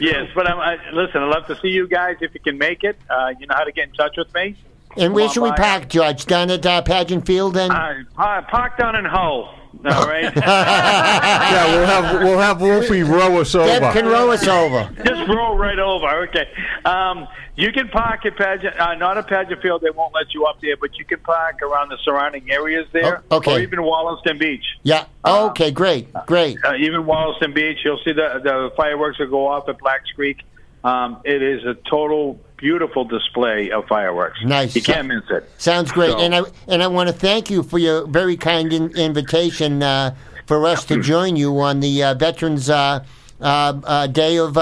yes, 0.00 0.30
but 0.34 0.46
I'm, 0.48 0.58
I, 0.58 0.76
listen, 0.92 1.22
I'd 1.22 1.28
love 1.34 1.46
to 1.48 1.58
see 1.60 1.68
you 1.68 1.86
guys 1.88 2.16
if 2.20 2.32
you 2.34 2.40
can 2.40 2.58
make 2.58 2.84
it. 2.84 2.96
Uh, 3.10 3.32
you 3.38 3.46
know 3.46 3.54
how 3.56 3.64
to 3.64 3.72
get 3.72 3.88
in 3.88 3.94
touch 3.94 4.14
with 4.16 4.32
me. 4.34 4.56
And 4.96 5.14
where 5.14 5.24
Come 5.24 5.28
on 5.28 5.34
should 5.34 5.42
we 5.42 5.50
by. 5.50 5.56
park, 5.56 5.88
George? 5.88 6.26
Down 6.26 6.50
at 6.50 6.64
uh, 6.64 6.82
Pageant 6.82 7.26
Field, 7.26 7.54
then? 7.54 7.70
Uh, 7.70 8.02
pa- 8.14 8.42
park 8.50 8.78
down 8.78 8.94
in 8.96 9.04
Hull. 9.04 9.54
All 9.90 10.06
right. 10.06 10.24
yeah, 10.36 11.66
we'll 11.74 11.86
have 11.86 12.22
we'll 12.22 12.38
have 12.38 12.60
Wolfie 12.60 13.02
row 13.02 13.40
us 13.40 13.52
Deb 13.52 13.82
over. 13.82 13.92
can 13.92 14.06
row 14.06 14.30
us 14.30 14.46
over. 14.46 14.88
Just 15.04 15.28
roll 15.28 15.56
right 15.56 15.78
over. 15.78 16.08
Okay. 16.28 16.48
Um, 16.84 17.26
you 17.56 17.72
can 17.72 17.88
park 17.88 18.24
at 18.24 18.36
Pageant, 18.36 18.78
uh, 18.78 18.94
not 18.94 19.18
at 19.18 19.26
Pageant 19.26 19.60
Field. 19.60 19.82
They 19.82 19.90
won't 19.90 20.14
let 20.14 20.32
you 20.34 20.46
up 20.46 20.60
there, 20.60 20.76
but 20.76 20.96
you 20.98 21.04
can 21.04 21.18
park 21.18 21.60
around 21.62 21.88
the 21.88 21.98
surrounding 22.04 22.50
areas 22.50 22.86
there. 22.92 23.22
Oh, 23.30 23.38
okay. 23.38 23.56
Or 23.56 23.58
even 23.58 23.82
Wollaston 23.82 24.38
Beach. 24.38 24.64
Yeah. 24.84 25.06
Okay, 25.24 25.70
great, 25.72 26.12
great. 26.26 26.58
Uh, 26.64 26.74
even 26.76 27.04
Wollaston 27.04 27.52
Beach, 27.52 27.78
you'll 27.84 28.00
see 28.04 28.12
the 28.12 28.40
the 28.42 28.72
fireworks 28.76 29.18
will 29.18 29.26
go 29.26 29.48
off 29.48 29.68
at 29.68 29.78
Blacks 29.78 30.10
Creek. 30.12 30.42
Um, 30.84 31.20
it 31.24 31.42
is 31.42 31.64
a 31.64 31.74
total 31.90 32.40
beautiful 32.62 33.04
display 33.04 33.70
of 33.72 33.86
fireworks. 33.88 34.38
Nice. 34.44 34.74
You 34.76 34.82
can't 34.82 35.08
miss 35.08 35.24
it. 35.28 35.50
Sounds 35.58 35.90
great. 35.92 36.12
So- 36.12 36.20
And 36.20 36.34
I 36.34 36.42
and 36.68 36.82
I 36.82 36.86
want 36.86 37.08
to 37.08 37.12
thank 37.12 37.50
you 37.50 37.62
for 37.64 37.78
your 37.78 38.06
very 38.06 38.36
kind 38.36 38.72
in, 38.72 38.96
invitation 38.96 39.82
uh, 39.82 40.14
for 40.46 40.64
us 40.66 40.84
to 40.86 41.02
join 41.02 41.36
you 41.36 41.60
on 41.60 41.80
the 41.80 42.02
uh, 42.04 42.14
Veterans 42.14 42.70
uh, 42.70 43.04
uh, 43.40 43.44
uh, 43.84 44.06
Day 44.06 44.38
of 44.38 44.56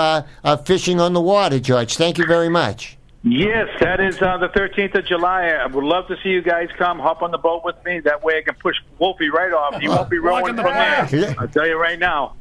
Fishing 0.66 0.98
on 0.98 1.12
the 1.12 1.20
Water, 1.20 1.60
George. 1.60 1.96
Thank 1.96 2.16
you 2.18 2.26
very 2.26 2.48
much. 2.48 2.96
Yes, 3.22 3.68
that 3.80 4.00
is 4.00 4.20
uh, 4.22 4.38
the 4.38 4.48
13th 4.48 4.94
of 4.94 5.04
July. 5.04 5.48
I 5.48 5.66
would 5.66 5.84
love 5.84 6.08
to 6.08 6.16
see 6.22 6.30
you 6.30 6.40
guys 6.40 6.68
come, 6.78 6.98
hop 6.98 7.20
on 7.20 7.30
the 7.30 7.36
boat 7.36 7.62
with 7.66 7.76
me. 7.84 8.00
That 8.00 8.22
way 8.24 8.38
I 8.38 8.42
can 8.42 8.54
push 8.54 8.76
Wolfie 8.98 9.28
right 9.28 9.52
off. 9.52 9.78
He 9.78 9.88
won't 9.88 10.08
be 10.08 10.16
rowing 10.18 10.46
from 10.46 10.56
the 10.56 10.62
there. 10.62 11.06
Yeah. 11.12 11.34
I'll 11.38 11.46
tell 11.46 11.66
you 11.66 11.78
right 11.78 11.98
now. 11.98 12.34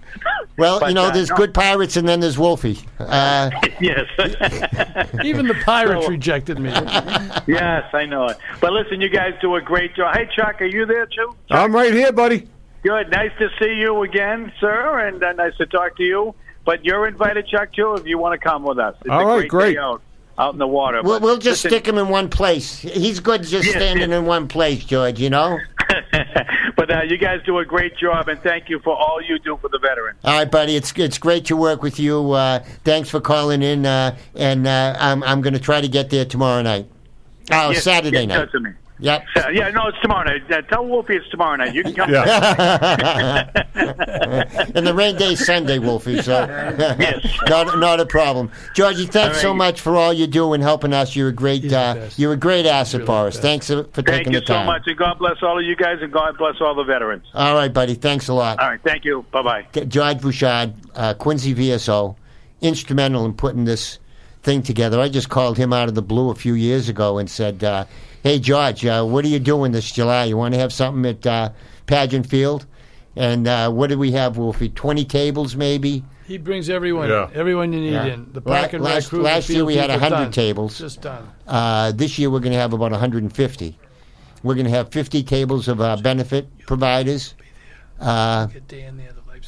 Well, 0.57 0.79
But, 0.79 0.87
you 0.89 0.93
know, 0.95 1.03
uh, 1.07 1.11
there's 1.11 1.29
no. 1.31 1.35
good 1.35 1.53
pirates 1.53 1.97
and 1.97 2.07
then 2.07 2.21
there's 2.21 2.37
Wolfie. 2.37 2.79
Uh, 2.97 3.49
Yes. 3.81 4.05
Even 5.23 5.47
the 5.47 5.59
pirates 5.65 6.05
So- 6.05 6.11
rejected 6.11 6.59
me. 6.59 6.69
yes, 7.47 7.83
I 7.93 8.05
know 8.07 8.27
it. 8.27 8.37
But 8.61 8.71
listen, 8.71 9.01
you 9.01 9.09
guys 9.09 9.33
do 9.41 9.55
a 9.55 9.61
great 9.61 9.95
job. 9.95 10.15
Hey, 10.15 10.29
Chuck, 10.33 10.61
are 10.61 10.65
you 10.65 10.85
there 10.85 11.07
too? 11.07 11.35
I'm 11.51 11.75
right 11.75 11.93
here, 11.93 12.13
buddy. 12.13 12.47
Good. 12.83 13.09
Nice 13.11 13.31
to 13.39 13.49
see 13.61 13.73
you 13.73 14.03
again, 14.03 14.53
sir, 14.61 14.99
and 15.07 15.21
uh, 15.21 15.33
nice 15.33 15.57
to 15.57 15.65
talk 15.65 15.97
to 15.97 16.03
you. 16.03 16.35
But 16.65 16.85
you're 16.85 17.05
invited, 17.07 17.47
Chuck, 17.47 17.73
too, 17.73 17.95
if 17.95 18.05
you 18.07 18.17
want 18.17 18.39
to 18.39 18.47
come 18.47 18.63
with 18.63 18.79
us. 18.79 18.95
It's 19.01 19.09
All 19.09 19.21
a 19.21 19.25
right, 19.25 19.49
great, 19.49 19.75
great. 19.75 19.99
Out, 20.39 20.53
in 20.53 20.59
the 20.59 20.67
water. 20.67 21.01
we'll, 21.03 21.19
we'll 21.19 21.37
just 21.37 21.63
listen- 21.65 21.69
stick 21.71 21.87
him 21.87 21.97
in 21.97 22.07
one 22.09 22.29
place. 22.29 22.79
He's 22.79 23.19
good 23.19 23.43
just 23.43 23.65
Yes, 23.65 23.75
standing 23.75 24.09
yes. 24.09 24.17
in 24.19 24.25
one 24.25 24.47
place, 24.47 24.83
George, 24.85 25.19
you 25.19 25.29
know? 25.29 25.59
but 26.75 26.89
uh, 26.91 27.01
you 27.03 27.17
guys 27.17 27.41
do 27.45 27.57
a 27.59 27.65
great 27.65 27.95
job, 27.97 28.27
and 28.29 28.39
thank 28.41 28.69
you 28.69 28.79
for 28.79 28.95
all 28.95 29.19
you 29.21 29.37
do 29.39 29.57
for 29.57 29.69
the 29.69 29.79
veterans. 29.79 30.19
All 30.23 30.37
right, 30.37 30.49
buddy. 30.49 30.75
It's 30.75 30.91
it's 30.95 31.17
great 31.17 31.45
to 31.45 31.55
work 31.57 31.81
with 31.81 31.99
you. 31.99 32.31
Uh, 32.31 32.59
thanks 32.83 33.09
for 33.09 33.19
calling 33.19 33.61
in, 33.63 33.85
uh, 33.85 34.15
and 34.35 34.67
uh, 34.67 34.95
I'm 34.99 35.23
I'm 35.23 35.41
going 35.41 35.55
to 35.55 35.59
try 35.59 35.81
to 35.81 35.87
get 35.87 36.09
there 36.11 36.25
tomorrow 36.25 36.61
night. 36.61 36.87
Oh, 37.51 37.71
Yes, 37.71 37.83
Saturday 37.83 38.27
night. 38.27 38.49
Touch. 39.03 39.25
Yep. 39.35 39.45
Uh, 39.45 39.49
yeah, 39.53 39.69
no, 39.69 39.87
it's 39.87 39.99
tomorrow 40.01 40.25
night. 40.25 40.51
Uh, 40.51 40.61
tell 40.63 40.85
Wolfie 40.85 41.15
it's 41.17 41.29
tomorrow 41.29 41.55
night. 41.55 41.73
You 41.73 41.83
can 41.83 41.93
come. 41.93 42.11
Yeah. 42.11 43.49
and 44.75 44.87
the 44.87 44.93
rain 44.93 45.15
day 45.17 45.33
is 45.33 45.45
Sunday, 45.45 45.79
Wolfie. 45.79 46.21
So 46.21 46.45
Yes. 46.99 47.25
not 47.47 47.77
not 47.79 47.99
a 47.99 48.05
problem. 48.05 48.51
Georgie, 48.75 49.05
thanks 49.05 49.37
All 49.37 49.41
so 49.41 49.53
much 49.53 49.81
for 49.81 49.95
all 49.95 50.13
you 50.13 50.27
do 50.27 50.53
and 50.53 50.63
helping 50.63 50.93
us. 50.93 51.15
You're 51.15 51.29
a 51.29 51.33
great 51.33 51.71
uh, 51.71 52.07
you're 52.17 52.33
a 52.33 52.37
great 52.37 52.65
asset 52.65 52.99
Really 52.99 53.05
for 53.07 53.23
the 53.23 53.27
us. 53.27 53.35
best. 53.35 53.41
Thanks 53.41 53.69
uh, 53.69 53.83
for 53.91 54.01
Thank 54.01 54.17
taking 54.25 54.33
you 54.33 54.45
so 54.45 54.63
much, 54.63 54.83
and 54.87 54.97
God 54.97 55.19
bless 55.19 55.41
all 55.41 55.59
of 55.59 55.65
you 55.65 55.75
guys, 55.75 55.99
and 56.01 56.11
God 56.11 56.37
bless 56.37 56.55
all 56.61 56.75
the 56.75 56.83
veterans. 56.83 57.25
All 57.33 57.55
right, 57.55 57.73
buddy. 57.73 57.95
Thanks 57.95 58.27
a 58.27 58.33
lot. 58.33 58.59
All 58.59 58.69
right, 58.69 58.81
thank 58.83 59.05
you. 59.05 59.25
Bye 59.31 59.41
bye. 59.41 59.85
George 59.85 60.21
Bouchard, 60.21 60.73
uh, 60.95 61.13
Quincy 61.13 61.53
VSO, 61.55 62.15
instrumental 62.61 63.25
in 63.25 63.33
putting 63.33 63.65
this 63.65 63.99
thing 64.41 64.63
together. 64.63 64.99
I 64.99 65.09
just 65.09 65.29
called 65.29 65.57
him 65.57 65.73
out 65.73 65.89
of 65.89 65.95
the 65.95 66.01
blue 66.01 66.29
a 66.29 66.35
few 66.35 66.53
years 66.53 66.89
ago 66.89 67.17
and 67.17 67.29
said, 67.29 67.63
uh, 67.63 67.85
"Hey, 68.23 68.39
George, 68.39 68.85
uh, 68.85 69.03
what 69.05 69.23
are 69.25 69.29
you 69.29 69.39
doing 69.39 69.71
this 69.71 69.91
July? 69.91 70.25
You 70.25 70.37
want 70.37 70.53
to 70.53 70.59
have 70.59 70.73
something 70.73 71.05
at 71.09 71.25
uh, 71.25 71.49
Pageant 71.87 72.27
Field?" 72.27 72.65
And 73.15 73.47
uh, 73.47 73.71
what 73.71 73.87
did 73.87 73.97
we 73.99 74.11
have, 74.11 74.37
Wolfie? 74.37 74.69
Twenty 74.69 75.03
tables, 75.05 75.55
maybe. 75.55 76.03
He 76.27 76.37
brings 76.37 76.69
everyone, 76.69 77.09
Yeah. 77.09 77.27
everyone 77.33 77.73
you 77.73 77.79
need 77.81 77.91
Yeah. 77.93 78.05
in. 78.05 78.29
The 78.33 78.41
La- 78.45 78.59
park 78.61 78.73
and 78.73 78.83
last- 78.83 79.09
crew. 79.09 79.21
last 79.23 79.49
year 79.49 79.65
we 79.65 79.75
had 79.75 79.89
people, 79.89 80.01
100 80.01 80.23
done. 80.25 80.31
tables. 80.31 80.77
Just 80.77 81.01
done. 81.01 81.27
Uh, 81.47 81.91
this 81.91 82.19
year 82.19 82.29
we're 82.29 82.39
going 82.39 82.51
to 82.53 82.59
have 82.59 82.71
about 82.71 82.91
150. 82.91 83.77
We're 84.43 84.53
going 84.53 84.65
to 84.67 84.71
have 84.71 84.91
50 84.91 85.23
tables 85.23 85.67
of 85.67 85.81
uh, 85.81 85.97
benefit 85.97 86.47
providers. 86.67 87.33
Uh, 87.99 88.47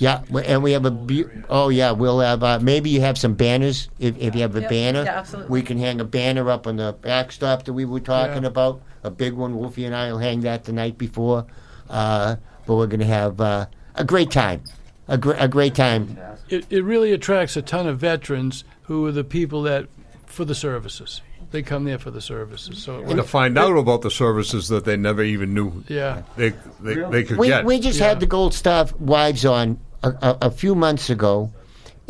Get 0.01 0.27
Dan 0.27 0.27
there. 0.27 0.33
The 0.33 0.33
life 0.33 0.33
yeah, 0.33 0.33
we- 0.33 0.43
and 0.53 0.63
we 0.63 0.71
have 0.73 0.85
a. 0.85 0.91
Bu- 0.91 1.29
oh 1.49 1.69
yeah, 1.69 1.91
we'll 1.91 2.19
have. 2.19 2.43
Uh, 2.43 2.59
maybe 2.61 2.89
you 2.89 3.01
have 3.01 3.17
some 3.17 3.33
banners. 3.35 3.89
If, 3.99 4.17
if 4.17 4.35
you 4.35 4.41
have 4.41 4.55
a 4.55 4.61
Yep. 4.61 4.69
banner, 4.69 5.03
Yeah, 5.03 5.19
absolutely. 5.19 5.49
we 5.51 5.61
can 5.61 5.77
hang 5.77 6.01
a 6.01 6.05
banner 6.05 6.49
up 6.49 6.67
on 6.67 6.75
the 6.77 6.93
backstop 7.01 7.63
that 7.65 7.73
we 7.73 7.85
were 7.85 7.99
talking 7.99 8.43
Yeah. 8.43 8.49
about. 8.49 8.81
A 9.03 9.09
big 9.09 9.33
one. 9.33 9.55
Wolfie 9.57 9.85
and 9.85 9.95
I 9.95 10.11
will 10.11 10.19
hang 10.19 10.41
that 10.41 10.63
the 10.65 10.73
night 10.73 10.97
before. 10.97 11.45
Uh, 11.89 12.35
but 12.65 12.75
we're 12.75 12.87
going 12.87 12.99
to 12.99 13.05
have 13.05 13.41
uh, 13.41 13.65
a 13.95 14.03
great 14.03 14.31
time. 14.31 14.63
A, 15.07 15.17
gr- 15.17 15.33
a 15.37 15.47
great 15.47 15.75
time. 15.75 16.17
it, 16.49 16.65
it 16.69 16.83
really 16.85 17.11
attracts 17.11 17.57
a 17.57 17.61
ton 17.61 17.87
of 17.87 17.99
veterans 17.99 18.63
who 18.83 19.05
are 19.07 19.11
the 19.11 19.23
people 19.23 19.63
that 19.63 19.87
for 20.25 20.45
the 20.45 20.55
services. 20.55 21.21
They 21.51 21.61
come 21.63 21.83
there 21.83 21.97
for 21.99 22.11
the 22.11 22.21
services. 22.21 22.81
So 22.81 23.03
to 23.03 23.23
find 23.23 23.57
out 23.57 23.75
about 23.77 24.03
the 24.03 24.11
services 24.11 24.69
that 24.69 24.85
they 24.85 24.95
never 24.95 25.21
even 25.21 25.53
knew 25.53 25.83
yeah, 25.89 26.21
they 26.37 26.53
they, 26.79 26.95
they 26.95 27.23
could 27.25 27.37
We, 27.37 27.47
get. 27.47 27.65
we 27.65 27.79
just 27.79 27.99
Yeah. 27.99 28.07
had 28.09 28.19
the 28.21 28.25
Gold 28.25 28.53
Star 28.53 28.87
wives 28.99 29.43
on 29.45 29.77
a, 30.03 30.09
a, 30.21 30.37
a 30.43 30.51
few 30.51 30.75
months 30.75 31.09
ago, 31.09 31.51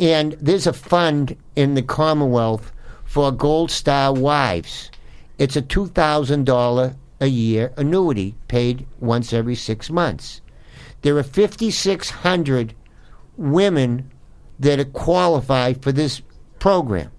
and 0.00 0.32
there's 0.40 0.66
a 0.66 0.72
fund 0.72 1.36
in 1.56 1.74
the 1.74 1.82
Commonwealth 1.82 2.72
for 3.04 3.30
Gold 3.32 3.70
Star 3.70 4.12
wives. 4.12 4.90
It's 5.38 5.56
a 5.56 5.62
two 5.62 5.86
thousand 5.88 6.44
dollar 6.46 6.96
a 7.20 7.26
year 7.26 7.72
annuity 7.76 8.34
paid 8.48 8.86
once 9.00 9.32
every 9.32 9.54
six 9.54 9.90
months. 9.90 10.40
There 11.02 11.16
are 11.18 11.22
fifty 11.22 11.70
six 11.70 12.10
hundred 12.10 12.74
women 13.36 14.10
that 14.60 14.78
are 14.78 14.84
qualified 14.84 15.82
for 15.82 15.92
this 15.92 16.22
program. 16.58 17.10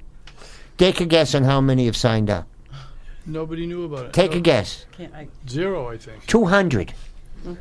Take 0.77 1.01
a 1.01 1.05
guess 1.05 1.35
on 1.35 1.43
how 1.43 1.61
many 1.61 1.85
have 1.85 1.95
signed 1.97 2.29
up. 2.29 2.47
nobody 3.25 3.65
knew 3.65 3.83
about 3.85 4.05
it. 4.07 4.13
Take 4.13 4.31
No, 4.31 4.37
a 4.37 4.41
guess. 4.41 4.85
Can't, 4.93 5.13
I, 5.13 5.27
Zero, 5.47 5.89
I 5.89 5.97
think. 5.97 6.25
200. 6.27 6.93
Mm. 7.45 7.57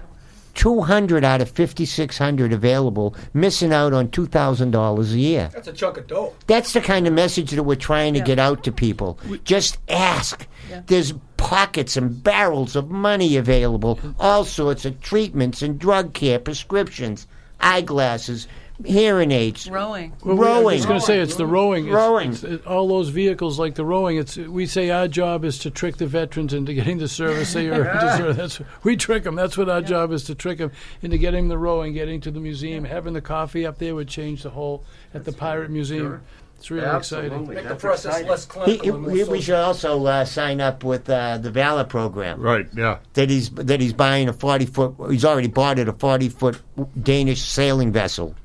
200 0.55 1.25
out 1.25 1.41
of 1.41 1.51
5,600 1.51 2.53
available, 2.53 3.15
missing 3.35 3.73
out 3.73 3.93
on 3.93 4.09
$2,000 4.09 5.13
a 5.13 5.19
year. 5.19 5.51
That's 5.53 5.69
a 5.69 5.73
chunk 5.73 5.97
of 5.97 6.07
dough. 6.07 6.35
That's 6.47 6.73
the 6.73 6.81
kind 6.81 7.07
of 7.07 7.13
message 7.15 7.51
that 7.53 7.63
we're 7.63 7.75
trying 7.77 8.13
to 8.15 8.19
Yeah. 8.21 8.25
get 8.27 8.39
out 8.39 8.63
to 8.65 8.73
people. 8.73 9.19
Just 9.45 9.79
ask. 9.89 10.47
There's 10.87 11.13
pockets 11.37 11.97
and 11.97 12.23
barrels 12.23 12.77
of 12.77 12.91
money 12.91 13.37
available, 13.37 13.99
all 14.21 14.45
sorts 14.45 14.85
of 14.85 15.01
treatments 15.01 15.61
and 15.63 15.79
drug 15.79 16.13
care, 16.15 16.39
prescriptions, 16.39 17.27
eyeglasses, 17.61 18.47
hearing 18.85 19.31
aids. 19.31 19.69
rowing. 19.71 20.13
Well, 20.25 20.37
we- 20.65 20.73
I 20.75 20.77
was 20.77 20.87
going 20.87 21.01
to 21.01 21.07
say 21.07 21.21
it's 21.21 21.37
the 21.37 21.47
rowing. 21.47 21.87
It's, 21.87 21.95
Rowing. 21.95 22.31
it's, 22.33 22.43
it- 22.45 22.67
all 22.67 22.89
those 22.89 23.09
vehicles 23.11 23.59
like 23.59 23.75
the 23.75 23.85
rowing. 23.85 24.17
It's 24.17 24.37
we 24.37 24.67
say 24.67 24.91
our 24.91 25.09
job 25.09 25.45
is 25.45 25.59
to 25.61 25.71
trick 25.71 25.97
the 25.97 26.07
veterans 26.07 26.53
into 26.53 26.75
getting 26.75 26.99
the 26.99 27.09
service 27.09 27.53
they 27.53 27.69
are 27.69 27.85
deserve. 28.01 28.37
That's 28.37 28.61
we 28.85 28.97
trick 28.97 29.25
them. 29.25 29.35
That's 29.35 29.57
what 29.57 29.69
our 29.69 29.83
job 29.83 30.13
is 30.13 30.25
to 30.25 30.35
trick 30.35 30.59
them 30.59 30.73
into 31.03 31.19
getting 31.19 31.49
the 31.49 31.59
rowing, 31.59 31.93
getting 31.93 32.21
to 32.23 32.31
the 32.31 32.41
museum, 32.41 32.85
having 32.85 33.13
the 33.15 33.21
coffee 33.21 33.65
up 33.67 33.79
there 33.79 33.95
would 33.95 34.09
change 34.09 34.43
the 34.43 34.51
whole 34.51 34.85
at 35.15 35.25
the 35.25 35.33
Pirate 35.33 35.71
Museum. 35.71 36.23
It's 36.59 36.71
really 36.71 36.97
exciting. 36.97 37.49
Make 37.49 37.67
the 37.67 37.75
process 37.75 38.23
less 38.23 38.45
He, 38.45 38.51
clinical 38.51 38.95
and 38.95 39.03
more 39.03 39.11
he- 39.11 39.17
we 39.17 39.25
social. 39.25 39.41
should 39.43 39.55
also 39.57 40.07
uh, 40.07 40.25
sign 40.25 40.61
up 40.61 40.85
with 40.85 41.11
uh, 41.11 41.39
the 41.39 41.51
Valor 41.51 41.83
program. 41.83 42.41
right, 42.41 42.69
yeah. 42.77 42.99
that 43.15 43.31
he's 43.31 43.51
that 43.51 43.81
he's 43.81 43.93
buying 43.93 44.29
a 44.29 44.33
forty 44.33 44.67
foot. 44.67 44.95
He's 45.11 45.25
already 45.25 45.49
bought 45.49 45.81
it 45.81 45.89
a 45.89 45.93
forty 45.93 46.29
foot 46.29 46.61
Danish 47.03 47.41
sailing 47.43 47.91
vessel. 47.91 48.37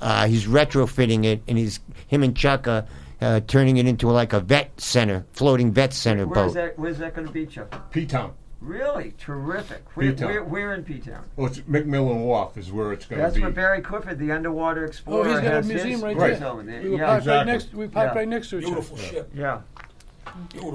Uh, 0.00 0.26
he's 0.26 0.46
retrofitting 0.46 1.24
it, 1.24 1.42
and 1.48 1.58
he's 1.58 1.80
him 2.06 2.22
and 2.22 2.36
Chuck 2.36 2.66
are 2.66 2.86
uh, 3.20 3.40
turning 3.46 3.76
it 3.76 3.86
into 3.86 4.08
like 4.08 4.32
a 4.32 4.40
vet 4.40 4.80
center, 4.80 5.24
floating 5.32 5.72
vet 5.72 5.92
center 5.92 6.26
Where's 6.26 6.52
boat. 6.52 6.54
that? 6.54 6.78
Where's 6.78 6.98
that 6.98 7.14
going 7.14 7.26
to 7.26 7.32
be, 7.32 7.46
Chuck? 7.46 7.90
P-Town. 7.92 8.32
Really 8.62 9.14
terrific. 9.18 9.82
Where, 9.94 10.12
P-Town. 10.12 10.28
where, 10.28 10.44
where 10.44 10.74
in 10.74 10.84
P-Town? 10.84 11.24
Well, 11.36 11.46
it's 11.48 11.60
MacMillan 11.60 12.20
Wharf 12.24 12.56
is 12.58 12.70
where 12.72 12.92
it's 12.92 13.04
going 13.06 13.20
to 13.20 13.26
be. 13.26 13.30
That's 13.30 13.40
where 13.42 13.50
Barry 13.50 13.80
Clifford, 13.82 14.18
the 14.18 14.32
underwater 14.32 14.84
Oh, 14.84 14.88
explorer, 14.88 15.28
he's 15.30 15.40
got 15.40 15.54
a 15.54 15.62
museum 15.62 15.90
his 15.92 16.02
right 16.02 16.16
Right. 16.16 16.38
there. 16.38 16.48
over 16.48 16.62
there. 16.62 16.82
We 16.82 16.90
were 16.90 16.96
Yeah, 16.98 17.06
parked 17.06 17.26
right 17.26 17.40
exactly. 17.42 17.52
next. 17.52 17.74
We 17.74 17.88
parked 17.88 18.14
Yeah. 18.14 18.18
right 18.18 18.28
next 18.28 18.50
to 18.50 18.58
each 18.58 18.64
other. 18.64 18.72
Beautiful 18.74 18.96
ship. 18.98 19.30
yeah. 19.34 19.60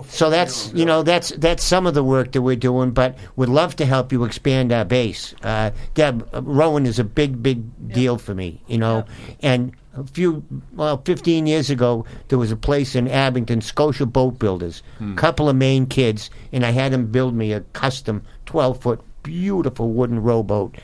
So 0.10 0.30
that's 0.30 0.72
you 0.74 0.86
know 0.86 1.04
that's 1.04 1.30
that's 1.30 1.64
some 1.64 1.86
of 1.88 1.94
the 1.94 2.04
work 2.04 2.32
that 2.34 2.42
we're 2.42 2.56
doing, 2.56 2.92
but 2.92 3.18
would 3.36 3.50
love 3.50 3.76
to 3.78 3.86
help 3.86 4.12
you 4.12 4.24
expand 4.24 4.72
our 4.72 4.86
base. 4.86 5.34
Uh, 5.44 5.72
Deb, 5.94 6.28
uh, 6.34 6.42
Rowan 6.42 6.86
is 6.86 7.00
a 7.00 7.04
big 7.04 7.42
big 7.44 7.64
deal 7.94 8.18
for 8.18 8.34
me, 8.34 8.62
you 8.68 8.78
know, 8.78 9.06
and. 9.42 9.74
A 9.98 10.04
few, 10.04 10.44
well, 10.74 11.02
15 11.06 11.48
years 11.48 11.70
ago, 11.70 12.04
there 12.28 12.38
was 12.38 12.52
a 12.52 12.58
place 12.58 12.96
in 12.96 13.08
Abington, 13.08 13.62
Scotia 13.62 14.06
Boat 14.06 14.38
Builders. 14.40 14.84
Couple 15.16 15.48
of 15.48 15.56
Maine 15.56 15.86
kids, 15.86 16.30
and 16.52 16.66
I 16.66 16.72
had 16.72 16.92
them 16.92 17.06
build 17.06 17.34
me 17.34 17.54
a 17.54 17.62
custom 17.72 18.22
12 18.46 18.82
foot, 18.82 19.00
beautiful 19.24 19.94
wooden 19.94 20.22
rowboat. 20.22 20.76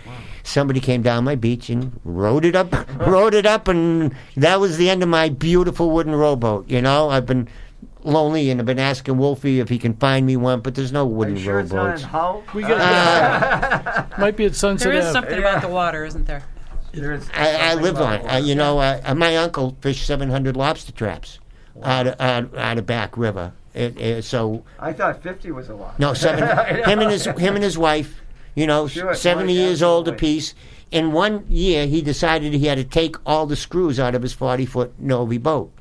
Somebody 0.43 0.80
came 0.80 1.01
down 1.01 1.26
my 1.26 1.36
beach 1.36 1.69
and 1.69 1.99
rowed 2.05 2.45
it 2.45 2.55
up, 2.55 2.72
rowed 3.05 3.34
it 3.34 3.45
up, 3.45 3.67
and 3.67 4.15
that 4.38 4.61
was 4.61 4.78
the 4.78 4.89
end 4.89 5.03
of 5.03 5.09
my 5.09 5.28
beautiful 5.28 5.91
wooden 5.91 6.15
rowboat. 6.15 6.69
You 6.69 6.82
know, 6.82 7.09
I've 7.09 7.26
been 7.26 7.49
lonely 8.03 8.49
and 8.49 8.59
I've 8.59 8.65
been 8.65 8.79
asking 8.79 9.17
Wolfie 9.17 9.59
if 9.59 9.69
he 9.69 9.77
can 9.77 9.93
find 9.95 10.25
me 10.25 10.35
one, 10.37 10.61
but 10.61 10.75
there's 10.75 10.91
no 10.91 11.01
Are 11.01 11.05
wooden 11.05 11.35
you 11.37 11.43
sure 11.43 11.59
it's 11.59 11.71
not 11.71 11.83
rowboats. 11.85 12.03
in 12.03 12.09
Hull? 12.09 12.43
We 12.53 12.61
got 12.63 12.81
Uh, 12.81 14.03
might 14.19 14.35
be 14.37 14.45
at 14.45 14.55
Sunset 14.55 14.89
There 14.89 14.97
is 14.97 15.05
Ave. 15.05 15.13
something 15.13 15.39
about 15.39 15.61
the 15.61 15.67
water, 15.67 16.05
isn't 16.05 16.25
there? 16.25 16.43
There 16.93 17.13
is 17.13 17.29
I, 17.33 17.71
I 17.71 17.73
live 17.75 17.97
on. 18.01 18.19
about 18.21 18.33
Uh, 18.33 18.37
you 18.37 18.55
know, 18.55 18.79
uh, 18.79 19.13
my 19.15 19.37
uncle 19.37 19.77
fished 19.81 20.05
700 20.05 20.57
lobster 20.57 20.91
traps 20.91 21.39
out 21.83 22.07
of, 22.07 22.19
out, 22.19 22.57
out 22.57 22.77
of 22.77 22.85
Back 22.85 23.17
River. 23.17 23.53
It, 23.73 23.97
it, 23.99 24.23
so 24.25 24.63
I 24.79 24.91
thought 24.91 25.23
50 25.23 25.51
was 25.51 25.69
a 25.69 25.75
lot. 25.75 25.97
no, 25.97 26.13
seven. 26.13 26.43
him 26.89 26.99
and 26.99 27.09
his 27.11 27.23
him 27.25 27.55
and 27.55 27.63
his 27.63 27.77
wife, 27.77 28.19
you 28.55 28.67
know, 28.67 28.87
Sure, 28.89 29.13
70 29.15 29.45
right, 29.47 29.53
years 29.61 29.81
old 29.81 30.07
absolutely. 30.09 30.27
apiece. 30.27 30.55
In 30.91 31.13
one 31.13 31.45
year, 31.47 31.87
he 31.87 32.01
decided 32.01 32.51
he 32.53 32.65
had 32.65 32.77
to 32.77 32.83
take 32.83 33.15
all 33.25 33.45
the 33.45 33.55
screws 33.55 33.97
out 33.97 34.13
of 34.13 34.21
his 34.23 34.33
40 34.33 34.65
foot 34.65 34.93
Novi 34.99 35.37
boat. 35.37 35.71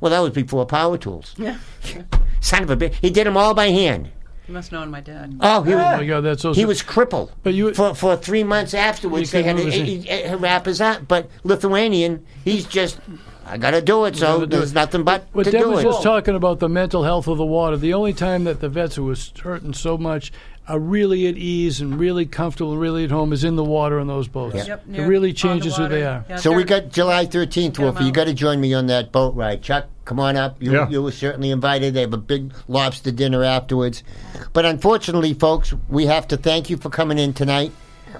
Well, 0.00 0.10
that 0.10 0.20
was 0.20 0.30
before 0.32 0.64
power 0.66 0.96
tools. 0.98 1.34
Yeah. 1.38 1.58
Son 2.40 2.62
of 2.62 2.70
a 2.70 2.76
bitch. 2.76 2.94
He 2.94 3.10
did 3.10 3.26
them 3.26 3.36
all 3.36 3.54
by 3.54 3.70
hand. 3.70 4.10
You 4.46 4.54
must 4.54 4.72
know 4.72 4.84
my 4.86 5.00
dad. 5.00 5.36
Oh, 5.40 5.62
he 5.62 5.74
Oh 5.74 5.76
was, 5.76 5.98
my 6.00 6.06
God, 6.06 6.20
that's 6.22 6.40
so. 6.42 6.54
he 6.54 6.64
was 6.64 6.80
crippled. 6.82 7.32
But 7.42 7.52
you- 7.54 7.74
for 7.74 7.94
for 7.94 8.16
three 8.16 8.44
months 8.44 8.72
afterwards, 8.74 9.32
You 9.32 9.38
they 9.38 9.42
had 9.42 9.56
can 9.56 9.66
to 9.70 9.76
move 9.78 9.86
his- 9.86 10.06
eh, 10.06 10.20
eh, 10.24 10.34
wrap 10.38 10.64
his 10.66 10.80
up. 10.80 11.06
But 11.06 11.28
Lithuanian, 11.44 12.24
he's 12.44 12.64
just, 12.64 12.98
I 13.44 13.58
got 13.58 13.72
to 13.72 13.82
do 13.82 14.04
it. 14.06 14.16
So 14.16 14.26
gotta 14.38 14.46
do 14.46 14.56
there's 14.56 14.70
it. 14.70 14.74
nothing 14.74 15.02
but 15.02 15.26
What 15.32 15.44
to 15.44 15.50
Deb 15.50 15.62
do 15.64 15.70
was 15.70 15.80
it. 15.80 15.88
just 15.88 16.02
talking 16.02 16.34
about 16.34 16.60
the 16.60 16.68
mental 16.68 17.02
health 17.02 17.26
of 17.28 17.36
the 17.36 17.44
water. 17.44 17.76
The 17.76 17.92
only 17.92 18.14
time 18.14 18.44
that 18.44 18.60
the 18.60 18.68
vets 18.70 18.96
who 18.96 19.04
was 19.04 19.32
hurting 19.42 19.74
so 19.74 19.98
much 19.98 20.32
are 20.68 20.78
really 20.78 21.26
at 21.26 21.36
ease 21.36 21.80
and 21.80 21.98
really 21.98 22.26
comfortable 22.26 22.72
and 22.72 22.80
really 22.80 23.04
at 23.04 23.10
home 23.10 23.32
is 23.32 23.42
in 23.42 23.56
the 23.56 23.64
water 23.64 23.98
on 23.98 24.06
those 24.06 24.28
boats. 24.28 24.66
Yep, 24.66 24.84
it 24.92 25.00
really 25.02 25.30
on 25.30 25.32
the 25.32 25.32
changes 25.32 25.76
who 25.76 25.88
they 25.88 26.02
are. 26.04 26.24
Yeah, 26.28 26.36
So 26.36 26.52
we 26.52 26.62
got 26.64 26.90
July 26.90 27.24
13th, 27.26 27.78
Wolfie. 27.78 28.04
You 28.04 28.12
got 28.12 28.24
to 28.24 28.34
join 28.34 28.60
me 28.60 28.74
on 28.74 28.86
that 28.88 29.10
boat 29.10 29.34
ride. 29.34 29.62
Chuck, 29.62 29.86
come 30.04 30.20
on 30.20 30.36
up. 30.36 30.62
You, 30.62 30.72
Yeah. 30.72 30.88
you 30.88 31.02
were 31.02 31.10
certainly 31.12 31.50
invited. 31.50 31.94
They 31.94 32.02
have 32.02 32.12
a 32.12 32.18
big 32.18 32.52
lobster 32.68 33.10
dinner 33.10 33.42
afterwards. 33.42 34.04
But 34.52 34.66
unfortunately, 34.66 35.32
folks, 35.34 35.72
we 35.88 36.04
have 36.06 36.28
to 36.28 36.36
thank 36.36 36.68
you 36.68 36.76
for 36.76 36.90
coming 36.90 37.18
in 37.18 37.32
tonight. 37.32 37.72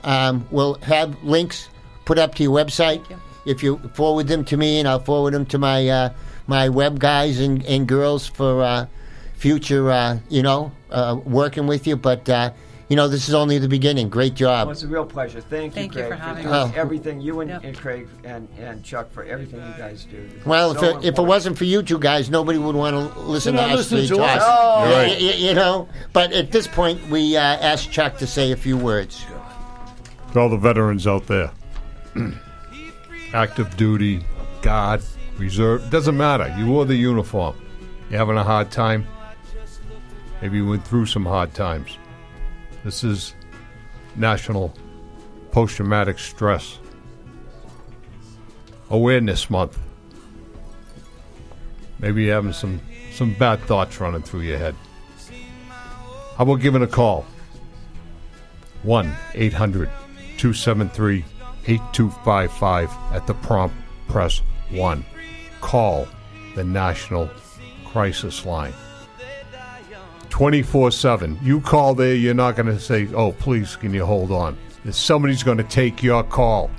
Um, 0.05 0.47
we'll 0.51 0.75
have 0.77 1.23
links 1.23 1.69
put 2.07 2.19
up 2.19 2.35
to 2.37 2.43
your 2.43 2.53
website. 2.53 3.09
you. 3.11 3.17
If 3.45 3.63
you 3.63 3.79
forward 3.95 4.29
them 4.29 4.45
to 4.47 4.57
me, 4.57 4.79
and 4.79 4.87
I'll 4.89 5.01
forward 5.01 5.33
them 5.35 5.47
to 5.47 5.59
my 5.59 5.89
uh, 5.89 6.11
my 6.47 6.69
web 6.69 6.99
guys 6.99 7.41
and, 7.41 7.65
and 7.65 7.87
girls 7.87 8.27
for 8.27 8.63
uh, 8.63 8.87
future, 9.39 9.91
uh, 9.91 10.19
you 10.29 10.43
know, 10.43 10.73
uh, 10.91 11.19
working 11.25 11.67
with 11.67 11.87
you. 11.87 11.97
But 11.97 12.29
uh, 12.29 12.53
you 12.89 12.97
know, 12.97 13.07
this 13.07 13.29
is 13.29 13.35
only 13.35 13.59
the 13.59 13.69
beginning. 13.69 14.09
Great 14.09 14.35
job. 14.35 14.67
Well, 14.67 14.73
it's 14.73 14.83
a 14.83 14.89
real 14.89 15.05
pleasure. 15.05 15.41
Thank 15.43 15.73
you, 15.75 15.83
Thank 15.83 15.95
you 15.95 16.01
Craig, 16.01 16.11
for 16.13 16.17
having 16.17 16.43
doing 16.45 16.55
us. 16.55 16.73
Oh. 16.75 16.81
everything. 16.81 17.21
You 17.21 17.41
and, 17.41 17.51
Yep. 17.51 17.65
and 17.65 17.77
Craig 17.77 18.09
and, 18.25 18.49
and 18.59 18.83
Chuck 18.83 19.11
for 19.13 19.25
everything 19.25 19.61
you 19.61 19.75
guys 19.77 20.05
do. 20.05 20.27
This 20.27 20.47
Well, 20.47 20.71
if 20.73 20.79
so 20.79 20.99
it, 20.99 21.05
if 21.05 21.19
it 21.19 21.23
wasn't 21.23 21.59
for 21.59 21.65
you 21.65 21.83
two 21.83 21.99
guys, 21.99 22.31
nobody 22.31 22.59
would 22.59 22.75
want 22.75 22.95
to 23.15 23.21
listen 23.21 23.55
to 23.57 23.61
us 23.63 23.89
three 23.91 23.99
listening 24.01 24.19
to 24.19 24.25
us. 24.25 24.43
Oh. 24.45 24.85
Right. 24.91 25.09
y- 25.21 25.35
you 25.37 25.53
know. 25.55 25.87
But 26.15 26.33
at 26.33 26.51
this 26.51 26.67
point, 26.67 27.09
we 27.11 27.37
uh, 27.37 27.41
asked 27.43 27.91
Chuck 27.93 28.17
to 28.19 28.27
say 28.27 28.53
a 28.53 28.57
few 28.57 28.77
words. 28.79 29.23
To 30.33 30.41
all 30.41 30.49
the 30.49 30.57
veterans 30.57 31.07
out 31.07 31.27
there, 31.27 31.51
active 33.35 33.77
duty, 33.77 34.25
guard, 34.63 35.03
reserve, 35.39 35.91
doesn't 35.91 36.17
matter. 36.17 36.55
You 36.59 36.67
wore 36.69 36.85
the 36.85 36.97
uniform. 36.97 37.55
You 38.11 38.17
having 38.17 38.37
a 38.39 38.45
hard 38.45 38.71
time? 38.71 39.07
Maybe 40.41 40.59
you 40.59 40.69
went 40.69 40.87
through 40.87 41.07
some 41.07 41.27
hard 41.27 41.53
times. 41.55 41.99
This 42.85 43.03
is 43.03 43.35
National 44.15 44.73
Post 45.51 45.77
Traumatic 45.77 46.19
Stress 46.19 46.79
Awareness 48.91 49.51
Month. 49.51 49.79
Maybe 51.99 52.25
you're 52.25 52.35
having 52.35 52.53
some, 52.53 52.81
some 53.13 53.35
bad 53.35 53.61
thoughts 53.63 54.01
running 54.01 54.23
through 54.23 54.43
your 54.43 54.59
head. 54.59 54.77
How 56.37 56.45
about 56.45 56.61
giving 56.61 56.83
a 56.83 56.87
call? 56.87 57.27
1 58.85 59.13
800 59.35 59.91
273 60.37 61.25
8255 61.67 62.91
at 63.13 63.27
the 63.27 63.35
prompt 63.35 63.75
press 64.07 64.41
1. 64.71 65.05
Call 65.61 66.07
the 66.55 66.63
National 66.63 67.29
Crisis 67.87 68.47
Line. 68.47 68.73
24 70.39 70.93
7. 70.93 71.37
You 71.43 71.61
call 71.61 71.97
there, 71.97 72.15
you're 72.15 72.33
not 72.33 72.55
going 72.55 72.69
to 72.69 72.79
say, 72.79 73.09
oh, 73.13 73.33
please, 73.33 73.75
can 73.75 73.93
you 73.93 74.07
hold 74.07 74.31
on? 74.31 74.57
Somebody's 74.89 75.43
going 75.43 75.59
to 75.59 75.65
take 75.65 76.01
your 76.01 76.23
call. 76.23 76.71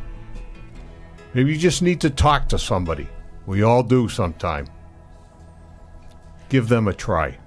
Maybe 1.34 1.52
you 1.52 1.58
just 1.58 1.82
need 1.82 2.00
to 2.00 2.10
talk 2.10 2.48
to 2.48 2.58
somebody. 2.58 3.06
We 3.48 3.64
all 3.64 3.84
do 3.84 4.08
sometime. 4.08 4.66
Give 6.48 6.70
them 6.70 6.88
a 6.88 6.94
try. 6.94 7.38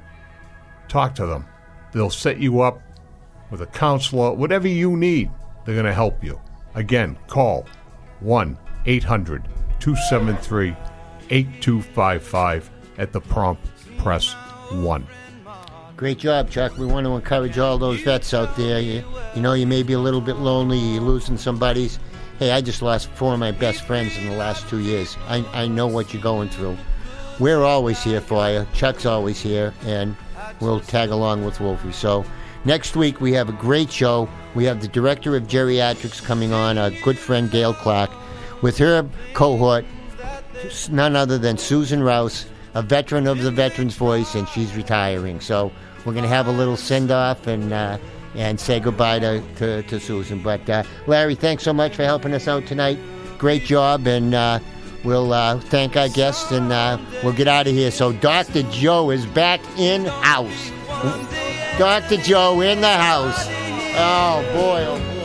Talk 0.86 1.14
to 1.14 1.24
them. 1.24 1.46
They'll 1.94 2.10
set 2.10 2.38
you 2.38 2.60
up 2.60 2.82
with 3.50 3.62
a 3.62 3.66
counselor, 3.66 4.34
whatever 4.34 4.68
you 4.68 4.98
need, 4.98 5.30
they're 5.64 5.76
going 5.76 5.86
to 5.86 5.94
help 5.94 6.22
you. 6.22 6.38
Again, 6.74 7.16
call 7.26 7.66
1 8.20 8.58
800 8.84 9.44
273 9.80 10.76
8255 11.30 12.70
at 12.98 13.12
the 13.12 13.20
prompt 13.22 13.66
press 13.96 14.34
1. 14.72 15.06
Great 16.02 16.18
job, 16.18 16.50
Chuck. 16.50 16.76
We 16.78 16.84
want 16.84 17.06
to 17.06 17.14
encourage 17.14 17.58
all 17.58 17.78
those 17.78 18.00
vets 18.00 18.34
out 18.34 18.56
there. 18.56 18.80
You, 18.80 19.04
you 19.36 19.40
know, 19.40 19.52
you 19.52 19.68
may 19.68 19.84
be 19.84 19.92
a 19.92 20.00
little 20.00 20.20
bit 20.20 20.34
lonely, 20.34 20.76
you're 20.76 21.00
losing 21.00 21.38
some 21.38 21.60
buddies. 21.60 22.00
Hey, 22.40 22.50
I 22.50 22.60
just 22.60 22.82
lost 22.82 23.08
four 23.10 23.34
of 23.34 23.38
my 23.38 23.52
best 23.52 23.84
friends 23.84 24.16
in 24.16 24.26
the 24.26 24.34
last 24.34 24.68
two 24.68 24.80
years. 24.80 25.16
I, 25.28 25.46
I 25.52 25.68
know 25.68 25.86
what 25.86 26.12
you're 26.12 26.20
going 26.20 26.48
through. 26.48 26.76
We're 27.38 27.62
always 27.62 28.02
here 28.02 28.20
for 28.20 28.50
you. 28.50 28.66
Chuck's 28.74 29.06
always 29.06 29.40
here, 29.40 29.72
and 29.86 30.16
we'll 30.58 30.80
tag 30.80 31.10
along 31.10 31.44
with 31.44 31.60
Wolfie. 31.60 31.92
So, 31.92 32.24
next 32.64 32.96
week 32.96 33.20
we 33.20 33.32
have 33.34 33.48
a 33.48 33.52
great 33.52 33.92
show. 33.92 34.28
We 34.56 34.64
have 34.64 34.80
the 34.80 34.88
director 34.88 35.36
of 35.36 35.44
geriatrics 35.44 36.20
coming 36.20 36.52
on, 36.52 36.78
our 36.78 36.90
good 37.04 37.16
friend 37.16 37.48
Gail 37.48 37.74
Clark, 37.74 38.10
with 38.60 38.76
her 38.78 39.08
cohort, 39.34 39.84
none 40.90 41.14
other 41.14 41.38
than 41.38 41.58
Susan 41.58 42.02
Rouse, 42.02 42.46
a 42.74 42.82
veteran 42.82 43.28
of 43.28 43.40
the 43.40 43.52
Veterans 43.52 43.94
Voice, 43.94 44.34
and 44.34 44.48
she's 44.48 44.74
retiring. 44.74 45.38
So 45.38 45.70
we're 46.04 46.12
going 46.12 46.24
to 46.24 46.28
have 46.28 46.46
a 46.46 46.52
little 46.52 46.76
send 46.76 47.10
off 47.10 47.46
and 47.46 47.72
uh, 47.72 47.98
and 48.34 48.58
say 48.58 48.80
goodbye 48.80 49.18
to, 49.18 49.42
to, 49.56 49.82
to 49.82 50.00
Susan. 50.00 50.42
But 50.42 50.68
uh, 50.68 50.84
Larry, 51.06 51.34
thanks 51.34 51.62
so 51.62 51.72
much 51.72 51.94
for 51.94 52.04
helping 52.04 52.32
us 52.32 52.48
out 52.48 52.66
tonight. 52.66 52.98
Great 53.38 53.64
job, 53.64 54.06
and 54.06 54.34
uh, 54.34 54.58
we'll 55.04 55.32
uh, 55.32 55.58
thank 55.60 55.96
our 55.96 56.08
guests 56.08 56.50
and 56.52 56.72
uh, 56.72 56.98
we'll 57.22 57.32
get 57.32 57.48
out 57.48 57.66
of 57.66 57.74
here. 57.74 57.90
So 57.90 58.12
Dr. 58.12 58.62
Joe 58.64 59.10
is 59.10 59.26
back 59.26 59.60
in 59.78 60.04
house. 60.06 60.70
Dr. 61.78 62.16
Joe 62.18 62.60
in 62.60 62.80
the 62.80 62.88
house. 62.88 63.46
Oh 63.94 64.42
boy, 64.54 64.84
oh 64.86 65.14
boy. 65.14 65.21